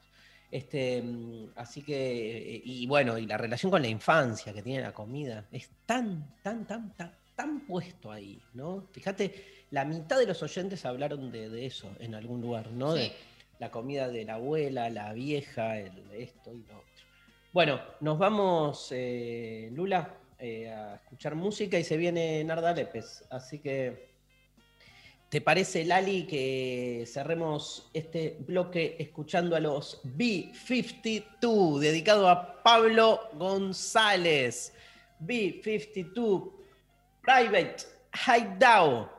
[0.54, 4.82] Este, mm, así que, eh, y bueno, y la relación con la infancia que tiene
[4.82, 8.86] la comida es tan, tan, tan, tan, tan puesto ahí, ¿no?
[8.92, 12.94] Fíjate, la mitad de los oyentes hablaron de, de eso en algún lugar, ¿no?
[12.94, 13.10] De
[13.58, 17.04] la comida de la abuela, la vieja, el esto y lo otro.
[17.52, 23.58] Bueno, nos vamos, eh, Lula, eh, a escuchar música y se viene Narda Lépez, así
[23.58, 24.13] que...
[25.34, 34.72] ¿Te parece, Lali, que cerremos este bloque escuchando a los B52, dedicado a Pablo González?
[35.18, 36.52] B52,
[37.20, 37.76] Private
[38.14, 39.10] Hideout.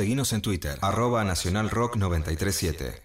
[0.00, 3.02] Seguinos en Twitter, arroba Nacional Rock 937.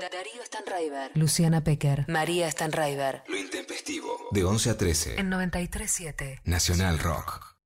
[0.00, 1.10] Darío Stanraiver.
[1.16, 2.04] Luciana Pecker.
[2.06, 3.24] María Stanraiver.
[3.26, 4.06] Lo intempestivo.
[4.30, 5.18] De 11 a 13.
[5.18, 6.42] En 937.
[6.44, 7.56] Nacional Rock.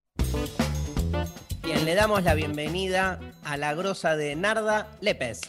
[1.63, 5.43] Bien, le damos la bienvenida a la grosa de Narda Lepes.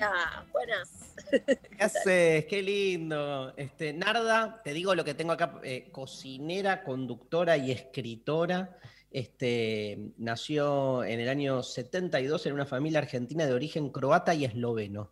[0.00, 0.88] Ah, buenas.
[1.30, 2.46] ¿Qué haces?
[2.46, 3.52] Qué lindo.
[3.58, 8.78] Este, Narda, te digo lo que tengo acá, eh, cocinera, conductora y escritora.
[9.12, 15.10] Este, nació en el año 72 en una familia argentina de origen croata y esloveno.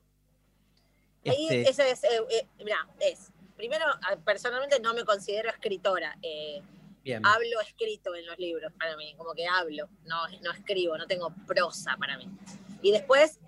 [1.27, 2.47] Ahí Este, eso es, eh, eh,
[3.01, 3.31] es.
[3.57, 3.85] Primero,
[4.25, 6.17] personalmente no me considero escritora.
[6.23, 6.63] eh,
[7.05, 7.25] bien.
[7.27, 11.35] hablo escrito en los libros para mí, como que hablo, no, no escribo, no tengo
[11.47, 12.27] prosa para mí.
[12.81, 13.39] Y después,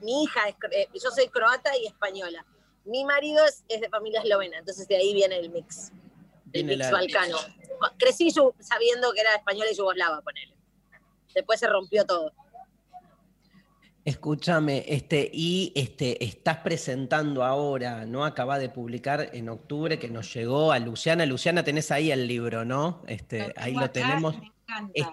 [0.00, 2.44] mi hija, es, yo soy croata y española.
[2.84, 5.92] Mi marido es, es de familia eslovena, entonces de ahí viene el mix,
[6.52, 7.36] el Viene mix balcano.
[7.98, 10.54] Crecí sabiendo que era española y yugoslava, ponele.
[11.34, 12.32] Después se rompió todo.
[14.04, 18.24] Escúchame, este, y este, estás presentando ahora, ¿no?
[18.24, 21.26] Acaba de publicar en octubre que nos llegó a Luciana.
[21.26, 23.02] Luciana, tenés ahí el libro, ¿no?
[23.06, 24.36] Este, ahí lo tenemos.
[24.94, 25.06] Es-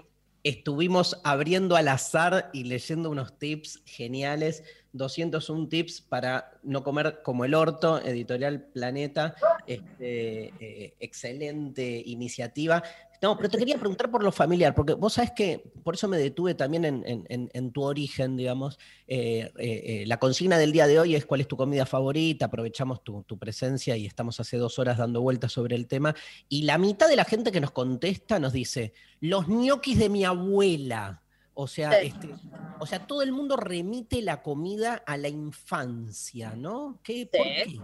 [0.44, 4.64] estuvimos abriendo al azar y leyendo unos tips geniales.
[4.96, 9.36] 201 tips para no comer como el orto, editorial Planeta.
[9.68, 12.84] Este, eh, excelente iniciativa.
[13.22, 16.18] No, pero te quería preguntar por lo familiar, porque vos sabés que por eso me
[16.18, 18.78] detuve también en, en- tu origen, digamos.
[19.08, 23.04] Eh, eh, la consigna del día de hoy es cuál es tu comida favorita, aprovechamos
[23.04, 26.14] tu, tu presencia y estamos hace dos horas dando vueltas sobre el tema.
[26.50, 30.24] Y la mitad de la gente que nos contesta nos dice, los ñoquis de mi
[30.24, 31.24] abuela.
[31.56, 32.08] O sea, Sí.
[32.08, 32.36] este,
[32.80, 37.00] o sea, todo el mundo remite la comida a la infancia, ¿no?
[37.02, 37.80] ¿Qué, ¿Por qué?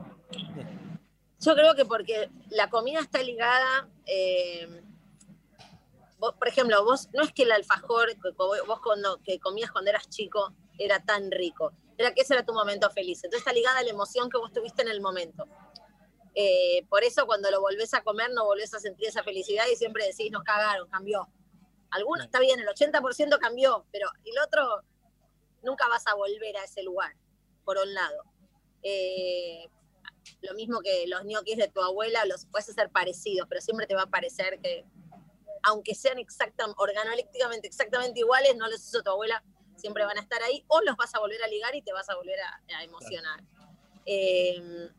[1.39, 4.83] Yo creo que porque la comida está ligada, eh,
[6.19, 9.89] vos- por ejemplo, vos no es que el alfajor que vos cuando, que comías cuando
[9.89, 13.23] eras chico era tan rico, era que ese era tu momento feliz.
[13.23, 15.47] Entonces está ligada a la emoción que vos tuviste en el momento.
[16.35, 19.75] Eh, por eso cuando lo volvés a comer no volvés a sentir esa felicidad y
[19.75, 21.27] siempre decís, nos cagaron, cambió.
[21.91, 24.81] Algunos está bien, el 80% cambió, pero el otro
[25.63, 27.15] nunca vas a volver a ese lugar,
[27.63, 28.23] por un lado.
[28.83, 29.69] Eh,
[30.41, 33.95] lo mismo que los ñoquis de tu abuela, los puedes hacer parecidos, pero siempre te
[33.95, 34.85] va a parecer que,
[35.63, 39.43] aunque sean exactam, organolépticamente exactamente iguales, no los hizo tu abuela,
[39.75, 42.09] siempre van a estar ahí, o los vas a volver a ligar y te vas
[42.09, 43.43] a volver a, a emocionar.
[44.05, 44.89] Eh,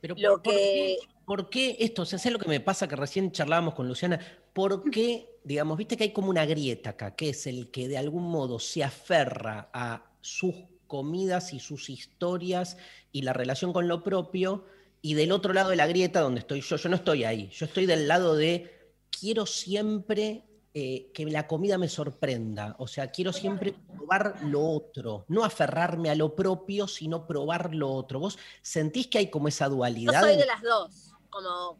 [0.00, 2.02] Pero Lo por, qué, por qué esto?
[2.02, 2.88] O sea, ¿sabes lo que me pasa?
[2.88, 4.18] Que recién charlábamos con Luciana.
[4.52, 7.98] ¿Por qué, digamos, viste que hay como una grieta acá, que es el que de
[7.98, 10.54] algún modo se aferra a sus
[10.86, 12.76] comidas y sus historias
[13.12, 14.64] y la relación con lo propio,
[15.02, 17.66] y del otro lado de la grieta, donde estoy yo, yo no estoy ahí, yo
[17.66, 23.32] estoy del lado de quiero siempre eh, que la comida me sorprenda, o sea, quiero
[23.32, 28.20] siempre probar lo otro, no aferrarme a lo propio, sino probar lo otro.
[28.20, 30.20] ¿Vos sentís que hay como esa Yo dualidad?
[30.20, 31.78] soy de las dos, como,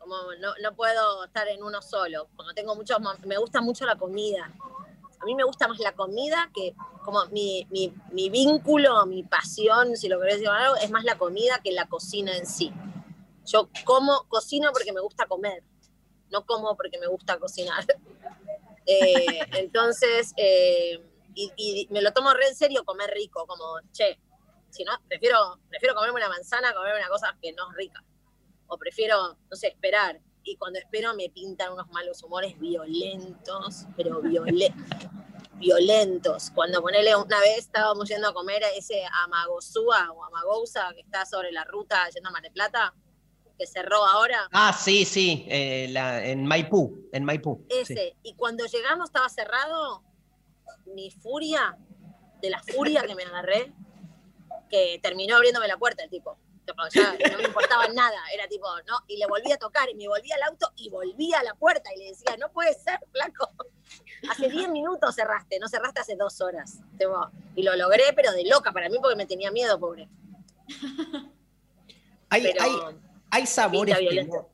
[0.62, 2.28] no, puedo estar en uno solo.
[2.36, 4.52] Como tengo muchos, me gusta mucho la comida.
[5.20, 6.74] A mí me gusta más la comida que
[7.04, 11.60] como mi, mi, vínculo, mi pasión, si lo querés llamar algo, es más la comida
[11.62, 12.72] que la cocina en sí.
[13.44, 15.62] Yo como, cocino porque me gusta comer,
[16.30, 17.84] no como porque me gusta cocinar.
[18.86, 21.00] Eh, entonces, eh,
[21.34, 24.18] y, me lo tomo re en serio comer rico, como, che,
[24.70, 28.02] si no, prefiero, prefiero comerme una manzana comerme una cosa que no es rica.
[28.72, 30.20] O prefiero, no sé, esperar.
[30.44, 34.96] Y cuando espero me pintan unos malos humores violentos, pero violentos.
[35.54, 36.50] violentos.
[36.54, 41.26] Cuando ponele una vez estábamos yendo a comer a ese Amagosúa o Amagousa que está
[41.26, 42.94] sobre la ruta yendo a Mar del Plata,
[43.58, 44.48] que cerró ahora.
[44.52, 47.66] Ah, sí, sí, eh, la- en Maipú, en Maipú.
[47.68, 47.76] sí.
[47.92, 48.16] Ese.
[48.22, 50.02] Y cuando llegamos estaba cerrado,
[50.94, 51.76] mi furia,
[52.40, 53.74] de la furia que me agarré,
[54.70, 56.38] que terminó abriéndome la puerta el tipo.
[56.70, 59.94] Tipo, ya no me importaba nada, era tipo, no, y le volví a tocar y
[59.94, 62.98] me volví al auto y volví a la puerta y le decía, no puede ser,
[63.12, 63.48] flaco.
[64.30, 66.78] Hace 10 minutos cerraste, no cerraste hace dos horas.
[66.98, 70.08] Tipo, y lo logré, pero de loca para mí porque me tenía miedo, pobre.
[72.28, 72.70] Hay, Pero- hay,
[73.30, 74.48] hay sabores que no-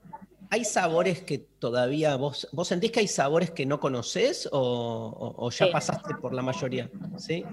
[0.51, 5.47] hay sabores que todavía vos, vos sentís que hay sabores que no conocés o, o-
[5.47, 5.73] o ya Sí.
[5.73, 6.89] pasaste por la mayoría,
[7.19, 7.45] ¿sí?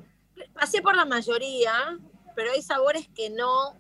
[0.54, 1.98] Pasé por la mayoría,
[2.36, 3.76] pero hay sabores que no.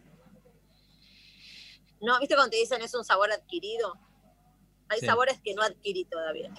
[2.04, 3.94] No, ¿viste cuando te dicen es un sabor adquirido?
[4.90, 5.06] Hay Sí.
[5.06, 6.52] sabores que no adquirí todavía.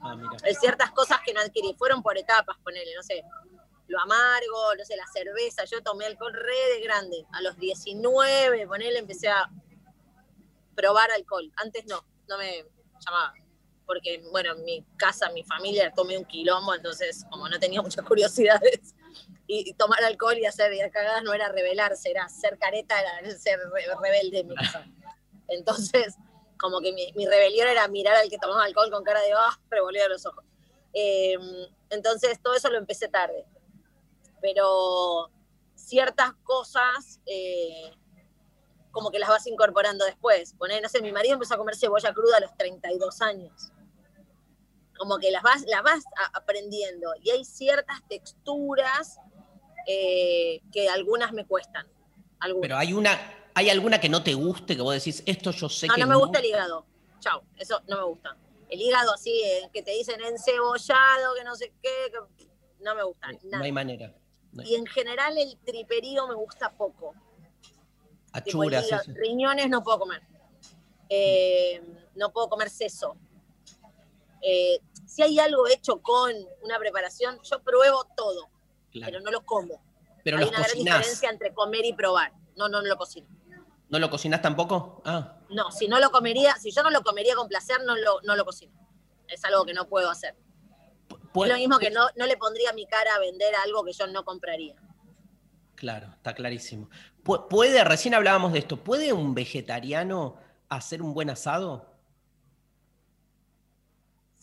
[0.00, 0.30] Ah, mira.
[0.44, 1.74] Hay ciertas cosas que no adquirí.
[1.78, 3.22] Fueron por etapas, ponele, no sé.
[3.88, 5.64] Lo amargo, no sé, la cerveza.
[5.64, 7.26] Yo tomé alcohol re de grande.
[7.32, 9.48] A los 19, ponele, empecé a
[10.74, 11.52] probar alcohol.
[11.56, 12.64] Antes no, no me
[13.04, 13.34] llamaba.
[13.84, 18.04] porque, bueno, en mi casa, mi familia tomé un quilombo, entonces, como no tenía muchas
[18.04, 18.96] curiosidades,
[19.46, 23.94] y, tomar alcohol y hacer cagadas no era rebelarse, era ser careta, era ser re-
[24.02, 24.84] rebelde en mi casa.
[25.48, 26.16] Entonces,
[26.58, 29.58] como que mi, mi rebelión era mirar al que tomaba alcohol con cara de, ah,
[29.70, 30.44] revolver los ojos.
[30.92, 31.36] Eh,
[31.90, 33.46] entonces, todo eso lo empecé tarde.
[34.40, 35.30] Pero
[35.74, 37.92] ciertas cosas, eh,
[38.90, 40.54] como que las vas incorporando después.
[40.54, 43.70] Poner, no sé, mi marido empezó a comer cebolla cruda a los 32 años.
[44.98, 47.12] Como que las vas, las vas aprendiendo.
[47.20, 49.18] Y hay ciertas texturas
[49.86, 51.86] eh, que algunas me cuestan.
[52.40, 52.62] Algunas.
[52.62, 55.86] Pero hay una, ¿hay alguna que no te guste, que vos decís, esto yo sé
[55.86, 56.86] no, que no me gusta el hígado.
[57.20, 58.36] Chao, eso no me gusta.
[58.68, 62.46] El hígado así, eh, que te dicen encebollado, que no sé qué, que
[62.80, 63.32] no me gusta.
[63.32, 63.64] No nada.
[63.64, 64.14] hay manera.
[64.52, 67.14] No hay- Y en general el triperío me gusta poco.
[68.44, 69.12] Tipo, Achuras, hígado, eso.
[69.14, 70.20] riñones no puedo comer.
[71.08, 71.80] Eh,
[72.16, 73.16] no puedo comer seso.
[74.42, 76.32] Eh, si hay algo hecho con
[76.62, 78.48] una preparación, yo pruebo todo,
[78.98, 79.12] Claro.
[79.12, 79.82] pero no lo como.
[80.24, 80.96] Pero hay los una gran cocinás.
[80.98, 82.32] diferencia entre comer y probar.
[82.56, 83.26] No, no, no lo cocino.
[83.88, 85.00] ¿No lo cocinás tampoco?
[85.04, 88.20] Ah, No, si no lo comería, si yo no lo comería con placer, no lo,
[88.22, 88.72] no lo cocino.
[89.28, 90.34] Es algo que no puedo hacer.
[91.10, 94.06] es lo mismo que no, no le pondría mi cara a vender algo que yo
[94.08, 94.74] no compraría.
[95.76, 96.88] claro, está clarísimo.
[97.22, 100.36] Pu- ¿Puede, recién hablábamos de esto, ¿puede un vegetariano
[100.68, 101.95] hacer un buen asado?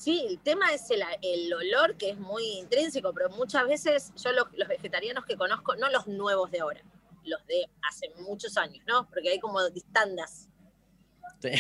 [0.04, 4.34] Sí, el tema es el, el olor que es muy intrínseco, pero muchas veces yo
[4.34, 6.82] lo- los vegetarianos que conozco, no los nuevos de ahora,
[7.24, 9.08] los de hace muchos años, ¿no?
[9.10, 9.60] Porque hay como
[9.94, 10.50] tandas.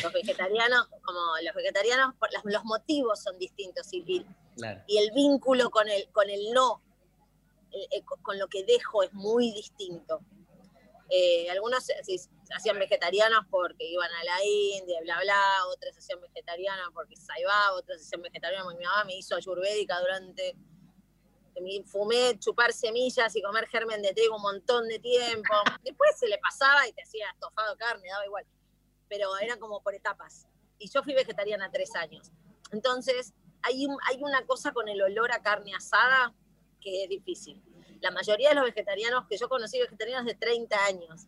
[0.03, 4.25] Los vegetarianos, como los vegetarianos, los motivos son distintos y, y-
[4.57, 4.81] Claro.
[4.87, 6.81] y el vínculo con el, con el no,
[7.71, 10.19] eh, eh, con lo que dejo es muy distinto.
[11.09, 11.85] Eh, algunos
[12.55, 18.01] hacían vegetarianos porque iban a la India, bla, bla, otros hacían vegetarianos porque saibaba, otros
[18.01, 20.55] hacían vegetarianos porque mi mamá me hizo ayurvédica durante...
[21.85, 25.53] Fumé chupar semillas y comer germen de trigo un montón de tiempo.
[25.83, 28.43] Después se le pasaba y te hacía estofado carne, daba igual.
[29.07, 30.47] Pero eran como por etapas.
[30.79, 32.31] Y yo fui vegetariana tres años.
[32.71, 36.33] Entonces, hay, hay una cosa con el olor a carne asada
[36.81, 37.61] que es difícil.
[38.03, 41.25] La mayoría de los vegetarianos que yo conocí, vegetarianos de 30 años,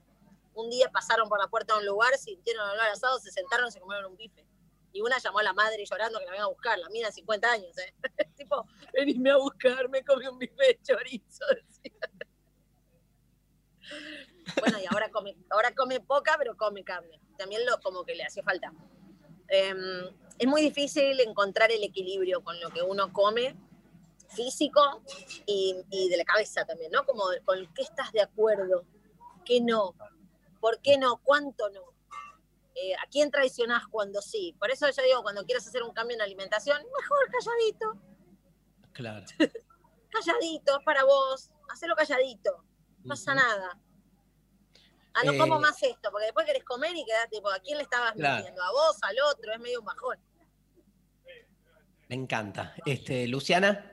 [0.53, 3.71] un día pasaron por la puerta de un lugar, sintieron olor asado, se sentaron y
[3.71, 4.45] se comieron un bife.
[4.91, 7.13] Y una llamó a la madre llorando que la venga a buscar, la mina de
[7.13, 7.93] 50 años, ¿eh?
[8.35, 11.45] tipo, venime a buscar, me comí un bife de chorizo.
[14.59, 17.21] bueno, y ahora come, ahora come poca, pero come carne.
[17.37, 18.73] También lo como que le hacía falta.
[19.47, 23.55] Em, es muy difícil encontrar el equilibrio con lo que uno come
[24.27, 25.03] físico
[25.45, 27.05] y, y de la cabeza también, ¿no?
[27.05, 28.85] Como con qué estás de acuerdo,
[29.45, 29.95] qué no,
[30.59, 31.81] por qué no, cuánto no.
[32.75, 34.53] Eh, ¿A quién traicionás cuando sí?
[34.59, 38.01] Por eso yo digo, cuando quieras hacer un cambio en alimentación, mejor calladito,
[38.91, 39.25] Claro.
[40.09, 42.63] calladito, es para vos, hacelo calladito,
[42.99, 43.79] no pasa nada.
[45.13, 47.77] Ah, no Eh, como más esto, porque después querés comer y quedás tipo, ¿a quién
[47.77, 48.35] le estabas Claro.
[48.35, 48.61] mintiendo?
[48.61, 49.53] ¿A vos, al otro?
[49.53, 50.17] Es medio un bajón.
[52.09, 52.75] Me encanta.
[52.85, 53.91] Este, Luciana,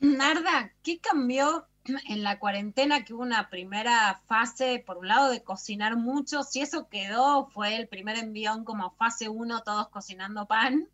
[0.00, 5.42] Narda, ¿qué cambió en la cuarentena que hubo una primera fase, por un lado, de
[5.42, 6.42] cocinar mucho?
[6.42, 10.88] Si eso quedó, fue el primer envión como fase 1, todos cocinando pan,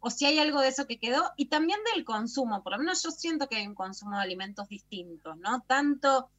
[0.00, 3.02] o si hay algo de eso que quedó, y también del consumo, por lo menos
[3.02, 5.62] yo siento que hay un consumo de alimentos distintos, ¿no?
[5.62, 6.30] Tanto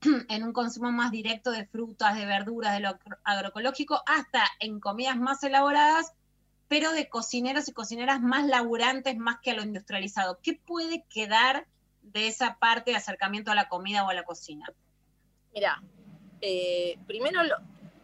[0.28, 4.80] en un consumo más directo de frutas, de verduras, de lo agro- agroecológico, hasta en
[4.80, 6.12] comidas más elaboradas,
[6.72, 10.38] pero de cocineros y cocineras más laburantes, más que a lo industrializado.
[10.42, 11.66] ¿Qué puede quedar
[12.00, 14.72] de esa parte de acercamiento a la comida o a la cocina?
[15.52, 15.82] Mira,
[16.40, 17.40] eh, primero,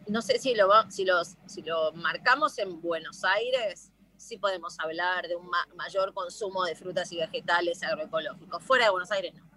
[0.07, 5.29] no sé si lo, si, los, si lo marcamos en Buenos Aires, sí podemos hablar
[5.29, 8.63] de un ma- mayor consumo de frutas y vegetales agroecológicos.
[8.63, 9.49] Fuera de Buenos Aires, no.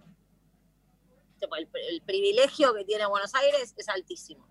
[1.57, 4.47] El privilegio que tiene Buenos Aires es altísimo.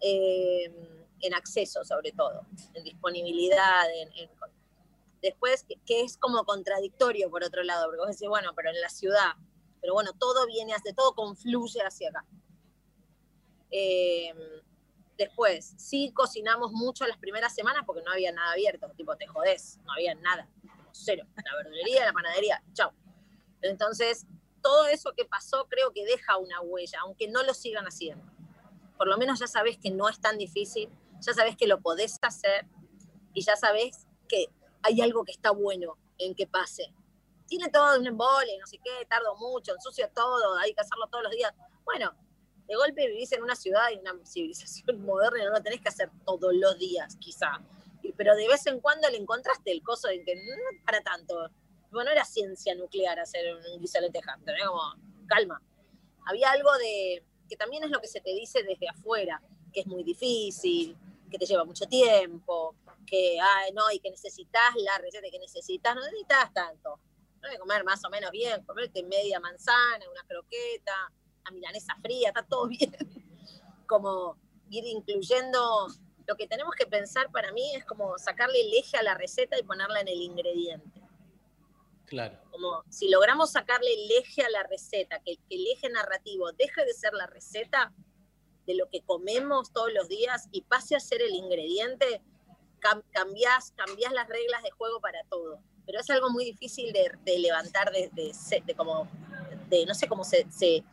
[0.00, 3.84] Eh, en acceso, sobre todo, en disponibilidad,
[5.22, 8.88] después, que, es como contradictorio por otro lado, porque vos decís, bueno, pero en la
[8.88, 9.32] ciudad,
[9.80, 12.24] pero bueno, todo viene hacia, todo confluye hacia acá.
[13.70, 14.34] Eh,
[15.16, 19.78] después, sí cocinamos mucho las primeras semanas porque no había nada abierto, tipo, te jodés,
[19.84, 20.48] no había nada,
[20.90, 22.92] cero, la verdulería, la panadería, chao.
[23.62, 24.26] Entonces,
[24.60, 28.24] todo eso que pasó creo que deja una huella, aunque no lo sigan haciendo.
[28.96, 30.88] Por lo menos ya sabes que no es tan difícil,
[31.22, 32.66] ya sabes que lo podés hacer
[33.32, 34.46] y ya sabes que
[34.82, 36.92] hay algo que está bueno en que pase.
[37.46, 41.24] Tiene todo un embole, no sé qué, tardo mucho, ensucio todo, hay que hacerlo todos
[41.24, 41.52] los días.
[41.84, 42.14] Bueno,
[42.66, 46.10] de golpe vivís en una ciudad y una civilización moderna no lo tenés que hacer
[46.24, 47.60] todos los días, quizá.
[48.16, 51.50] pero de vez en cuando le encontraste el coso de que no para tanto.
[51.90, 54.66] Bueno, no era ciencia nuclear hacer un guiso de lentejas, ¿entendés?
[54.66, 54.80] Como,
[55.26, 55.60] calma.
[56.26, 59.42] Había algo de, que también es lo que se te dice desde afuera,
[59.74, 60.96] que es muy difícil,
[61.32, 62.76] que te lleva mucho tiempo,
[63.06, 67.00] que, ay, no, y que necesitas la receta que necesitas, no necesitas tanto.
[67.40, 71.10] No hay que comer más o menos bien, comerte media manzana, una croqueta,
[71.44, 72.94] a milanesa fría, está todo bien.
[73.86, 74.36] Como
[74.70, 75.88] ir incluyendo,
[76.26, 79.58] lo que tenemos que pensar para mí es como sacarle el eje a la receta
[79.58, 81.02] y ponerla en el ingrediente.
[82.06, 82.38] Claro.
[82.50, 86.84] Como si logramos sacarle el eje a la receta, que, que el eje narrativo deje
[86.84, 87.92] de ser la receta
[88.66, 92.20] de lo que comemos todos los días y pase a ser el ingrediente,
[92.80, 93.72] cam- cambiás
[94.12, 95.60] las reglas de juego para todo.
[95.84, 98.32] Pero es algo muy difícil de, de levantar de, de,
[98.64, 99.08] de como,
[99.68, 100.84] de no sé cómo se, se-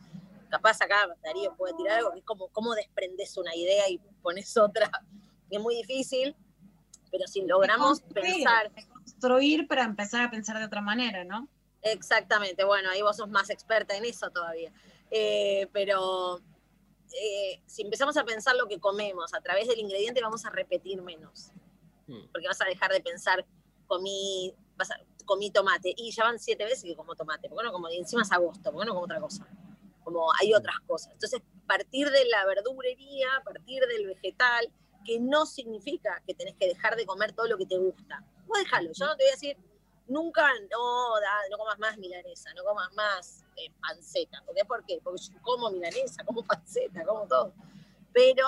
[0.49, 4.55] capaz acá Darío puede tirar algo, que es como cómo desprendes una idea y pones
[4.57, 4.89] otra.
[5.51, 6.35] Es muy difícil,
[7.09, 11.47] pero si logramos Construir, pensar Construir para empezar a pensar de otra manera, ¿no?
[11.81, 14.71] Exactamente, bueno, ahí vos sos más experta en eso todavía.
[15.09, 16.39] Eh, pero
[17.13, 21.01] eh, si empezamos a pensar lo que comemos a través del ingrediente, vamos a repetir
[21.01, 21.51] menos.
[22.31, 23.45] Porque vas a dejar de pensar,
[23.87, 27.71] comí, vas a- comí tomate, y ya van siete veces que como tomate, porque no
[27.71, 29.45] como, y encima es agosto, porque no como otra cosa.
[30.03, 31.11] Como hay otras cosas.
[31.13, 34.71] Entonces, partir de la verdurería, partir del vegetal,
[35.05, 38.23] que no significa que tenés que dejar de comer todo lo que te gusta.
[38.47, 39.57] Vos déjalo, yo no te voy a decir,
[40.09, 44.43] nunca, no, da- no comas más milanesa, no comas más eh, panceta.
[44.45, 44.65] ¿Por qué?
[44.65, 44.99] ¿Por qué?
[45.03, 47.53] Porque yo como milanesa, como panceta, como todo.
[48.11, 48.45] Pero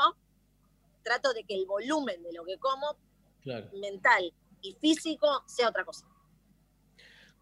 [1.03, 2.97] trato de que el volumen de lo que como,
[3.41, 3.69] Claro.
[3.73, 6.05] mental y físico, sea otra cosa.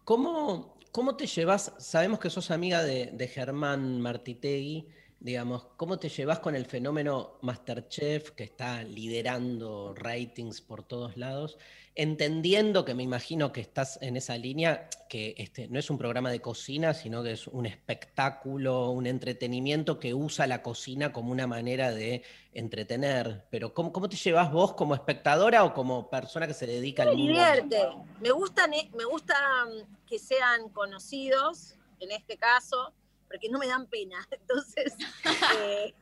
[0.04, 1.72] ¿Cómo, cómo te llevas?
[1.78, 4.88] Sabemos que sos amiga de, de Germán Martitegui,
[5.20, 11.58] digamos, ¿cómo te llevas con el fenómeno Masterchef que está liderando ratings por todos lados?
[11.94, 16.30] Entendiendo que me imagino que estás en esa línea, que este, no es un programa
[16.30, 21.46] de cocina, sino que es un espectáculo, un entretenimiento que usa la cocina como una
[21.46, 22.22] manera de
[22.54, 23.44] entretener.
[23.50, 27.10] Pero ¿cómo, cómo te llevas vos como espectadora o como persona que se dedica al
[27.10, 27.32] mundo?
[27.32, 27.88] divierte.
[28.20, 29.34] Me gustan, eh, me gusta
[29.66, 32.94] mm, que sean conocidos, en este caso,
[33.30, 34.26] porque no me dan pena.
[34.30, 34.94] Entonces,
[35.58, 35.94] eh,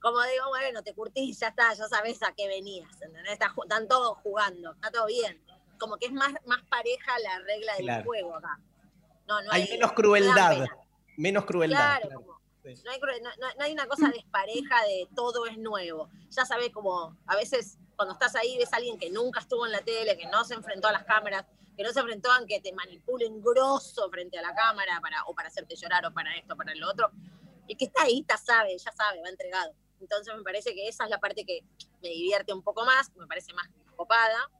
[0.00, 3.32] como digo, bueno, te curtís, ya está, ya sabes a qué venías, ¿entendés?
[3.32, 5.40] Está ju- están todos jugando, está todo bien.
[5.78, 8.04] Como que es más, más pareja la regla del Claro.
[8.04, 8.58] juego acá.
[9.28, 10.66] No, no Hay hay, menos crueldad.
[11.16, 12.00] Menos crueldad.
[12.00, 12.20] Claro,
[12.64, 16.08] no, hay, cru- no- no- no hay una cosa despareja de todo es nuevo.
[16.30, 19.72] Ya sabes como a veces cuando estás ahí ves a alguien que nunca estuvo en
[19.72, 21.44] la tele, que no se enfrentó a las cámaras,
[21.78, 25.34] que no se enfrentó a que te manipulen grosso frente a la cámara para, o
[25.34, 27.12] para hacerte llorar o para esto, para lo otro.
[27.68, 29.72] El que está ahí ya sabe, ya sabe, va entregado.
[30.00, 31.60] Entonces me parece que esa es la parte que
[32.02, 34.50] me divierte un poco más, me parece más copada.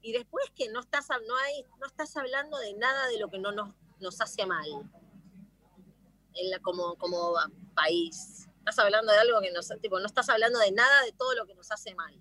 [0.00, 3.40] Y después que no estás, no hay, no estás hablando de nada de lo que
[3.40, 4.64] no nos, nos hace mal
[6.34, 7.34] en la- como, como
[7.74, 8.46] país.
[8.58, 11.46] Estás hablando de algo que nos, tipo, no estás hablando de nada de todo lo
[11.46, 12.14] que nos hace mal.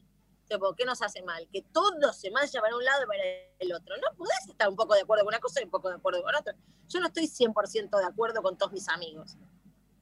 [0.47, 1.47] Tipo, ¿qué nos hace mal?
[1.51, 3.23] Que todo se marcha para un lado y para
[3.59, 3.95] el otro.
[3.97, 6.21] No podés estar un poco de acuerdo con una cosa y un poco de acuerdo
[6.23, 6.55] con otra.
[6.89, 9.37] Yo no estoy 100% de acuerdo con todos mis amigos.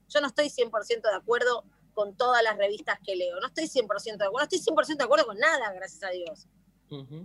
[0.10, 1.64] Yo no estoy 100% de acuerdo
[1.94, 3.40] con todas las revistas que leo.
[3.40, 4.32] No estoy 100% de acuerdo.
[4.32, 6.48] No estoy 100% de acuerdo con nada, gracias a Dios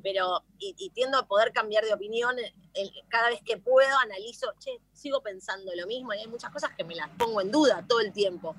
[0.02, 3.96] pero y, y tiendo a poder cambiar de opinión eh, eh, cada vez que puedo
[3.98, 7.50] analizo che sigo pensando lo mismo y hay muchas cosas que me las pongo en
[7.50, 8.54] duda todo el tiempo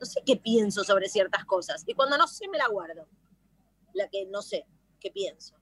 [0.00, 3.06] no sé qué pienso sobre ciertas cosas y cuando no sé me la guardo
[3.98, 4.66] la que no sé
[5.00, 5.54] qué pienso.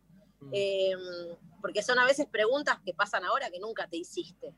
[0.53, 0.95] Eh,
[1.61, 4.55] porque son a veces preguntas que pasan ahora que nunca te hiciste.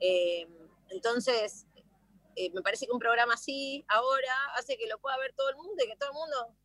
[0.00, 0.48] Eh,
[0.88, 1.66] entonces
[2.34, 5.56] eh, me parece que un programa así ahora hace que lo pueda ver todo el
[5.56, 6.56] mundo y que todo el mundo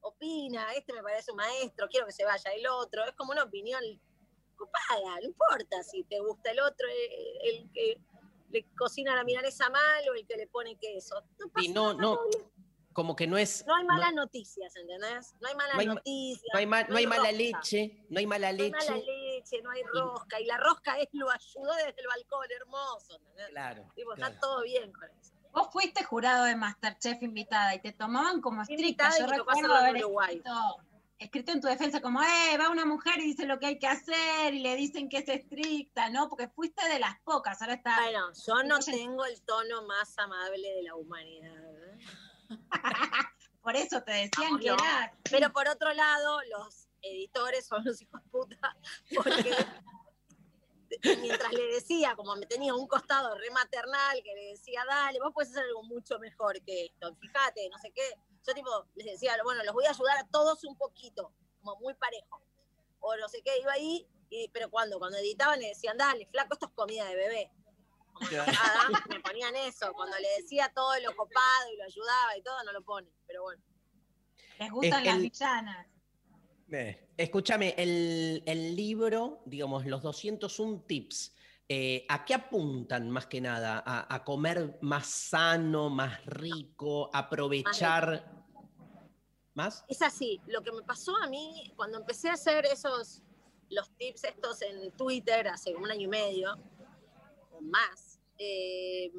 [0.00, 3.44] opina, este me parece un maestro, quiero que se vaya el otro, es como una
[3.44, 3.80] opinión
[4.56, 8.00] copada, no importa si te gusta el otro, eh, el, que
[8.50, 11.22] le cocina la milanesa mal o el que le pone queso.
[11.38, 12.18] No pasa Y no, nada, no.
[12.92, 13.64] Como que no es.
[13.66, 15.34] No hay malas noticias, ¿entendés?
[15.40, 16.50] No hay malas no hay noticias.
[16.52, 19.06] No hay, ma- no hay mala leche, no hay mala No hay mala leche.
[19.06, 20.40] leche, no hay rosca.
[20.40, 23.16] Y la rosca es lo ayudó desde el balcón, hermoso.
[23.16, 23.48] ¿entendés?
[23.48, 23.92] Claro.
[23.94, 24.32] Tipo, claro.
[24.34, 25.32] Está todo bien con eso.
[25.52, 29.10] Vos fuiste jurado de Masterchef invitada y te tomaban como estricta.
[29.18, 30.50] Yo recuerdo haber escrito,
[31.18, 33.86] escrito en tu defensa como, eh, va una mujer y dice lo que hay que
[33.86, 36.28] hacer y le dicen que es estricta, ¿no?
[36.30, 37.96] Porque fuiste de las pocas, ahora está...
[38.00, 41.62] Bueno, yo no tengo el tono más amable de la humanidad.
[43.62, 44.74] Por eso te decían que no.
[44.74, 45.14] era...
[45.30, 48.76] Pero por otro lado, los editores son los hijos de puta,
[49.14, 49.54] porque
[51.20, 55.32] mientras le decía, como me tenía un costado re maternal, que le decía, dale, vos
[55.32, 58.02] puedes hacer algo mucho mejor que esto, fíjate, no sé qué,
[58.46, 61.94] yo tipo les decía, bueno, los voy a ayudar a todos un poquito, como muy
[61.94, 62.42] parejo.
[63.00, 66.54] O no sé qué, iba ahí, y, pero cuando, cuando editaban le decían, dale, flaco,
[66.54, 67.50] esto es comida de bebé.
[68.14, 69.92] Como me ponían eso.
[69.94, 73.12] Cuando le decía todo lo copado y lo ayudaba y todo, no lo ponen.
[73.26, 73.62] Pero bueno.
[74.58, 75.86] Les gustan Es las el- villanas.
[76.70, 81.34] Eh, Escúchame, el, el libro, digamos, los 201 tips,
[81.68, 83.82] eh, ¿a qué apuntan más que nada?
[83.84, 88.42] ¿A, a comer más sano, más rico, aprovechar
[89.54, 89.84] más?
[89.88, 93.22] Es así, lo que me pasó a mí cuando empecé a hacer esos,
[93.68, 96.56] los tips estos en Twitter hace un año y medio,
[97.62, 99.12] más, eh,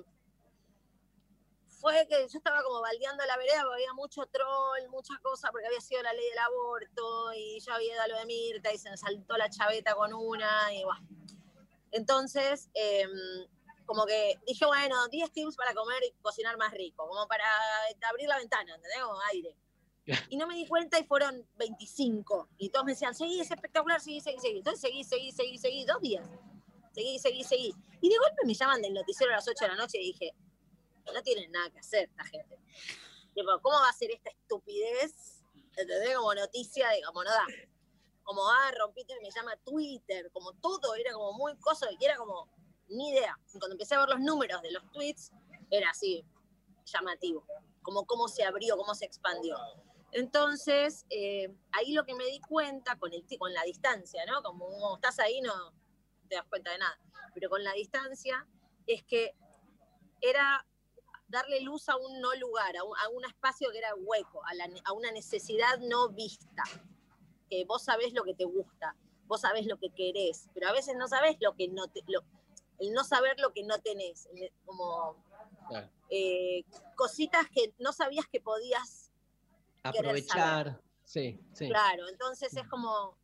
[1.67, 5.67] fue que yo estaba como baldeando la vereda porque había mucho troll, muchas cosas, porque
[5.67, 8.89] había sido la ley del aborto y yo había dado lo de Mirta y se
[8.89, 11.05] me saltó la chaveta con una y bueno.
[11.91, 13.05] Entonces, eh,
[13.85, 17.45] como que dije, bueno, 10 tips para comer y cocinar más rico, como para
[18.09, 19.01] abrir la ventana, ¿entendés?
[19.03, 19.55] Como aire.
[20.29, 22.49] Y no me di cuenta y fueron 25.
[22.57, 24.57] Y todos me decían, seguí, es espectacular, seguí, seguí, seguí.
[24.57, 26.27] Entonces seguí, seguí, seguí, seguí, dos días.
[26.93, 27.73] Seguí, seguí, seguí.
[28.01, 30.35] Y de golpe me llaman del noticiero a las 8 de la noche y dije,
[31.11, 32.59] no tienen nada que hacer esta gente.
[33.61, 35.43] ¿cómo va a ser esta estupidez?
[35.75, 36.15] ¿Entendés?
[36.15, 37.45] Como noticia de, como no da.
[38.23, 40.29] Como, ah, rompiste me llama Twitter.
[40.31, 42.47] Como todo era como muy coso y era como,
[42.89, 43.37] ni idea.
[43.53, 45.31] Y cuando empecé a ver los números de los tweets,
[45.71, 46.23] era así,
[46.85, 47.43] llamativo.
[47.81, 49.57] Como cómo se abrió, cómo se expandió.
[50.11, 54.43] Entonces, eh, ahí lo que me di cuenta con, el, con la distancia, ¿no?
[54.43, 55.73] Como estás ahí, no
[56.29, 56.97] te das cuenta de nada.
[57.33, 58.47] Pero con la distancia,
[58.87, 59.35] es que
[60.21, 60.65] era
[61.27, 64.53] darle luz a un no lugar, a un, a un espacio que era hueco, a,
[64.53, 66.63] la ne- a una necesidad no vista.
[67.49, 68.95] Que vos sabés lo que te gusta,
[69.25, 72.01] vos sabés lo que querés, pero a veces no sabés lo que no te.
[72.07, 72.23] Lo,
[72.79, 74.27] el no saber lo que no tenés,
[74.65, 75.15] como
[76.09, 76.63] eh,
[76.95, 79.11] cositas que no sabías que podías
[79.83, 80.81] Aprovechar.
[81.03, 81.67] Sí, sí.
[81.67, 83.17] Claro, entonces es como,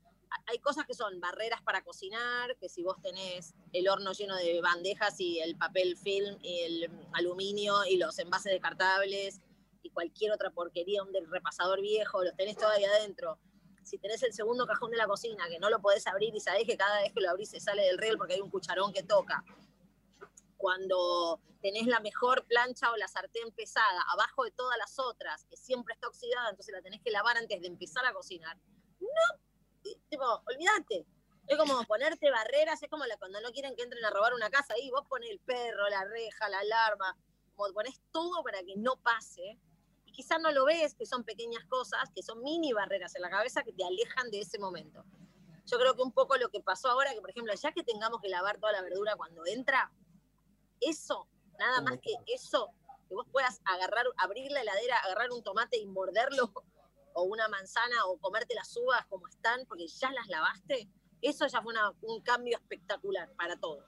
[0.45, 4.61] hay cosas que son barreras para cocinar, que si vos tenés el horno lleno de
[4.61, 9.41] bandejas y el papel film y el aluminio y los envases descartables
[9.81, 13.39] y cualquier otra porquería, un del repasador viejo, los tenés todavía adentro.
[13.83, 16.65] Si tenés el segundo cajón de la cocina, que no lo podés abrir y sabés
[16.65, 19.03] que cada vez que lo abrís se sale del riel porque hay un cucharón que
[19.03, 19.43] toca.
[20.57, 25.57] Cuando tenés la mejor plancha o la sartén pesada abajo de todas las otras, que
[25.57, 28.57] siempre está oxidada, entonces la tenés que lavar antes de empezar a cocinar.
[28.99, 29.39] No,
[30.09, 31.05] tipo, olvídate.
[31.47, 34.49] Es como ponerte barreras, es como la, cuando no quieren que entren a robar una
[34.51, 37.17] casa, ahí vos pones el perro, la reja, la alarma,
[37.55, 39.57] como pones todo para que no pase.
[40.05, 43.29] Y quizás no lo ves, que son pequeñas cosas, que son mini barreras en la
[43.29, 45.03] cabeza que te alejan de ese momento.
[45.65, 48.21] Yo creo que un poco lo que pasó ahora, que por ejemplo, ya que tengamos
[48.21, 49.91] que lavar toda la verdura cuando entra,
[50.79, 51.27] eso,
[51.57, 52.71] nada más que eso,
[53.07, 56.53] que vos puedas agarrar, abrir la heladera, agarrar un tomate y morderlo,
[57.13, 60.87] o una manzana, o comerte las uvas como están, porque ya las lavaste,
[61.21, 63.83] eso ya fue una- un cambio espectacular para todo.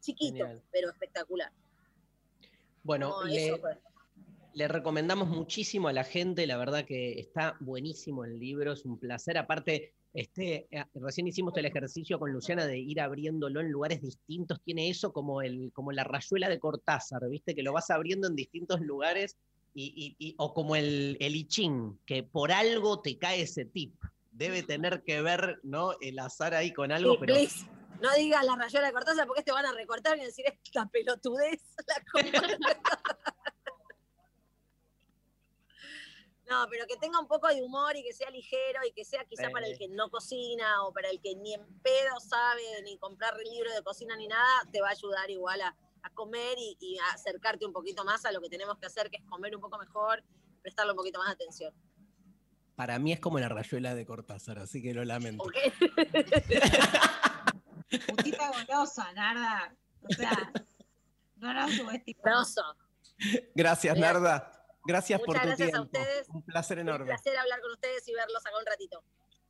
[0.00, 0.62] Chiquito, Genial.
[0.72, 1.52] pero espectacular.
[2.82, 3.30] Bueno, No,
[4.54, 8.98] le recomendamos muchísimo a la gente, la verdad que está buenísimo el libro, es un
[8.98, 9.38] placer.
[9.38, 14.60] Aparte, este, eh, recién hicimos el ejercicio con Luciana de ir abriéndolo en lugares distintos,
[14.60, 17.54] tiene eso como, el, como la rayuela de Cortázar, ¿viste?
[17.54, 19.38] Que lo vas abriendo en distintos lugares,
[19.74, 23.64] y, y- y- o como el, el I Ching, que por algo te cae ese
[23.64, 23.94] tip.
[24.30, 25.92] Debe tener que ver, ¿no?
[26.00, 27.34] El azar ahí con algo, Sí, pero...
[27.34, 27.66] please,
[28.00, 31.60] no digas la rayola de Cortázar porque te van a recortar y decir esta pelotudez.
[31.86, 32.48] la compa".
[36.50, 39.24] No, pero que tenga un poco de humor y que sea ligero y que sea
[39.24, 42.98] quizá para el que no cocina o para el que ni en pedo sabe ni
[42.98, 46.76] comprar libro de cocina ni nada, te va a ayudar igual a, a comer y,
[46.80, 49.54] y a acercarte un poquito más a lo que tenemos que hacer, que es comer
[49.54, 50.22] un poco mejor,
[50.62, 51.74] prestarle un poquito más de atención.
[52.74, 55.44] Para mí es como la rayuela de Cortázar, así que lo lamento.
[55.44, 55.54] ¿Ok?
[58.08, 59.76] Putita golosa, Narda.
[60.02, 60.52] O sea,
[61.36, 62.54] no nos subestimamos.
[63.54, 64.50] Gracias, Narda.
[64.84, 65.82] Gracias por tu gracias a tiempo.
[65.98, 66.28] ustedes.
[66.30, 67.06] Un placer Un enorme.
[67.06, 69.04] placer hablar con ustedes y verlos acá un ratito.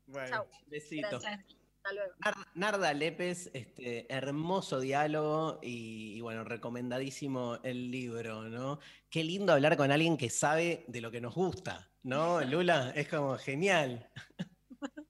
[0.07, 0.47] Bueno, Chau.
[0.66, 1.20] besito.
[1.20, 1.62] Gracias.
[1.85, 2.15] Hasta luego.
[2.25, 8.79] Nar- Narda Lépez, este, hermoso diálogo y, y bueno, recomendadísimo el libro, ¿no?
[9.11, 12.41] Qué lindo hablar con alguien que sabe de lo que nos gusta, ¿no?
[12.45, 14.09] Lula, es como genial.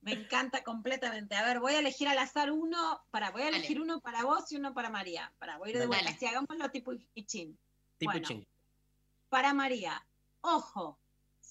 [0.00, 1.34] Me encanta completamente.
[1.34, 3.58] A ver, voy a elegir al azar uno para, voy a Dale.
[3.58, 5.34] elegir uno para vos y uno para María.
[5.38, 6.12] Para, voy a ir de vuelta.
[6.12, 7.58] Si hagámoslo tipo Ichín.
[7.98, 8.26] Tipo Bueno.
[8.26, 8.44] ching.
[9.28, 10.06] Para María,
[10.42, 11.00] ojo,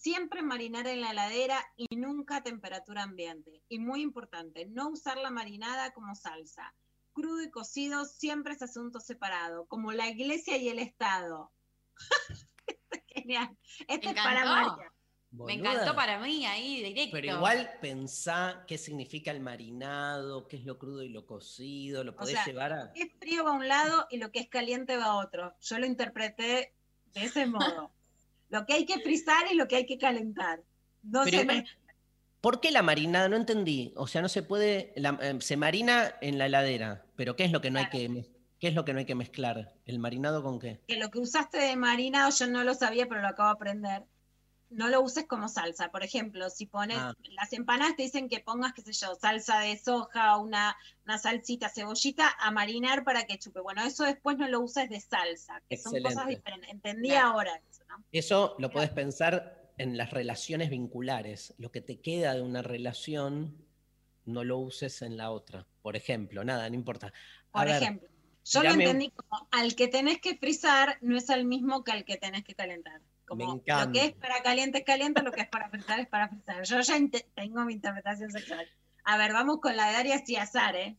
[0.06, 3.64] siempre marinar en la heladera y nunca a temperatura ambiente.
[3.68, 6.76] Y muy importante, no usar la marinada como salsa.
[7.12, 11.52] Crudo y cocido siempre es asunto separado, como la iglesia y el Estado.
[13.08, 13.58] Genial.
[13.88, 14.46] Este es para.
[14.46, 14.92] María.
[15.32, 17.10] Me encantó para mí ahí, directo.
[17.14, 22.12] Pero igual pensá qué significa el marinado, qué es lo crudo y lo cocido, lo
[22.12, 22.86] O podés sea, llevar a...
[22.86, 25.16] lo que es frío va a un lado y lo que es caliente va a
[25.16, 25.56] otro.
[25.62, 26.76] Yo lo interpreté
[27.14, 27.92] de ese modo.
[28.50, 30.62] lo que hay que frizar y lo que hay que calentar.
[31.04, 31.66] No Pero se me-
[32.42, 33.28] ¿Por qué la marinada?
[33.28, 33.92] No entendí.
[33.96, 37.52] O sea, no se puede, la- eh, se marina en la heladera, pero ¿qué es
[37.52, 38.26] lo que no hay que,
[38.60, 39.74] qué es lo que no hay que mezclar?
[39.86, 40.80] ¿El marinado con qué?
[40.88, 44.04] que lo que usaste de marinado yo no lo sabía, pero lo acabo de aprender.
[44.70, 45.92] No lo uses como salsa.
[45.92, 47.14] Por ejemplo, si pones Ah.
[47.32, 50.76] las empanadas te dicen que pongas, qué sé yo, salsa de soja, una,
[51.06, 53.60] una salsita, cebollita a marinar para que chupe.
[53.62, 56.36] Bueno, eso después no lo uses de salsa, que son cosas Excelente.
[56.36, 56.70] diferentes.
[56.72, 58.04] Entendí ahora eso, ¿no?
[58.12, 61.54] Eso lo podés pensar en las relaciones vinculares.
[61.58, 63.56] Lo que te queda de una relación,
[64.26, 65.68] no lo uses en la otra.
[65.84, 67.08] Por ejemplo, nada, no importa.
[67.08, 68.10] A Por ver, ejemplo,
[68.46, 72.06] yo lo entendí como al que tenés que frizar no es el mismo que al
[72.06, 73.02] que tenés que calentar.
[73.26, 73.92] Como Me lo encanta.
[73.92, 76.64] que es para caliente es caliente, lo que es para frizar es para frizar.
[76.64, 76.96] Yo ya
[77.34, 78.68] tengo mi interpretación sexual.
[79.04, 80.98] A ver, vamos con la de Dari Astiazar, ¿eh?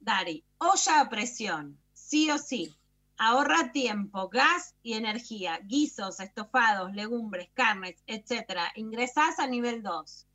[0.00, 2.74] Dari, olla a presión, sí o sí.
[3.16, 5.60] Ahorra tiempo, gas y energía.
[5.62, 8.72] Guisos, estofados, legumbres, carnes, etcétera.
[8.74, 10.26] Ingresás a nivel 2.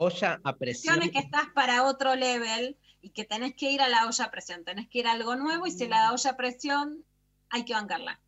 [0.00, 0.98] olla a presión.
[1.10, 4.64] Que estás para otro level y que tenés que ir a la olla a presión.
[4.64, 7.04] Tenés que ir a algo nuevo y si la olla a presión
[7.48, 8.20] hay que bancarla.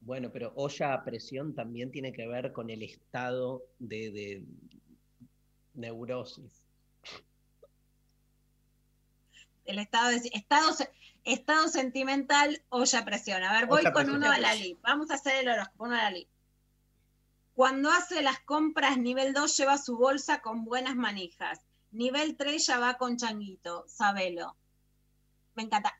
[0.00, 4.44] Bueno, pero olla a presión también tiene que ver con el estado de, de
[5.74, 6.64] neurosis.
[9.64, 10.70] El estado, de, estado,
[11.24, 13.42] estado sentimental, olla a presión.
[13.42, 14.22] A ver, voy Olla con presión.
[14.22, 14.78] uno a Lali.
[14.82, 16.28] Vamos a hacer el horóscopo, uno a Lali.
[17.54, 21.60] Cuando hace las compras, nivel 2 lleva su bolsa con buenas manijas.
[21.90, 24.56] Nivel 3 ya va con changuito, sabelo.
[25.54, 25.94] Me encanta.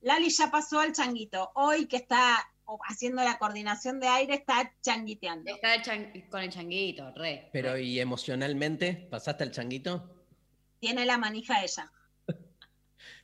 [0.00, 1.50] Lali ya pasó al changuito.
[1.54, 2.38] Hoy que está
[2.88, 5.50] haciendo la coordinación de aire, está changuiteando.
[5.54, 7.48] Está chan- con el changuito, re.
[7.52, 9.08] Pero ¿y emocionalmente?
[9.10, 10.24] ¿Pasaste al changuito?
[10.78, 11.90] Tiene la manija ella.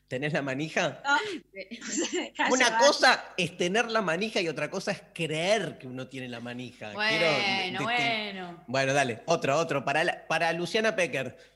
[0.09, 1.01] ¿Tenés la manija?
[1.05, 1.16] No,
[2.51, 6.40] Una cosa es tener la manija y otra cosa es creer que uno tiene la
[6.40, 6.93] manija.
[6.93, 8.64] Bueno, bueno.
[8.66, 9.85] Bueno, dale, otro, otro.
[9.85, 11.56] Para, la- para Luciana Pecker.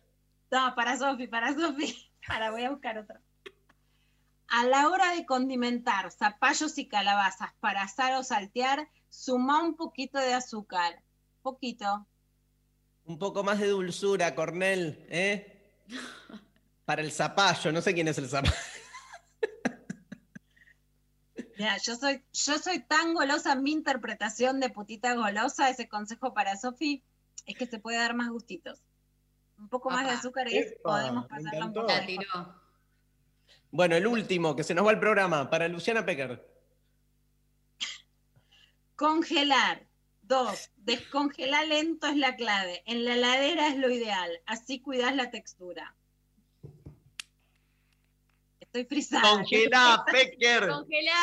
[0.51, 2.07] No, para Sofi, para Sofi.
[2.27, 3.19] Para, voy a buscar otro.
[4.49, 10.19] A la hora de condimentar zapallos y calabazas para asar o saltear, suma un poquito
[10.19, 11.03] de azúcar.
[11.41, 12.07] Poquito.
[13.05, 15.73] Un poco más de dulzura, Cornel, ¿eh?
[16.85, 18.55] Para el zapallo, no sé quién es el zapallo.
[21.57, 26.57] Mira, yo soy, yo soy tan golosa, mi interpretación de putita golosa, ese consejo para
[26.57, 27.03] Sofi,
[27.47, 28.83] es que se puede dar más gustitos.
[29.61, 32.07] Un poco más de azúcar y Epa, podemos me pasarla un poco La mejor.
[32.07, 32.61] tiró.
[33.71, 36.45] Bueno, el último, que se nos va el programa, para Luciana Pecker.
[38.97, 39.87] Congelar.
[40.23, 42.83] Dos, descongelar lento es la clave.
[42.87, 44.31] En la heladera es lo ideal.
[44.47, 45.95] Así cuidas la textura.
[48.61, 49.23] Estoy frisada.
[49.29, 50.69] Congelá, Pecker.
[50.69, 51.15] ¡Congelá!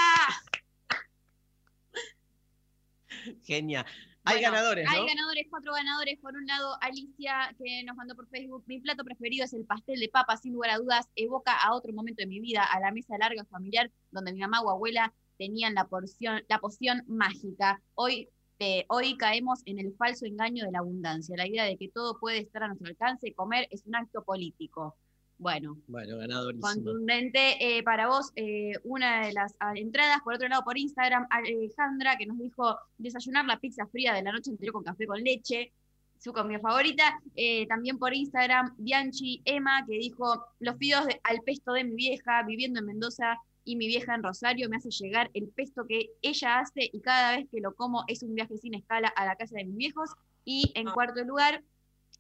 [3.44, 3.86] Genia.
[4.28, 4.91] Hay Bueno, ganadores, ¿no?
[4.91, 6.20] Hay ganadores, cuatro ganadores.
[6.20, 9.99] Por un lado, Alicia, que nos mandó por Facebook, mi plato preferido es el pastel
[9.99, 12.91] de papa, sin lugar a dudas, evoca a otro momento de mi vida, a la
[12.91, 17.82] mesa larga familiar, donde mi mamá o abuela tenían la porción, la poción mágica.
[17.95, 18.30] Hoy,
[18.60, 22.20] eh, hoy caemos en el falso engaño de la abundancia, la idea de que todo
[22.20, 24.98] puede estar a nuestro alcance, comer es un acto político.
[25.40, 26.68] Bueno, Bueno, ganadorísimo.
[26.68, 30.20] contundente eh, para vos eh, una de las ah, entradas.
[30.24, 34.32] Por otro lado, por Instagram, Alejandra, que nos dijo desayunar la pizza fría de la
[34.32, 35.74] noche anterior con café con leche,
[36.20, 37.22] su comida favorita.
[37.36, 41.94] Eh, también por Instagram, Bianchi Emma, que dijo los fideos de- al pesto de mi
[41.96, 46.10] vieja, viviendo en Mendoza y mi vieja en Rosario, me hace llegar el pesto que
[46.24, 49.36] ella hace y cada vez que lo como es un viaje sin escala a la
[49.36, 50.10] casa de mis viejos.
[50.46, 51.62] Y en cuarto lugar,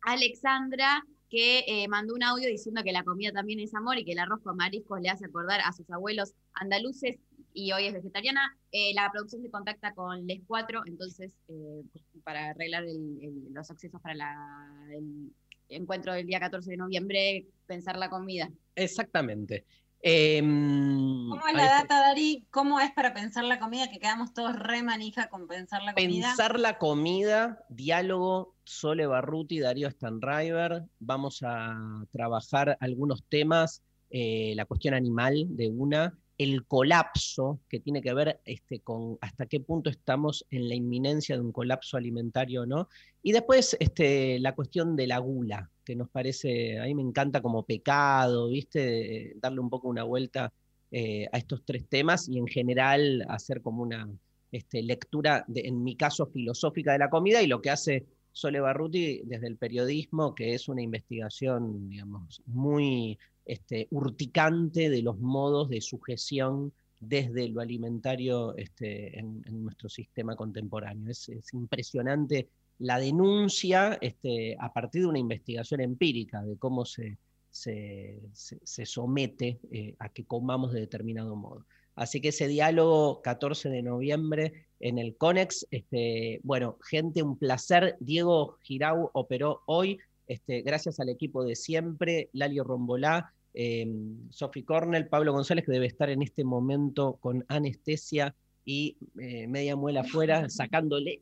[0.01, 4.13] Alexandra, que eh, mandó un audio diciendo que la comida también es amor y que
[4.13, 7.17] el arroz con mariscos le hace acordar a sus abuelos andaluces
[7.53, 8.57] y hoy es vegetariana.
[8.71, 11.81] Eh, la producción se contacta con Les Cuatro, entonces, eh,
[12.23, 15.33] para arreglar el- el- los accesos para la- el
[15.69, 18.49] encuentro del día 14 de noviembre, pensar la comida.
[18.75, 19.65] Exactamente.
[20.09, 22.47] Em, ¿Cómo es la data, Dari?
[22.49, 23.89] ¿Cómo es para pensar la comida?
[23.89, 26.27] Que quedamos todos re manija con pensar la comida.
[26.27, 30.85] Pensar la comida, diálogo, Sole Barruti, Darío Stanriver.
[30.99, 38.01] Vamos a trabajar algunos temas, eh, la cuestión animal de una, el colapso, que tiene
[38.01, 42.61] que ver este, con hasta qué punto estamos en la inminencia de un colapso alimentario
[42.63, 42.89] o no.
[43.23, 47.41] Y después este, la cuestión de la gula, que nos parece, a mí me encanta
[47.41, 49.33] como pecado, ¿viste?
[49.41, 50.53] Darle un poco una vuelta
[50.91, 54.07] eh, a estos tres temas y en general hacer como una
[54.51, 58.59] este, lectura, de- en mi caso, filosófica de la comida y lo que hace Sole
[58.59, 65.69] Barruti desde el periodismo, que es una investigación, digamos, muy este, urticante de los modos
[65.69, 71.11] de sujeción desde lo alimentario este, en, nuestro sistema contemporáneo.
[71.11, 72.49] Es, es impresionante
[72.79, 77.17] la denuncia este, a partir de una investigación empírica de cómo se,
[77.49, 81.65] se, se- se somete eh, a que comamos de determinado modo.
[81.95, 87.95] Así que ese diálogo 14 de noviembre en el CONEX, este, bueno, gente, un placer.
[87.99, 89.97] Diego Girau operó hoy,
[90.27, 93.87] este, gracias al equipo de siempre, Lalio Rombolá, eh,
[94.29, 99.75] Sophie Cornell, Pablo González, que debe estar en este momento con anestesia y eh, media
[99.75, 101.19] muela afuera, sacándole.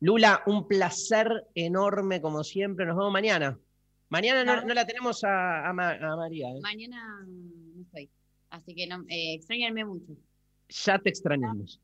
[0.00, 2.86] Lula, un placer enorme como siempre.
[2.86, 3.58] Nos vemos mañana.
[4.08, 6.48] Mañana no, no la tenemos a, a Ma- a María.
[6.50, 6.60] ¿eh?
[6.62, 8.10] Mañana no estoy.
[8.50, 10.12] Así que no, eh, extrañarme mucho.
[10.68, 11.80] Ya te extrañamos.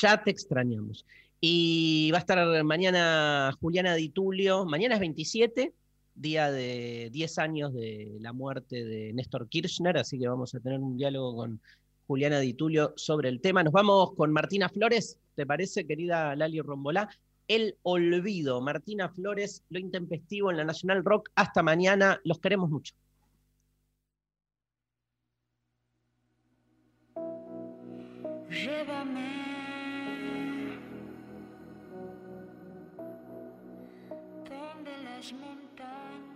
[0.00, 1.06] Ya te extrañamos.
[1.40, 4.64] Y va a estar mañana Juliana Di Tulio.
[4.64, 5.72] Mañana es 27,
[6.14, 10.80] día de 10 años de la muerte de Néstor Kirchner, así que vamos a tener
[10.80, 11.60] un diálogo con
[12.06, 13.62] Juliana Di Tulio sobre el tema.
[13.62, 17.08] Nos vamos con Martina Flores, ¿te parece, querida Lali Rombolá?
[17.48, 18.60] El olvido.
[18.60, 21.30] Martina Flores, lo intempestivo en la Nacional Rock.
[21.34, 22.20] Hasta mañana.
[22.24, 22.94] Los queremos mucho.
[28.48, 29.43] Llévame
[35.24, 36.33] las montañas